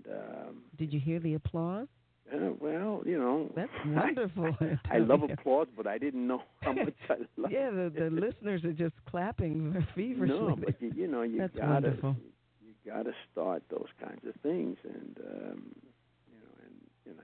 and 0.06 0.18
um, 0.18 0.56
did 0.78 0.92
you 0.92 1.00
hear 1.00 1.20
the 1.20 1.34
applause? 1.34 1.88
Uh, 2.32 2.50
well, 2.60 3.02
you 3.04 3.18
know, 3.18 3.50
that's 3.54 3.70
wonderful. 3.86 4.56
I, 4.60 4.78
I, 4.90 4.96
I 4.96 4.98
love 4.98 5.22
applause, 5.22 5.66
but 5.76 5.86
I 5.86 5.98
didn't 5.98 6.26
know 6.26 6.42
how 6.60 6.72
much 6.72 6.94
I 7.10 7.16
love. 7.36 7.50
yeah, 7.50 7.70
the 7.70 7.92
the 7.94 8.10
listeners 8.10 8.64
are 8.64 8.72
just 8.72 8.94
clapping 9.10 9.72
feverishly. 9.94 10.38
No, 10.38 10.56
but 10.56 10.80
you, 10.80 10.92
you 10.96 11.06
know, 11.08 11.22
you 11.22 11.38
that's 11.38 11.54
gotta 11.54 11.72
wonderful. 11.88 12.16
you, 12.64 12.90
gotta 12.90 13.12
start 13.30 13.62
those 13.70 13.88
kinds 14.02 14.22
of 14.26 14.34
things, 14.42 14.76
and 14.84 15.16
um, 15.18 15.62
you 16.28 16.38
know, 16.38 16.54
and 16.64 16.74
you 17.06 17.12
know, 17.14 17.22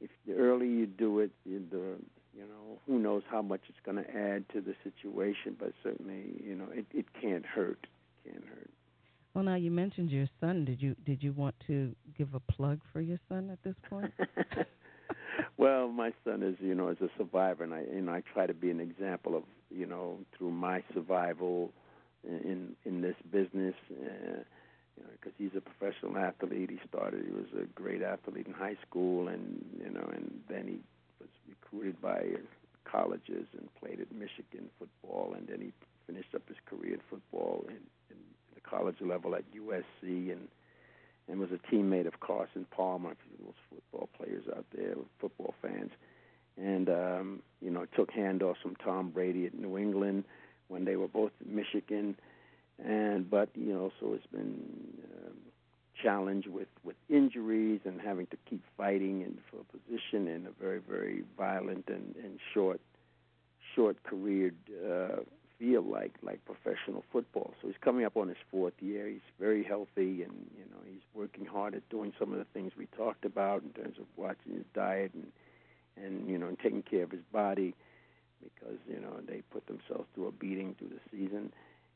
if 0.00 0.10
the 0.26 0.34
earlier 0.34 0.70
you 0.70 0.86
do 0.86 1.18
it, 1.20 1.30
you 1.44 1.62
the 1.70 1.96
you 2.36 2.42
know, 2.42 2.78
who 2.86 2.98
knows 2.98 3.22
how 3.30 3.42
much 3.42 3.60
it's 3.68 3.78
going 3.84 3.96
to 3.96 4.10
add 4.16 4.44
to 4.52 4.60
the 4.60 4.74
situation, 4.82 5.56
but 5.58 5.72
certainly, 5.82 6.40
you 6.44 6.54
know, 6.54 6.66
it 6.72 6.86
it 6.92 7.06
can't 7.20 7.46
hurt. 7.46 7.86
It 8.24 8.32
can't 8.32 8.44
hurt. 8.44 8.70
Well, 9.34 9.42
now 9.42 9.56
you 9.56 9.72
mentioned 9.72 10.10
your 10.10 10.28
son. 10.40 10.64
Did 10.64 10.80
you 10.80 10.94
did 11.04 11.22
you 11.22 11.32
want 11.32 11.56
to 11.66 11.94
give 12.16 12.34
a 12.34 12.40
plug 12.40 12.80
for 12.92 13.00
your 13.00 13.18
son 13.28 13.50
at 13.50 13.60
this 13.64 13.74
point? 13.90 14.12
well, 15.56 15.88
my 15.88 16.12
son 16.24 16.44
is 16.44 16.54
you 16.60 16.74
know 16.74 16.88
is 16.88 17.00
a 17.00 17.08
survivor, 17.18 17.64
and 17.64 17.74
I 17.74 17.82
you 17.92 18.02
know 18.02 18.12
I 18.12 18.22
try 18.32 18.46
to 18.46 18.54
be 18.54 18.70
an 18.70 18.78
example 18.78 19.36
of 19.36 19.42
you 19.70 19.86
know 19.86 20.18
through 20.38 20.52
my 20.52 20.84
survival 20.94 21.72
in 22.22 22.76
in 22.84 23.00
this 23.00 23.16
business. 23.32 23.74
Uh, 23.90 24.44
you 24.96 25.02
know, 25.02 25.10
because 25.20 25.32
he's 25.36 25.50
a 25.56 25.60
professional 25.60 26.16
athlete. 26.16 26.70
He 26.70 26.78
started. 26.88 27.24
He 27.26 27.32
was 27.32 27.50
a 27.60 27.66
great 27.74 28.02
athlete 28.02 28.46
in 28.46 28.52
high 28.52 28.76
school, 28.88 29.26
and 29.26 29.64
you 29.82 29.90
know, 29.90 30.08
and 30.14 30.42
then 30.48 30.68
he 30.68 30.78
was 31.18 31.28
recruited 31.48 32.00
by 32.00 32.22
colleges 32.84 33.48
and 33.58 33.68
played 33.80 33.98
at 34.00 34.12
Michigan 34.12 34.70
football, 34.78 35.34
and 35.36 35.48
then 35.48 35.60
he 35.60 35.72
finished 36.06 36.32
up 36.36 36.42
his 36.46 36.58
career 36.66 36.94
in 36.94 37.00
football 37.10 37.64
and 37.68 37.80
college 38.68 39.00
level 39.00 39.34
at 39.34 39.44
USC 39.54 40.32
and 40.32 40.48
and 41.28 41.40
was 41.40 41.50
a 41.52 41.74
teammate 41.74 42.06
of 42.06 42.20
Carson 42.20 42.66
Palmer, 42.70 43.16
those 43.42 43.54
football 43.70 44.08
players 44.18 44.44
out 44.54 44.66
there, 44.76 44.94
football 45.20 45.54
fans. 45.62 45.90
and 46.58 46.88
um, 46.88 47.42
you 47.60 47.70
know 47.70 47.86
took 47.96 48.12
handoffs 48.12 48.60
from 48.62 48.76
Tom 48.76 49.10
Brady 49.10 49.46
at 49.46 49.54
New 49.54 49.78
England 49.78 50.24
when 50.68 50.84
they 50.84 50.96
were 50.96 51.08
both 51.08 51.32
at 51.40 51.46
Michigan, 51.46 52.16
and 52.84 53.28
but 53.30 53.48
you 53.54 53.72
know 53.72 53.90
so 54.00 54.12
it's 54.14 54.26
been 54.26 54.62
um, 55.26 55.36
challenged 56.02 56.48
with 56.48 56.68
with 56.84 56.96
injuries 57.08 57.80
and 57.84 58.00
having 58.00 58.26
to 58.26 58.36
keep 58.48 58.62
fighting 58.76 59.22
and 59.22 59.38
for 59.50 59.58
a 59.60 59.64
position 59.78 60.28
in 60.28 60.46
a 60.46 60.50
very 60.62 60.80
very 60.80 61.22
violent 61.36 61.84
and, 61.88 62.14
and 62.22 62.38
short 62.52 62.80
short 63.74 63.96
careered 64.04 64.56
uh, 64.86 65.20
field 65.64 65.86
like 65.88 66.12
like 66.22 66.40
professional 66.44 67.04
football. 67.10 67.52
So 67.60 67.68
he's 67.68 67.76
coming 67.80 68.04
up 68.04 68.16
on 68.16 68.28
his 68.28 68.36
fourth 68.50 68.74
year. 68.80 69.08
He's 69.08 69.20
very 69.40 69.64
healthy, 69.64 70.22
and 70.22 70.34
you 70.56 70.64
know 70.70 70.80
he's 70.84 71.00
working 71.14 71.46
hard 71.46 71.74
at 71.74 71.88
doing 71.88 72.12
some 72.18 72.32
of 72.32 72.38
the 72.38 72.46
things 72.52 72.72
we 72.76 72.86
talked 72.96 73.24
about 73.24 73.62
in 73.62 73.70
terms 73.70 73.96
of 73.98 74.04
watching 74.16 74.54
his 74.54 74.64
diet 74.74 75.12
and 75.14 75.26
and 75.96 76.28
you 76.28 76.38
know 76.38 76.48
and 76.48 76.58
taking 76.58 76.82
care 76.82 77.04
of 77.04 77.10
his 77.10 77.22
body 77.32 77.74
because 78.42 78.78
you 78.88 79.00
know 79.00 79.20
they 79.26 79.42
put 79.50 79.66
themselves 79.66 80.06
through 80.14 80.28
a 80.28 80.32
beating 80.32 80.74
through 80.78 80.88
the 80.88 81.00
season, 81.10 81.52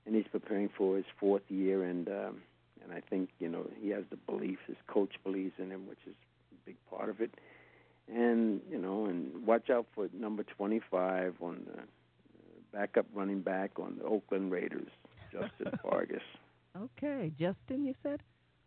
and 0.06 0.14
he's 0.14 0.28
preparing 0.30 0.70
for 0.76 0.96
his 0.96 1.06
fourth 1.20 1.42
year, 1.48 1.84
and 1.84 2.08
um, 2.08 2.42
and 2.82 2.92
I 2.92 3.00
think 3.10 3.28
you 3.38 3.48
know 3.48 3.66
he 3.80 3.90
has 3.90 4.04
the 4.10 4.16
belief 4.16 4.58
his 4.66 4.76
coach 4.86 5.12
believes 5.24 5.54
in 5.58 5.70
him, 5.70 5.86
which 5.88 5.98
is 6.06 6.14
a 6.52 6.66
big 6.66 6.76
part 6.90 7.10
of 7.10 7.20
it, 7.20 7.34
and 8.10 8.62
you 8.70 8.78
know 8.78 9.06
and 9.06 9.46
watch 9.46 9.68
out 9.68 9.86
for 9.94 10.08
number 10.18 10.42
25 10.42 11.34
on 11.42 11.66
the 11.66 11.82
backup 12.72 13.06
running 13.14 13.40
back 13.40 13.78
on 13.78 13.96
the 13.98 14.04
Oakland 14.04 14.50
Raiders, 14.50 14.88
Justin 15.32 15.78
Fargas. 15.82 16.22
Okay, 16.76 17.32
Justin, 17.38 17.84
you 17.84 17.94
said. 18.02 18.20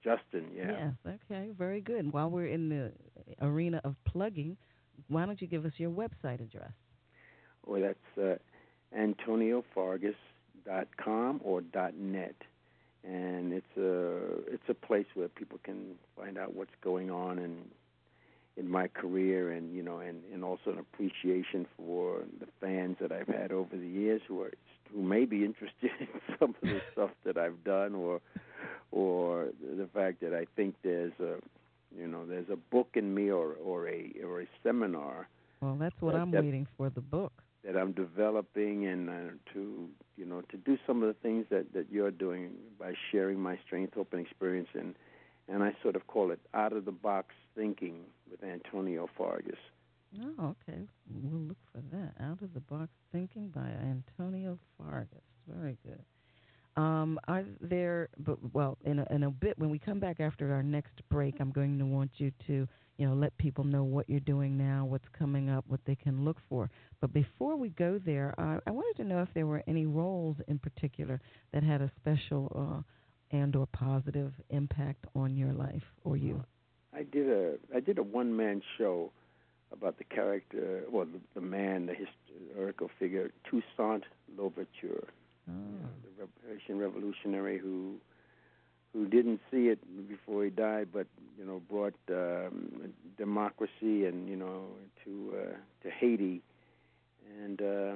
Justin, 0.03 0.45
yeah. 0.55 0.91
Yes, 1.05 1.17
okay, 1.29 1.49
very 1.57 1.81
good. 1.81 2.11
While 2.11 2.29
we're 2.29 2.47
in 2.47 2.69
the 2.69 2.91
arena 3.41 3.81
of 3.83 3.95
plugging, 4.05 4.57
why 5.07 5.25
don't 5.25 5.41
you 5.41 5.47
give 5.47 5.65
us 5.65 5.73
your 5.77 5.91
website 5.91 6.41
address? 6.41 6.71
Well, 7.65 7.81
that's 7.81 8.17
uh, 8.17 8.35
AntonioFargas.com 8.97 11.41
or 11.43 11.61
.net, 11.95 12.35
and 13.03 13.53
it's 13.53 13.77
a 13.77 14.17
it's 14.51 14.63
a 14.69 14.73
place 14.73 15.05
where 15.13 15.27
people 15.27 15.59
can 15.63 15.95
find 16.17 16.37
out 16.37 16.55
what's 16.55 16.73
going 16.83 17.11
on 17.11 17.37
in 17.37 17.57
in 18.61 18.69
my 18.69 18.87
career, 18.87 19.51
and 19.51 19.75
you 19.75 19.83
know, 19.83 19.99
and 19.99 20.21
and 20.33 20.43
also 20.43 20.71
an 20.71 20.79
appreciation 20.79 21.65
for 21.77 22.21
the 22.39 22.47
fans 22.59 22.97
that 23.01 23.11
I've 23.11 23.27
had 23.27 23.51
over 23.51 23.75
the 23.75 23.87
years 23.87 24.21
who 24.27 24.41
are 24.41 24.51
who 24.93 25.01
may 25.01 25.25
be 25.25 25.43
interested 25.43 25.91
in 25.99 26.07
some 26.39 26.55
of 26.61 26.69
the 26.69 26.81
stuff 26.93 27.11
that 27.25 27.37
I've 27.37 27.63
done, 27.63 27.95
or 27.95 28.21
or 28.91 29.47
the 29.61 29.87
fact 29.93 30.21
that 30.21 30.33
I 30.33 30.45
think 30.55 30.75
there's 30.83 31.13
a 31.19 31.35
you 31.97 32.07
know 32.07 32.25
there's 32.25 32.49
a 32.49 32.55
book 32.55 32.89
in 32.93 33.13
me 33.13 33.31
or 33.31 33.53
or 33.53 33.87
a 33.87 34.13
or 34.23 34.41
a 34.41 34.47
seminar. 34.63 35.27
Well, 35.61 35.75
that's 35.79 35.99
what 35.99 36.13
that, 36.13 36.21
I'm 36.21 36.31
that, 36.31 36.43
waiting 36.43 36.67
for 36.77 36.89
the 36.89 37.01
book 37.01 37.33
that 37.63 37.77
I'm 37.77 37.91
developing 37.91 38.87
and 38.87 39.09
uh, 39.09 39.53
to 39.53 39.87
you 40.17 40.25
know 40.25 40.41
to 40.49 40.57
do 40.57 40.77
some 40.87 41.03
of 41.03 41.07
the 41.07 41.19
things 41.21 41.45
that 41.49 41.73
that 41.73 41.87
you're 41.91 42.11
doing 42.11 42.51
by 42.79 42.93
sharing 43.11 43.39
my 43.39 43.57
strength, 43.65 43.93
hope, 43.95 44.13
and 44.13 44.25
experience, 44.25 44.69
and 44.73 44.95
and 45.47 45.63
I 45.63 45.75
sort 45.81 45.95
of 45.95 46.07
call 46.07 46.31
it 46.31 46.39
out 46.53 46.73
of 46.73 46.85
the 46.85 46.91
box 46.91 47.33
thinking 47.55 48.01
with 48.29 48.43
Antonio 48.43 49.09
Fargas. 49.17 49.57
Oh, 50.39 50.55
okay. 50.67 50.79
We'll 51.23 51.41
look 51.41 51.57
for 51.71 51.81
that. 51.95 52.13
Out 52.21 52.41
of 52.41 52.53
the 52.53 52.59
box 52.59 52.89
thinking 53.11 53.49
by 53.49 53.69
Antonio 53.81 54.57
Fargas. 54.77 55.21
Very 55.47 55.77
good. 55.85 56.03
Um, 56.77 57.19
are 57.27 57.43
there, 57.59 58.09
but 58.17 58.37
well, 58.53 58.77
in 58.85 58.99
a, 58.99 59.07
in 59.11 59.23
a 59.23 59.29
bit 59.29 59.59
when 59.59 59.69
we 59.69 59.77
come 59.77 59.99
back 59.99 60.19
after 60.19 60.53
our 60.53 60.63
next 60.63 60.93
break, 61.09 61.35
I'm 61.39 61.51
going 61.51 61.77
to 61.79 61.85
want 61.85 62.11
you 62.15 62.31
to, 62.47 62.67
you 62.97 63.07
know, 63.07 63.13
let 63.13 63.37
people 63.37 63.65
know 63.65 63.83
what 63.83 64.09
you're 64.09 64.21
doing 64.21 64.57
now, 64.57 64.85
what's 64.85 65.07
coming 65.17 65.49
up, 65.49 65.65
what 65.67 65.81
they 65.85 65.95
can 65.95 66.23
look 66.23 66.37
for. 66.47 66.69
But 67.01 67.11
before 67.11 67.57
we 67.57 67.69
go 67.69 67.99
there, 68.05 68.33
uh, 68.37 68.59
I 68.65 68.71
wanted 68.71 69.01
to 69.03 69.07
know 69.07 69.21
if 69.21 69.29
there 69.33 69.47
were 69.47 69.63
any 69.67 69.85
roles 69.85 70.37
in 70.47 70.59
particular 70.59 71.19
that 71.53 71.63
had 71.63 71.81
a 71.81 71.91
special 71.99 72.51
uh, 72.55 72.81
and 73.31 73.55
or 73.55 73.65
positive 73.67 74.33
impact 74.49 75.05
on 75.15 75.35
your 75.35 75.53
life 75.53 75.83
or 76.03 76.17
you. 76.17 76.43
I 76.93 77.03
did 77.03 77.29
a 77.29 77.55
I 77.75 77.79
did 77.79 77.97
a 77.97 78.03
one 78.03 78.35
man 78.35 78.61
show 78.77 79.11
about 79.71 79.97
the 79.97 80.03
character, 80.03 80.83
well, 80.91 81.05
the, 81.05 81.19
the 81.33 81.41
man, 81.41 81.85
the 81.85 81.93
historical 81.93 82.89
figure, 82.99 83.31
Toussaint 83.49 84.03
Louverture, 84.37 85.07
oh. 85.49 85.53
the 86.19 86.27
Russian 86.51 86.77
revolutionary 86.77 87.57
who 87.57 87.95
who 88.93 89.07
didn't 89.07 89.39
see 89.49 89.69
it 89.69 89.79
before 90.09 90.43
he 90.43 90.49
died, 90.49 90.89
but 90.91 91.07
you 91.39 91.45
know 91.45 91.61
brought 91.69 91.93
um, 92.09 92.93
democracy 93.17 94.05
and 94.05 94.27
you 94.27 94.35
know 94.35 94.65
to 95.05 95.33
uh, 95.37 95.55
to 95.83 95.89
Haiti, 95.89 96.41
and, 97.41 97.61
uh, 97.61 97.93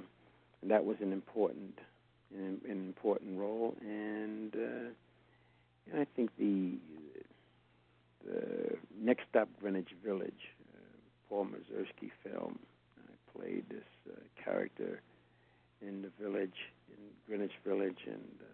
that 0.63 0.85
was 0.85 0.97
an 1.01 1.11
important 1.11 1.79
an, 2.33 2.59
an 2.65 2.71
important 2.71 3.37
role, 3.37 3.75
and, 3.81 4.55
uh, 4.55 4.89
and 5.91 6.01
I 6.01 6.05
think 6.15 6.31
the 6.37 6.77
the 8.25 8.77
Next 8.99 9.23
Stop 9.29 9.47
Greenwich 9.59 9.89
Village, 10.03 10.49
uh, 10.73 10.79
Paul 11.29 11.47
Mazursky 11.47 12.11
film. 12.23 12.57
I 12.97 13.37
played 13.37 13.65
this 13.69 13.83
uh, 14.09 14.19
character 14.43 15.01
in 15.81 16.01
the 16.01 16.09
village, 16.21 16.55
in 16.89 16.97
Greenwich 17.27 17.51
Village, 17.65 17.99
and 18.07 18.23
uh, 18.41 18.45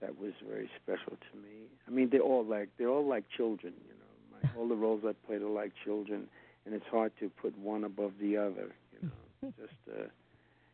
that 0.00 0.18
was 0.18 0.32
very 0.48 0.68
special 0.82 1.12
to 1.12 1.38
me. 1.38 1.66
I 1.86 1.90
mean, 1.90 2.08
they're 2.10 2.20
all 2.20 2.44
like 2.44 2.68
they're 2.78 2.88
all 2.88 3.06
like 3.06 3.24
children, 3.36 3.74
you 3.86 3.94
know. 3.94 4.42
My, 4.42 4.48
all 4.60 4.68
the 4.68 4.74
roles 4.74 5.02
I 5.06 5.12
played 5.26 5.42
are 5.42 5.48
like 5.48 5.72
children, 5.84 6.26
and 6.64 6.74
it's 6.74 6.86
hard 6.90 7.12
to 7.20 7.28
put 7.28 7.56
one 7.58 7.84
above 7.84 8.12
the 8.20 8.36
other. 8.36 8.74
You 8.92 9.10
know, 9.42 9.52
just 9.60 9.78
uh, 9.88 10.04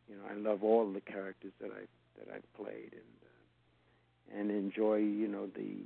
you 0.09 0.17
know, 0.17 0.23
I 0.31 0.35
love 0.35 0.65
all 0.65 0.91
the 0.91 1.01
characters 1.01 1.53
that 1.61 1.71
I 1.71 1.85
that 2.19 2.35
I've 2.35 2.55
played, 2.55 2.93
and 2.93 3.17
uh, 3.22 3.22
and 4.37 4.51
enjoy 4.51 4.97
you 4.97 5.29
know 5.29 5.47
the 5.57 5.85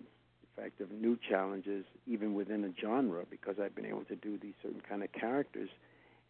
fact 0.57 0.81
of 0.81 0.91
new 0.91 1.19
challenges 1.29 1.85
even 2.07 2.35
within 2.35 2.65
a 2.65 2.81
genre 2.81 3.25
because 3.31 3.57
I've 3.63 3.75
been 3.75 3.87
able 3.87 4.05
to 4.05 4.17
do 4.17 4.39
these 4.39 4.55
certain 4.63 4.83
kind 4.89 5.03
of 5.03 5.13
characters 5.13 5.69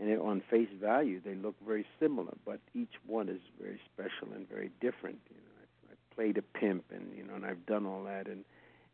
and 0.01 0.09
it, 0.11 0.19
on 0.21 0.43
face 0.51 0.69
value 0.81 1.21
they 1.25 1.35
look 1.35 1.55
very 1.64 1.87
similar 2.01 2.35
but 2.45 2.61
each 2.75 2.95
one 3.07 3.29
is 3.29 3.41
very 3.61 3.81
special 3.93 4.35
and 4.35 4.49
very 4.49 4.71
different 4.81 5.19
you 5.31 5.37
know. 5.37 5.53
I've, 5.62 5.93
I've 5.93 6.17
played 6.17 6.39
a 6.39 6.43
pimp 6.59 6.85
and 6.91 7.07
you 7.17 7.25
know 7.25 7.35
and 7.35 7.45
I've 7.45 7.64
done 7.67 7.87
all 7.87 8.03
that 8.05 8.27
and 8.27 8.45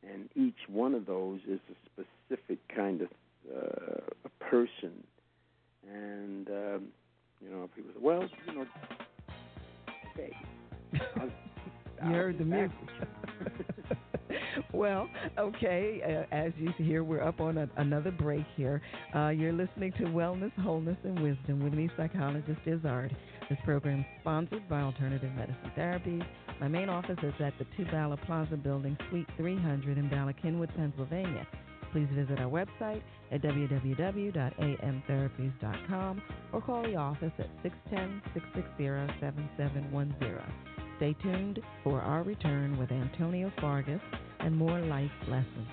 and 0.09 0.29
each 0.35 0.69
one 0.69 0.95
of 0.95 1.07
those 1.07 1.41
is 1.49 1.61
a 1.71 2.05
specific 2.35 2.59
kind 2.75 3.03
of 3.03 3.09
uh, 3.55 4.01
a 4.25 4.45
person. 4.45 5.05
And 5.89 6.49
um, 6.49 6.89
you 7.41 7.51
know 7.51 7.69
people 7.75 7.91
say 7.93 8.01
well 8.01 8.29
you 8.47 8.55
know 8.55 8.67
okay 10.17 10.33
you 12.05 12.13
heard 12.13 12.39
the 12.39 12.45
music 12.45 12.71
well, 14.73 15.09
okay. 15.39 16.01
Uh, 16.05 16.25
as 16.35 16.53
you 16.57 16.73
hear, 16.79 17.05
we're 17.05 17.23
up 17.23 17.41
on 17.41 17.59
a, 17.59 17.69
another 17.77 18.11
break 18.11 18.45
here. 18.57 18.83
Uh, 19.15 19.29
you're 19.29 19.53
listening 19.53 19.93
to 19.93 20.03
Wellness, 20.05 20.51
Wholeness, 20.61 20.97
and 21.05 21.21
Wisdom 21.21 21.63
with 21.63 21.75
me, 21.75 21.89
psychologist 21.97 22.59
Izzard. 22.67 23.17
This 23.49 23.59
program 23.65 24.01
is 24.01 24.07
sponsored 24.21 24.69
by 24.69 24.81
Alternative 24.81 25.31
Medicine 25.35 25.71
Therapies. 25.77 26.27
My 26.61 26.67
main 26.69 26.89
office 26.89 27.19
is 27.23 27.35
at 27.41 27.55
the 27.59 27.67
Two 27.77 27.85
Bala 27.91 28.17
Plaza 28.27 28.57
Building, 28.57 28.97
Suite 29.11 29.27
300 29.37 29.99
in 29.99 30.09
Bala 30.09 30.33
Cynwyd, 30.45 30.75
Pennsylvania. 30.77 31.45
Please 31.93 32.09
visit 32.15 32.39
our 32.39 32.49
website 32.49 33.03
at 33.31 33.43
www.amtherapies.com 33.43 36.23
or 36.53 36.63
call 36.63 36.83
the 36.85 36.97
office 36.97 37.33
at 37.39 37.51
610 37.63 38.23
660 38.33 38.85
7710. 39.21 40.72
Stay 40.97 41.15
tuned 41.23 41.61
for 41.83 42.01
our 42.01 42.23
return 42.23 42.79
with 42.79 42.93
Antonio 42.93 43.53
Fargas 43.61 44.01
and 44.41 44.57
more 44.57 44.81
life 44.81 45.11
lessons. 45.29 45.69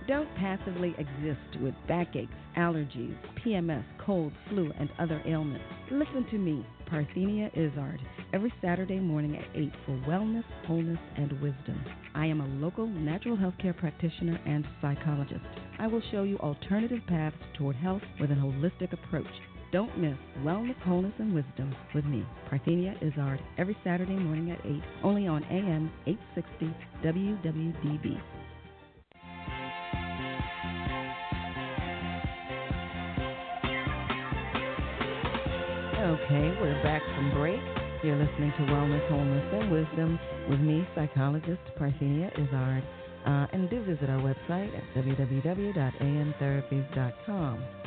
Don't 0.07 0.33
passively 0.35 0.95
exist 0.97 1.61
with 1.61 1.75
backaches, 1.87 2.27
allergies, 2.57 3.15
PMS, 3.45 3.85
cold, 4.03 4.33
flu, 4.49 4.71
and 4.79 4.89
other 4.97 5.21
ailments. 5.27 5.63
Listen 5.91 6.25
to 6.31 6.37
me, 6.39 6.65
Parthenia 6.89 7.51
Izzard, 7.55 8.01
every 8.33 8.51
Saturday 8.59 8.99
morning 8.99 9.37
at 9.37 9.45
8 9.55 9.71
for 9.85 9.91
wellness, 10.09 10.43
wholeness, 10.65 10.99
and 11.15 11.31
wisdom. 11.33 11.79
I 12.15 12.25
am 12.25 12.41
a 12.41 12.47
local 12.65 12.87
natural 12.87 13.37
health 13.37 13.53
care 13.61 13.73
practitioner 13.73 14.39
and 14.47 14.65
psychologist. 14.81 15.45
I 15.77 15.85
will 15.85 16.01
show 16.11 16.23
you 16.23 16.37
alternative 16.39 17.01
paths 17.07 17.37
toward 17.55 17.75
health 17.75 18.01
with 18.19 18.31
a 18.31 18.35
holistic 18.35 18.93
approach. 18.93 19.27
Don't 19.71 19.97
miss 19.97 20.17
Wellness, 20.43 20.75
Wholeness, 20.81 21.13
and 21.17 21.33
Wisdom 21.33 21.73
with 21.95 22.03
me, 22.03 22.25
Parthenia 22.49 23.01
Izzard, 23.01 23.41
every 23.57 23.77
Saturday 23.85 24.17
morning 24.17 24.51
at 24.51 24.59
8, 24.65 24.81
only 25.01 25.27
on 25.27 25.45
AM 25.45 25.89
860 26.05 26.75
WWDB. 27.01 28.19
Okay, 36.01 36.57
we're 36.59 36.81
back 36.83 37.01
from 37.15 37.31
break. 37.33 37.61
You're 38.03 38.17
listening 38.17 38.51
to 38.57 38.63
Wellness, 38.63 39.07
Wholeness, 39.09 39.53
and 39.53 39.71
Wisdom 39.71 40.19
with 40.49 40.59
me, 40.59 40.85
psychologist 40.95 41.61
Parthenia 41.79 42.29
Izzard. 42.33 42.83
Uh, 43.25 43.47
and 43.53 43.69
do 43.69 43.81
visit 43.85 44.09
our 44.09 44.19
website 44.19 44.75
at 44.75 44.83
www.amtherapies.com. 44.95 47.80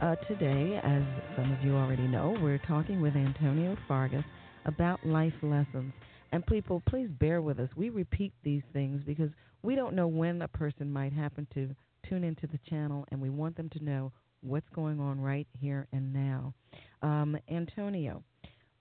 Uh, 0.00 0.14
today, 0.28 0.78
as 0.84 1.02
some 1.34 1.52
of 1.52 1.60
you 1.64 1.74
already 1.74 2.06
know, 2.06 2.36
we're 2.40 2.60
talking 2.68 3.00
with 3.00 3.16
Antonio 3.16 3.76
Fargas 3.88 4.22
about 4.64 5.04
life 5.04 5.32
lessons. 5.42 5.92
And 6.30 6.46
people, 6.46 6.80
please 6.88 7.08
bear 7.18 7.42
with 7.42 7.58
us. 7.58 7.68
We 7.74 7.90
repeat 7.90 8.32
these 8.44 8.62
things 8.72 9.02
because 9.04 9.30
we 9.62 9.74
don't 9.74 9.94
know 9.94 10.06
when 10.06 10.42
a 10.42 10.48
person 10.48 10.92
might 10.92 11.12
happen 11.12 11.48
to 11.54 11.74
tune 12.08 12.22
into 12.22 12.46
the 12.46 12.60
channel, 12.70 13.06
and 13.10 13.20
we 13.20 13.28
want 13.28 13.56
them 13.56 13.68
to 13.70 13.84
know 13.84 14.12
what's 14.42 14.68
going 14.72 15.00
on 15.00 15.20
right 15.20 15.48
here 15.58 15.88
and 15.92 16.12
now. 16.12 16.54
Um, 17.02 17.36
Antonio, 17.50 18.22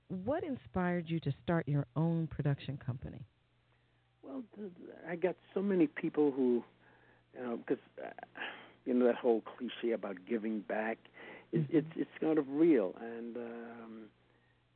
what 0.09 0.43
inspired 0.43 1.05
you 1.09 1.20
to 1.22 1.34
start 1.43 1.68
your 1.68 1.88
own 1.95 2.28
production 2.28 2.78
company? 2.78 3.26
Well, 4.22 4.43
I 5.09 5.15
got 5.15 5.36
so 5.55 5.63
many 5.63 5.88
people 5.88 6.32
who, 6.32 6.63
you 7.36 7.43
know, 7.43 7.57
because 7.57 7.84
uh, 8.05 8.09
you 8.88 8.93
know 8.93 9.05
that 9.05 9.15
whole 9.15 9.41
cliche 9.57 9.91
about 9.91 10.15
giving 10.27 10.61
back, 10.61 10.97
it, 11.51 11.61
mm-hmm. 11.61 11.77
it's 11.77 11.91
it's 11.95 12.11
kind 12.19 12.39
of 12.39 12.45
real, 12.49 12.95
and 12.99 13.38
um, 13.38 13.93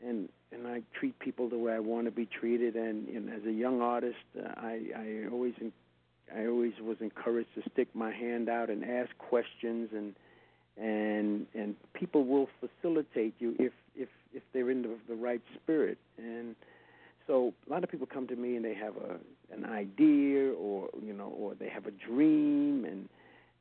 and 0.05 0.29
and 0.51 0.67
I 0.67 0.83
treat 0.93 1.17
people 1.19 1.49
the 1.49 1.57
way 1.57 1.73
I 1.73 1.79
want 1.79 2.05
to 2.05 2.11
be 2.11 2.27
treated, 2.27 2.75
and, 2.75 3.07
and 3.07 3.29
as 3.29 3.45
a 3.47 3.51
young 3.51 3.81
artist, 3.81 4.17
uh, 4.37 4.49
I 4.57 4.81
I 4.95 5.31
always 5.31 5.53
I 6.35 6.45
always 6.45 6.73
was 6.81 6.97
encouraged 6.99 7.49
to 7.55 7.69
stick 7.71 7.87
my 7.93 8.11
hand 8.11 8.49
out 8.49 8.69
and 8.69 8.83
ask 8.83 9.09
questions. 9.17 9.89
And 9.93 10.13
and 10.77 11.45
and 11.53 11.75
people 11.93 12.25
will 12.25 12.47
facilitate 12.59 13.35
you 13.39 13.55
if 13.59 13.73
if 13.95 14.09
if 14.33 14.43
they're 14.53 14.71
in 14.71 14.81
the, 14.81 14.97
the 15.07 15.15
right 15.15 15.41
spirit. 15.55 15.97
And 16.17 16.55
so 17.27 17.53
a 17.67 17.71
lot 17.71 17.83
of 17.83 17.91
people 17.91 18.07
come 18.07 18.27
to 18.27 18.35
me 18.35 18.55
and 18.55 18.65
they 18.65 18.73
have 18.73 18.95
a 18.97 19.17
an 19.53 19.65
idea 19.65 20.51
or 20.53 20.89
you 21.03 21.13
know 21.13 21.33
or 21.37 21.55
they 21.55 21.69
have 21.69 21.85
a 21.85 21.91
dream. 21.91 22.85
And 22.85 23.09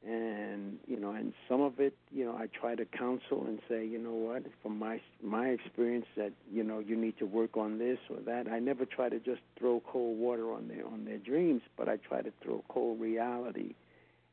and 0.07 0.78
you 0.86 0.98
know 0.98 1.11
and 1.11 1.34
some 1.48 1.61
of 1.61 1.78
it 1.78 1.94
you 2.11 2.24
know 2.24 2.34
I 2.34 2.46
try 2.46 2.74
to 2.74 2.84
counsel 2.86 3.44
and 3.46 3.61
say 3.68 3.86
you 3.86 3.98
know 3.98 4.12
what 4.12 4.44
from 4.62 4.78
my 4.78 5.01
my 5.22 5.48
experience 5.48 6.07
that 6.16 6.32
you 6.51 6.64
know 6.64 6.78
you 6.78 6.96
need 6.96 7.18
to 7.18 7.26
work 7.26 7.57
on 7.57 7.78
this 7.78 7.98
or 8.09 8.16
that 8.26 8.48
I 8.51 8.61
never 8.61 8.86
try 8.86 9.11
to 9.11 9.18
just 9.20 9.42
throw 9.59 9.82
cold 9.86 10.18
water 10.18 10.53
on 10.53 10.68
their 10.68 10.86
on 10.86 11.05
their 11.05 11.18
dreams 11.18 11.62
but 11.76 11.88
I 11.88 11.96
try 11.96 12.22
to 12.22 12.32
throw 12.42 12.64
cold 12.68 13.01
reality 13.01 13.74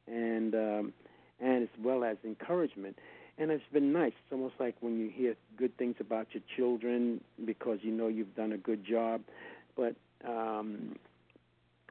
and 0.08 0.56
um 0.56 0.94
and 1.40 1.64
as 1.64 1.70
well 1.84 2.04
as 2.04 2.18
encouragement. 2.24 2.98
And 3.38 3.52
it's 3.52 3.64
been 3.72 3.94
nice. 3.94 4.14
It's 4.24 4.32
almost 4.32 4.56
like 4.60 4.76
when 4.80 5.00
you 5.00 5.10
hear 5.10 5.36
good 5.58 5.78
things 5.78 5.96
about 6.00 6.28
your 6.34 6.42
children 6.56 7.22
because 7.46 7.80
you 7.82 7.92
know 7.92 8.08
you've 8.08 8.36
done 8.36 8.52
a 8.52 8.58
good 8.58 8.84
job. 8.84 9.22
But 9.76 9.96
um, 10.28 10.96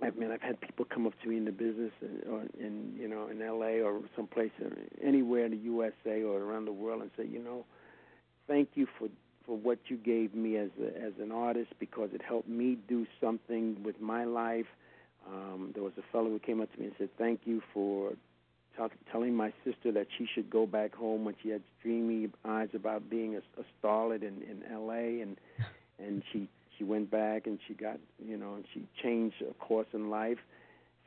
I 0.03 0.11
mean, 0.11 0.31
I've 0.31 0.43
had 0.43 0.61
people 0.61 0.85
come 0.85 1.07
up 1.07 1.15
to 1.23 1.29
me 1.29 1.39
in 1.39 1.47
the 1.47 1.53
business, 1.53 1.93
uh, 2.03 2.31
or 2.31 2.43
in 2.59 2.95
you 2.99 3.09
know, 3.09 3.29
in 3.29 3.41
L.A. 3.41 3.81
or 3.81 4.01
someplace, 4.15 4.51
anywhere 5.03 5.47
in 5.47 5.53
the 5.53 5.57
USA 5.59 6.23
or 6.23 6.39
around 6.39 6.67
the 6.67 6.73
world, 6.73 7.03
and 7.03 7.11
say, 7.17 7.27
you 7.27 7.43
know, 7.43 7.65
thank 8.47 8.71
you 8.75 8.87
for 8.99 9.09
for 9.47 9.57
what 9.57 9.79
you 9.87 9.97
gave 9.97 10.35
me 10.35 10.57
as 10.57 10.71
a, 10.83 10.89
as 11.01 11.13
an 11.21 11.31
artist 11.31 11.73
because 11.79 12.11
it 12.13 12.21
helped 12.21 12.49
me 12.49 12.77
do 12.89 13.07
something 13.21 13.81
with 13.85 14.01
my 14.01 14.25
life. 14.25 14.67
Um, 15.27 15.71
there 15.73 15.85
was 15.85 15.93
a 15.99 16.03
fellow 16.13 16.29
who 16.29 16.41
came 16.41 16.61
up 16.61 16.73
to 16.75 16.79
me 16.81 16.87
and 16.87 16.95
said, 16.99 17.09
"Thank 17.17 17.41
you 17.45 17.63
for 17.73 18.13
talk, 18.77 18.93
telling 19.11 19.35
my 19.35 19.53
sister 19.65 19.93
that 19.93 20.09
she 20.19 20.27
should 20.35 20.51
go 20.51 20.67
back 20.67 20.95
home 20.95 21.25
when 21.25 21.35
she 21.43 21.49
had 21.49 21.63
dreamy 21.83 22.29
eyes 22.45 22.69
about 22.75 23.09
being 23.09 23.35
a, 23.37 23.39
a 23.61 23.65
starlet 23.81 24.23
in 24.23 24.43
in 24.43 24.63
L.A. 24.71 25.21
and 25.23 25.37
and 25.99 26.23
she 26.33 26.49
she 26.77 26.85
went 26.85 27.11
back 27.11 27.47
and 27.47 27.59
she 27.67 27.75
got 27.75 27.99
you 28.25 28.37
know 28.37 28.55
and 28.55 28.65
she 28.73 28.87
changed 29.03 29.37
a 29.49 29.55
course 29.55 29.89
in 29.93 30.11
life. 30.11 30.39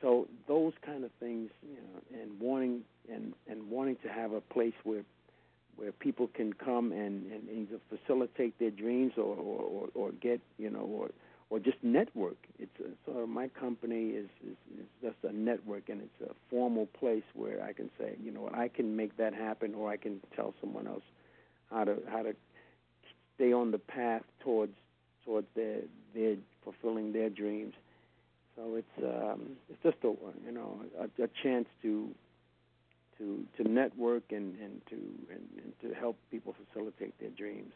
So 0.00 0.28
those 0.48 0.72
kind 0.84 1.04
of 1.04 1.10
things, 1.20 1.50
you 1.62 1.76
know, 1.76 2.22
and 2.22 2.40
wanting 2.40 2.82
and 3.12 3.34
and 3.48 3.70
wanting 3.70 3.96
to 4.02 4.08
have 4.08 4.32
a 4.32 4.40
place 4.40 4.74
where 4.84 5.04
where 5.76 5.92
people 5.92 6.28
can 6.34 6.52
come 6.52 6.92
and, 6.92 7.30
and 7.32 7.48
either 7.48 7.80
facilitate 7.88 8.58
their 8.58 8.70
dreams 8.70 9.12
or, 9.16 9.34
or, 9.34 9.88
or, 9.94 10.10
get 10.20 10.38
you 10.58 10.68
know 10.68 10.80
or 10.80 11.08
or 11.48 11.58
just 11.58 11.78
network. 11.82 12.36
It's 12.58 12.70
a, 12.80 12.90
so 13.06 13.26
my 13.26 13.48
company 13.48 14.10
is, 14.10 14.28
is 14.46 14.56
is 14.78 14.86
just 15.02 15.16
a 15.22 15.32
network, 15.32 15.88
and 15.88 16.02
it's 16.02 16.30
a 16.30 16.34
formal 16.48 16.86
place 16.86 17.24
where 17.34 17.62
I 17.62 17.72
can 17.72 17.90
say, 17.98 18.14
you 18.22 18.30
know, 18.30 18.50
I 18.52 18.68
can 18.68 18.94
make 18.94 19.16
that 19.16 19.34
happen, 19.34 19.74
or 19.74 19.90
I 19.90 19.96
can 19.96 20.20
tell 20.36 20.54
someone 20.60 20.86
else 20.86 21.02
how 21.70 21.84
to 21.84 21.96
how 22.08 22.22
to 22.22 22.34
stay 23.34 23.52
on 23.52 23.70
the 23.70 23.78
path 23.78 24.22
towards 24.44 24.74
towards 25.24 25.46
their 25.54 25.80
their 26.14 26.36
fulfilling 26.64 27.12
their 27.12 27.30
dreams. 27.30 27.74
So 28.56 28.76
it's 28.76 29.04
um, 29.04 29.56
it's 29.68 29.82
just 29.82 29.96
a 30.04 30.14
you 30.44 30.52
know 30.52 30.82
a, 30.98 31.22
a 31.22 31.28
chance 31.42 31.66
to 31.82 32.10
to 33.18 33.44
to 33.56 33.68
network 33.68 34.24
and 34.30 34.58
and 34.60 34.80
to 34.90 34.96
and, 35.30 35.48
and 35.62 35.72
to 35.82 35.94
help 35.98 36.16
people 36.30 36.54
facilitate 36.66 37.18
their 37.20 37.30
dreams. 37.30 37.72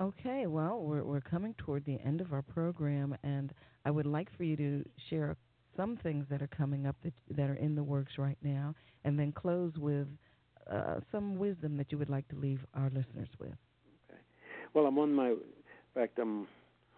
Okay, 0.00 0.46
well, 0.46 0.80
we're 0.80 1.04
we're 1.04 1.20
coming 1.20 1.54
toward 1.58 1.84
the 1.84 1.98
end 2.04 2.20
of 2.20 2.32
our 2.32 2.42
program, 2.42 3.16
and 3.22 3.52
I 3.84 3.90
would 3.90 4.06
like 4.06 4.28
for 4.36 4.44
you 4.44 4.56
to 4.56 4.84
share 5.10 5.36
some 5.76 5.96
things 6.02 6.26
that 6.30 6.42
are 6.42 6.48
coming 6.48 6.86
up 6.86 6.96
that 7.04 7.14
that 7.30 7.48
are 7.48 7.54
in 7.56 7.74
the 7.74 7.82
works 7.82 8.12
right 8.18 8.38
now, 8.42 8.74
and 9.04 9.18
then 9.18 9.32
close 9.32 9.72
with 9.76 10.08
uh, 10.70 11.00
some 11.10 11.36
wisdom 11.36 11.76
that 11.76 11.92
you 11.92 11.98
would 11.98 12.10
like 12.10 12.26
to 12.28 12.36
leave 12.36 12.60
our 12.74 12.90
listeners 12.90 13.28
with. 13.38 13.54
Okay. 14.10 14.20
Well, 14.74 14.86
I'm 14.86 14.98
on 14.98 15.14
my. 15.14 15.28
In 15.28 15.38
fact, 15.94 16.18
I'm 16.18 16.46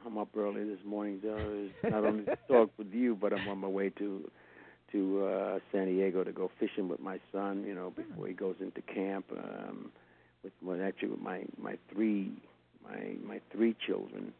I'm 0.06 0.18
up 0.18 0.28
early 0.36 0.64
this 0.64 0.84
morning. 0.84 1.20
Uh, 1.24 1.88
not 1.88 2.04
only 2.04 2.24
to 2.24 2.36
talk 2.48 2.70
with 2.76 2.92
you, 2.92 3.16
but 3.16 3.32
I'm 3.32 3.48
on 3.48 3.58
my 3.58 3.68
way 3.68 3.90
to 3.90 4.30
to 4.92 5.24
uh, 5.24 5.58
San 5.72 5.86
Diego 5.86 6.22
to 6.22 6.32
go 6.32 6.50
fishing 6.60 6.88
with 6.88 7.00
my 7.00 7.18
son. 7.32 7.64
You 7.66 7.74
know, 7.74 7.90
before 7.90 8.26
he 8.26 8.34
goes 8.34 8.56
into 8.60 8.82
camp. 8.82 9.26
Um, 9.32 9.90
with 10.44 10.52
well, 10.62 10.80
actually 10.86 11.08
with 11.08 11.20
my 11.20 11.44
my 11.60 11.76
three 11.92 12.30
my 12.84 13.14
my 13.26 13.40
three 13.50 13.74
children, 13.86 14.32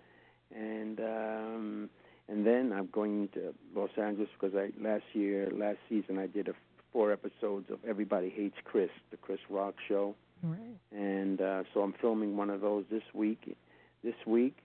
and 0.55 1.01
um, 1.01 1.91
and 2.29 2.47
then 2.47 2.73
I'm 2.73 2.89
going 2.93 3.29
to 3.35 3.55
Los 3.75 3.91
Angeles 3.97 4.29
because 4.39 4.55
I 4.57 4.71
last 4.81 5.05
year 5.15 5.51
last 5.53 5.79
season 5.89 6.19
I 6.19 6.27
did 6.27 6.49
a 6.49 6.53
four 6.93 7.11
episodes 7.11 7.71
of 7.71 7.79
Everybody 7.89 8.31
Hates 8.31 8.59
Chris, 8.65 8.91
the 9.11 9.17
Chris 9.17 9.41
Rock 9.51 9.75
show, 9.89 10.15
right. 10.43 10.61
and 10.93 11.41
uh, 11.41 11.65
so 11.73 11.81
I'm 11.81 11.95
filming 12.01 12.37
one 12.37 12.51
of 12.51 12.61
those 12.61 12.85
this 12.91 13.03
week. 13.13 13.57
This 14.05 14.15
week, 14.27 14.59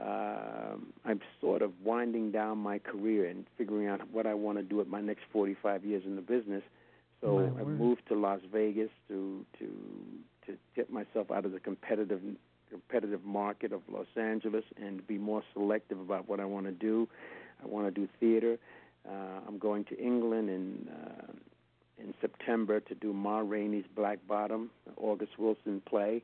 uh, 0.00 0.76
I'm 1.04 1.20
sort 1.40 1.62
of 1.62 1.72
winding 1.82 2.32
down 2.32 2.58
my 2.58 2.78
career 2.78 3.26
and 3.26 3.44
figuring 3.58 3.88
out 3.88 4.00
what 4.10 4.26
I 4.26 4.34
want 4.34 4.58
to 4.58 4.64
do 4.64 4.76
with 4.76 4.88
my 4.88 5.00
next 5.00 5.22
45 5.32 5.84
years 5.84 6.02
in 6.06 6.16
the 6.16 6.22
business. 6.22 6.62
So 7.20 7.38
I 7.38 7.62
moved 7.62 8.02
to 8.08 8.14
Las 8.14 8.40
Vegas 8.52 8.90
to 9.08 9.46
to 9.60 9.66
to 10.46 10.58
get 10.74 10.90
myself 10.90 11.30
out 11.30 11.44
of 11.44 11.52
the 11.52 11.60
competitive 11.60 12.20
competitive 12.68 13.24
market 13.24 13.72
of 13.72 13.82
Los 13.88 14.06
Angeles 14.16 14.64
and 14.76 15.06
be 15.06 15.18
more 15.18 15.44
selective 15.52 16.00
about 16.00 16.28
what 16.28 16.40
I 16.40 16.46
want 16.46 16.66
to 16.66 16.72
do. 16.72 17.08
I 17.62 17.66
want 17.66 17.86
to 17.86 18.00
do 18.00 18.08
theater. 18.18 18.58
Uh, 19.08 19.40
I'm 19.46 19.58
going 19.58 19.84
to 19.84 19.98
England 19.98 20.48
and 20.48 20.88
uh, 20.88 21.32
in 21.98 22.14
September 22.20 22.80
to 22.80 22.94
do 22.94 23.12
Ma 23.12 23.38
Rainey's 23.38 23.84
Black 23.94 24.18
Bottom, 24.26 24.70
August 24.96 25.38
Wilson 25.38 25.82
play, 25.86 26.22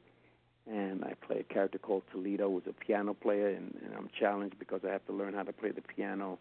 and 0.70 1.04
I 1.04 1.14
play 1.26 1.40
a 1.40 1.52
character 1.54 1.78
called 1.78 2.02
Toledo, 2.12 2.50
who's 2.50 2.62
a 2.68 2.72
piano 2.72 3.14
player, 3.14 3.48
and, 3.48 3.74
and 3.84 3.94
I'm 3.96 4.08
challenged 4.18 4.58
because 4.58 4.80
I 4.86 4.90
have 4.92 5.06
to 5.06 5.12
learn 5.12 5.34
how 5.34 5.42
to 5.42 5.52
play 5.52 5.70
the 5.70 5.82
piano 5.82 6.38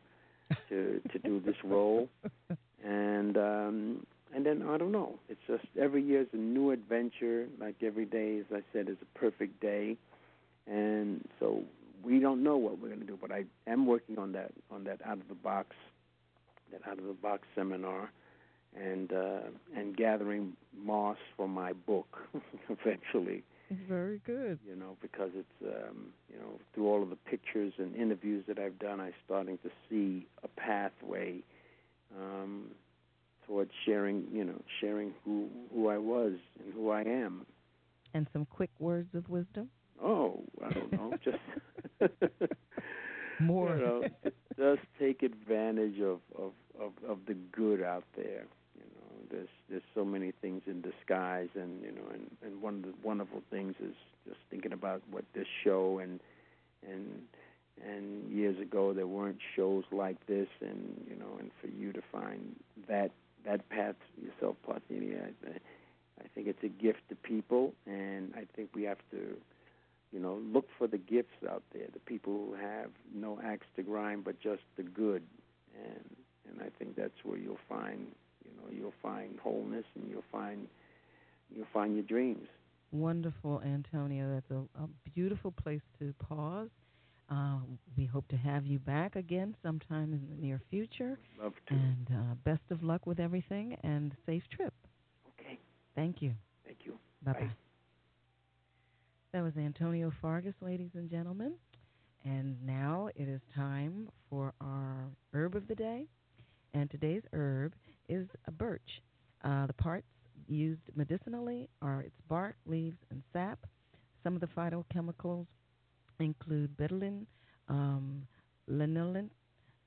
to 0.69 1.01
to 1.11 1.19
do 1.19 1.39
this 1.39 1.55
role, 1.63 2.09
and 2.84 3.38
um, 3.38 4.05
and 4.34 4.45
then 4.45 4.63
I 4.67 4.78
don't 4.78 4.91
know. 4.91 5.15
It's 5.30 5.39
just 5.47 5.65
every 5.80 6.03
year 6.03 6.21
is 6.21 6.28
a 6.34 6.38
new 6.38 6.71
adventure. 6.71 7.47
Like 7.59 7.75
every 7.82 8.05
day, 8.05 8.39
as 8.39 8.45
I 8.53 8.61
said, 8.73 8.89
is 8.89 8.97
a 9.01 9.17
perfect 9.17 9.59
day, 9.61 9.97
and 10.67 11.28
so 11.39 11.63
we 12.03 12.19
don't 12.19 12.43
know 12.43 12.57
what 12.57 12.80
we're 12.80 12.89
going 12.89 13.01
to 13.01 13.05
do. 13.05 13.17
But 13.19 13.32
I 13.32 13.45
am 13.65 13.86
working 13.86 14.17
on 14.17 14.34
that 14.34 14.51
on 14.71 14.84
that 14.86 14.99
out 15.05 15.17
of 15.19 15.28
the 15.30 15.36
box, 15.36 15.75
that 16.71 16.82
out 16.89 16.97
of 16.97 17.05
the 17.05 17.13
box 17.13 17.43
seminar, 17.55 18.11
and 18.75 19.11
uh, 19.13 19.39
and 19.75 19.95
gathering 19.95 20.53
moss 20.78 21.17
for 21.36 21.47
my 21.47 21.73
book 21.73 22.17
eventually. 22.69 23.43
Very 23.70 24.22
good. 24.26 24.59
You 24.68 24.76
know, 24.76 24.97
because 25.01 25.32
it's 25.36 25.61
um, 25.61 26.07
you 26.32 26.39
know 26.39 26.59
through 26.74 26.88
all 26.88 27.03
of 27.03 27.09
the 27.09 27.18
pictures 27.18 27.74
and 27.78 27.95
interviews 27.95 28.45
that 28.47 28.59
I've 28.59 28.80
done, 28.80 28.99
I'm 29.01 29.13
starting 29.26 29.57
to 29.59 29.70
see 29.89 30.26
a 30.43 30.47
pathway 30.47 31.39
um, 32.18 32.72
towards 33.45 33.72
sharing. 33.86 34.26
You 34.32 34.45
know, 34.45 34.61
sharing 34.80 35.13
who 35.26 35.49
who 35.74 35.89
I 35.89 35.97
was 35.97 36.34
and 36.63 36.74
who 36.74 36.91
I 36.91 37.01
am. 37.01 37.45
And 38.13 38.28
some 38.32 38.45
quick 38.45 38.72
words 38.80 39.13
of 39.13 39.30
wisdom. 39.30 39.70
Oh, 40.01 40.43
I 40.63 40.70
don't 40.74 40.91
know, 40.93 41.13
just 41.24 41.38
more. 43.39 43.76
You 43.76 43.84
know, 43.84 44.03
just 44.57 44.88
take 44.97 45.24
advantage 45.24 45.99
of, 45.99 46.20
of 46.38 46.51
of 46.80 46.91
of 47.07 47.18
the 47.28 47.36
good 47.51 47.84
out 47.84 48.05
there 48.15 48.45
there's 49.32 49.49
there's 49.69 49.84
so 49.93 50.05
many 50.05 50.32
things 50.41 50.61
in 50.67 50.82
disguise, 50.82 51.49
and 51.55 51.82
you 51.84 51.91
know, 51.91 52.07
and 52.13 52.30
and 52.43 52.61
one 52.61 52.75
of 52.75 52.82
the 52.84 52.93
wonderful 53.03 53.41
things 53.49 53.75
is 53.80 53.95
just 54.28 54.39
thinking 54.49 54.73
about 54.73 55.01
what 55.11 55.25
this 55.34 55.47
show 55.63 55.99
and 55.99 56.19
and 56.88 57.21
and 57.86 58.32
years 58.32 58.59
ago 58.59 58.93
there 58.93 59.07
weren't 59.07 59.39
shows 59.55 59.84
like 59.91 60.25
this, 60.28 60.47
and 60.61 61.05
you 61.09 61.15
know, 61.15 61.38
and 61.39 61.51
for 61.61 61.67
you 61.67 61.91
to 61.93 62.01
find 62.11 62.55
that 62.88 63.11
that 63.45 63.67
path 63.69 63.95
yourself, 64.21 64.55
Parthenia, 64.67 65.32
I, 65.45 65.49
I 66.21 66.28
think 66.34 66.47
it's 66.47 66.63
a 66.63 66.67
gift 66.67 66.99
to 67.09 67.15
people, 67.15 67.73
and 67.86 68.34
I 68.36 68.45
think 68.55 68.69
we 68.73 68.84
have 68.84 68.99
to 69.11 69.38
you 70.13 70.19
know, 70.19 70.39
look 70.53 70.67
for 70.78 70.88
the 70.88 70.97
gifts 70.97 71.43
out 71.49 71.63
there, 71.73 71.88
the 71.91 71.99
people 71.99 72.34
who 72.34 72.53
have 72.53 72.89
no 73.13 73.39
axe 73.43 73.65
to 73.75 73.84
grind 73.84 74.23
but 74.23 74.39
just 74.39 74.61
the 74.78 74.84
good. 74.84 75.23
And 75.75 76.15
and 76.49 76.61
I 76.61 76.69
think 76.80 76.95
that's 76.95 77.23
where 77.23 77.38
you'll 77.38 77.59
find 77.67 78.07
know, 78.55 78.71
you'll 78.71 78.93
find 79.01 79.39
wholeness 79.39 79.85
and 79.95 80.09
you'll 80.09 80.23
find 80.31 80.67
you'll 81.55 81.67
find 81.73 81.95
your 81.95 82.03
dreams. 82.03 82.47
Wonderful, 82.91 83.61
Antonio. 83.65 84.33
That's 84.33 84.51
a, 84.51 84.83
a 84.83 84.87
beautiful 85.13 85.51
place 85.51 85.81
to 85.99 86.13
pause. 86.19 86.69
Uh, 87.29 87.57
we 87.97 88.05
hope 88.05 88.25
to 88.29 88.37
have 88.37 88.65
you 88.65 88.79
back 88.79 89.17
again 89.17 89.55
sometime 89.61 90.13
in 90.13 90.27
the 90.29 90.41
near 90.41 90.61
future. 90.69 91.17
Love 91.41 91.53
to. 91.67 91.73
And 91.73 92.07
uh, 92.09 92.35
best 92.45 92.61
of 92.71 92.83
luck 92.83 93.05
with 93.05 93.19
everything 93.19 93.75
and 93.83 94.13
safe 94.25 94.43
trip. 94.55 94.73
Okay. 95.39 95.59
Thank 95.95 96.21
you. 96.21 96.31
Thank 96.65 96.79
you. 96.85 96.93
Bye 97.23 97.33
bye. 97.33 97.51
That 99.33 99.43
was 99.43 99.53
Antonio 99.57 100.11
Fargas, 100.21 100.55
ladies 100.61 100.91
and 100.93 101.09
gentlemen. 101.09 101.53
And 102.23 102.55
now 102.65 103.09
it 103.15 103.27
is 103.27 103.41
time 103.53 104.09
for 104.29 104.53
our 104.61 105.09
herb 105.33 105.55
of 105.55 105.67
the 105.67 105.75
day. 105.75 106.05
And 106.73 106.89
today's 106.89 107.23
herb 107.33 107.73
is 108.10 108.28
a 108.47 108.51
birch. 108.51 109.01
Uh, 109.43 109.68
the 109.68 109.74
parts 109.74 110.08
used 110.47 110.82
medicinally 110.95 111.70
are 111.82 112.01
its 112.01 112.16
bark, 112.28 112.55
leaves, 112.66 112.97
and 113.12 113.22
sap. 113.34 113.60
Some 114.24 114.36
of 114.36 114.41
the 114.41 114.47
phytochemicals 114.47 115.45
include 116.20 116.76
betulin, 116.78 117.26
um, 117.70 118.24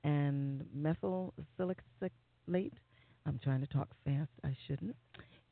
and 0.03 0.65
methyl 0.73 1.33
salicylate. 1.57 2.73
I'm 3.25 3.39
trying 3.43 3.61
to 3.61 3.67
talk 3.67 3.89
fast. 4.05 4.31
I 4.43 4.55
shouldn't. 4.67 4.95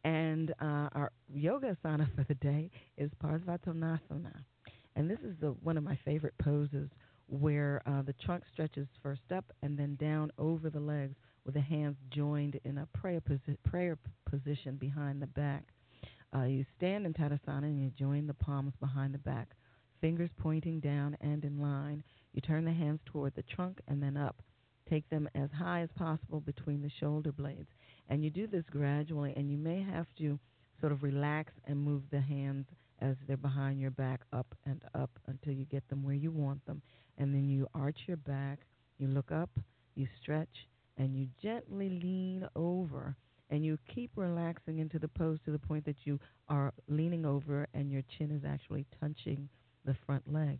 And 0.04 0.52
uh, 0.62 0.90
our 0.94 1.12
yoga 1.34 1.76
asana 1.84 2.08
for 2.16 2.24
the 2.28 2.36
day 2.36 2.72
is 2.98 3.12
Parsvottanasana. 3.24 4.34
And 4.96 5.10
this 5.10 5.20
is 5.20 5.36
the, 5.40 5.50
one 5.64 5.78
of 5.78 5.84
my 5.84 5.98
favorite 6.04 6.34
poses 6.42 6.90
where 7.28 7.82
uh, 7.86 8.02
the 8.02 8.14
trunk 8.26 8.44
stretches 8.52 8.88
first 9.04 9.22
up 9.36 9.46
and 9.62 9.78
then 9.78 9.96
down 9.96 10.32
over 10.38 10.70
the 10.70 10.80
legs 10.80 11.16
with 11.46 11.56
the 11.56 11.62
hands 11.62 11.98
joined 12.12 12.60
in 12.64 12.80
a 12.80 12.88
prayer, 12.98 13.22
posi- 13.22 13.58
prayer 13.64 13.98
position 14.30 14.76
behind 14.76 15.22
the 15.22 15.28
back. 15.28 15.64
Uh, 16.36 16.44
you 16.44 16.66
stand 16.78 17.06
in 17.06 17.14
Tadasana 17.14 17.64
and 17.64 17.82
you 17.82 17.92
join 17.98 18.28
the 18.28 18.34
palms 18.34 18.74
behind 18.80 19.14
the 19.14 19.20
back, 19.20 19.50
fingers 20.00 20.30
pointing 20.38 20.80
down 20.80 21.18
and 21.22 21.44
in 21.44 21.60
line. 21.60 22.04
You 22.34 22.42
turn 22.42 22.66
the 22.66 22.74
hands 22.74 23.00
toward 23.06 23.34
the 23.36 23.44
trunk 23.44 23.80
and 23.88 24.02
then 24.02 24.16
up. 24.16 24.42
Take 24.90 25.10
them 25.10 25.30
as 25.36 25.50
high 25.58 25.82
as 25.82 25.90
possible 25.96 26.40
between 26.40 26.82
the 26.82 26.92
shoulder 27.00 27.32
blades. 27.32 27.70
And 28.10 28.24
you 28.24 28.30
do 28.30 28.48
this 28.48 28.66
gradually, 28.72 29.34
and 29.36 29.52
you 29.52 29.58
may 29.58 29.82
have 29.84 30.08
to 30.18 30.40
sort 30.80 30.92
of 30.92 31.04
relax 31.04 31.52
and 31.66 31.80
move 31.80 32.04
the 32.12 32.22
hands 32.22 32.66
as 33.02 33.16
they're 33.28 33.38
behind 33.38 33.80
your 33.80 33.92
back 33.92 34.22
up 34.34 34.48
and 34.66 34.82
up 34.96 35.12
until 35.28 35.54
you 35.54 35.66
get 35.66 35.88
them 35.90 36.04
where 36.04 36.16
you 36.16 36.32
want 36.32 36.66
them. 36.66 36.82
And 37.18 37.34
then 37.34 37.50
you 37.50 37.68
arch 37.74 37.98
your 38.08 38.18
back, 38.18 38.60
you 38.98 39.08
look 39.08 39.32
up, 39.32 39.50
you 39.96 40.08
stretch, 40.22 40.48
and 41.00 41.16
you 41.16 41.28
gently 41.42 41.90
lean 41.90 42.48
over 42.56 43.16
and 43.50 43.66
you 43.66 43.80
keep 43.94 44.12
relaxing 44.16 44.78
into 44.78 45.00
the 45.00 45.08
pose 45.08 45.40
to 45.46 45.52
the 45.52 45.58
point 45.58 45.86
that 45.86 45.96
you 46.04 46.20
are 46.50 46.72
leaning 46.88 47.26
over 47.26 47.68
and 47.74 47.92
your 47.92 48.04
chin 48.18 48.30
is 48.30 48.44
actually 48.46 48.86
touching 49.00 49.50
the 49.86 49.96
front 50.06 50.32
leg. 50.32 50.60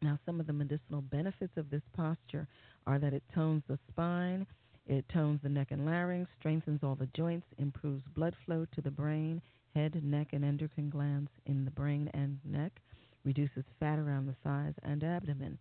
Now, 0.00 0.18
some 0.24 0.38
of 0.40 0.46
the 0.46 0.52
medicinal 0.52 1.02
benefits 1.02 1.56
of 1.56 1.70
this 1.70 1.82
posture 1.94 2.46
are 2.86 2.98
that 3.00 3.12
it 3.12 3.24
tones 3.34 3.64
the 3.68 3.78
spine, 3.88 4.46
it 4.86 5.04
tones 5.12 5.40
the 5.42 5.48
neck 5.48 5.72
and 5.72 5.84
larynx, 5.84 6.30
strengthens 6.38 6.80
all 6.82 6.94
the 6.94 7.08
joints, 7.14 7.46
improves 7.58 8.04
blood 8.14 8.34
flow 8.46 8.64
to 8.74 8.80
the 8.80 8.92
brain, 8.92 9.42
head, 9.74 10.02
neck, 10.04 10.28
and 10.32 10.44
endocrine 10.44 10.88
glands 10.88 11.30
in 11.46 11.64
the 11.64 11.70
brain 11.72 12.08
and 12.14 12.38
neck, 12.44 12.80
reduces 13.24 13.64
fat 13.80 13.98
around 13.98 14.26
the 14.26 14.36
thighs 14.44 14.74
and 14.84 15.02
abdomen. 15.02 15.58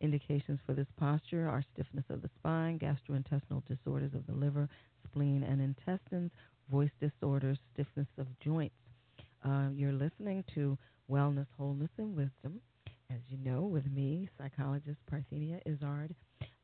Indications 0.00 0.60
for 0.64 0.74
this 0.74 0.86
posture 0.96 1.48
are 1.48 1.64
stiffness 1.74 2.04
of 2.08 2.22
the 2.22 2.30
spine, 2.38 2.78
gastrointestinal 2.78 3.64
disorders 3.66 4.14
of 4.14 4.26
the 4.26 4.32
liver, 4.32 4.68
spleen, 5.04 5.42
and 5.42 5.60
intestines, 5.60 6.30
voice 6.70 6.90
disorders, 7.00 7.58
stiffness 7.74 8.06
of 8.18 8.26
joints. 8.40 8.76
Uh, 9.44 9.68
you're 9.74 9.92
listening 9.92 10.44
to 10.54 10.78
Wellness, 11.10 11.46
Wholeness, 11.56 11.90
and 11.98 12.14
Wisdom, 12.14 12.60
as 13.10 13.20
you 13.28 13.38
know, 13.38 13.62
with 13.62 13.90
me, 13.90 14.28
psychologist 14.38 14.98
Parthenia 15.10 15.60
Izzard. 15.66 16.14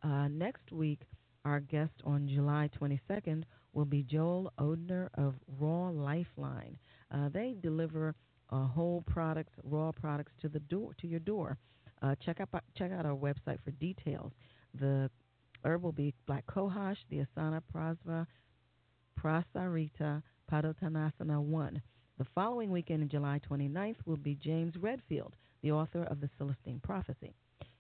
Uh, 0.03 0.29
next 0.29 0.71
week, 0.71 1.01
our 1.45 1.61
guest 1.61 1.95
on 2.05 2.29
July 2.29 2.71
22nd 2.81 3.45
will 3.73 3.85
be 3.85 4.03
Joel 4.03 4.53
Odner 4.61 5.09
of 5.15 5.35
Raw 5.59 5.89
Lifeline. 5.89 6.79
Uh, 7.11 7.29
they 7.31 7.57
deliver 7.61 8.15
whole 8.63 9.03
products, 9.07 9.53
raw 9.65 9.91
products 9.91 10.33
to 10.41 10.49
the 10.49 10.61
door, 10.61 10.95
to 11.01 11.09
your 11.09 11.21
door. 11.21 11.59
Uh, 12.05 12.15
check 12.17 12.39
out 12.39 12.51
check 12.77 12.93
out 12.93 13.07
our 13.07 13.17
website 13.17 13.59
for 13.65 13.71
details. 13.81 14.31
The 14.79 15.11
herb 15.65 15.83
will 15.83 15.93
be 15.93 16.13
black 16.27 16.45
cohosh, 16.47 16.99
the 17.09 17.25
asana 17.25 17.63
prasva, 17.75 18.27
prasarita 19.19 20.23
padottanasana 20.53 21.41
1. 21.41 21.83
The 22.19 22.27
following 22.35 22.71
weekend, 22.71 23.03
in 23.03 23.09
July 23.09 23.41
29th, 23.51 23.97
will 24.05 24.19
be 24.19 24.35
James 24.35 24.75
Redfield, 24.77 25.35
the 25.63 25.73
author 25.73 26.03
of 26.03 26.21
the 26.21 26.29
Celestine 26.37 26.81
Prophecy. 26.83 27.33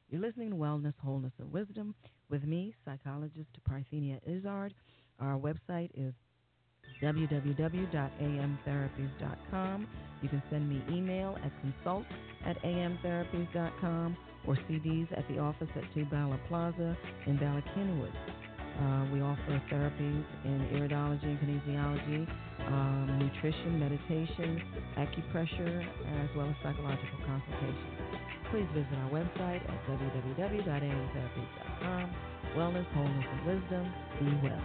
You're 0.09 0.22
listening 0.22 0.51
to 0.51 0.57
Wellness, 0.57 0.95
Wholeness, 1.05 1.35
and 1.39 1.53
Wisdom 1.53 1.95
with 2.31 2.45
me, 2.45 2.75
psychologist 2.87 3.51
Parthenia 3.68 4.20
Izzard. 4.27 4.72
Our 5.20 5.39
website 5.39 5.91
is 5.95 6.14
www.amtherapies.com. 7.05 9.88
You 10.22 10.30
can 10.30 10.42
send 10.50 10.70
me 10.70 10.82
email 10.90 11.36
at 11.44 11.52
consult 11.61 12.07
at 12.46 12.62
amtherapies.com 12.64 14.16
or 14.46 14.57
CDs 14.57 15.12
at 15.18 15.28
the 15.28 15.38
office 15.38 15.68
at 15.76 15.84
Two 15.94 16.07
Bala 16.07 16.40
Plaza 16.48 16.98
in 17.26 17.36
Bala 17.38 17.62
Cynwyd. 17.76 18.14
Uh, 18.80 19.07
we 19.12 19.20
offer 19.22 19.61
therapies 19.70 20.24
in 20.44 20.61
iridology 20.74 21.24
and 21.24 21.38
kinesiology, 21.40 22.26
um, 22.66 23.18
nutrition, 23.20 23.78
meditation, 23.78 24.61
acupressure, 24.98 25.86
as 26.24 26.30
well 26.36 26.48
as 26.50 26.57
psychological 26.62 27.18
consultation. 27.26 27.96
Please 28.50 28.66
visit 28.74 28.98
our 28.98 29.11
website 29.11 29.62
at 29.68 29.84
www.amtherapies.com. 29.86 32.14
Wellness, 32.57 32.86
wholeness, 32.94 33.26
and 33.30 33.46
wisdom. 33.46 33.92
Be 34.20 34.34
well. 34.48 34.64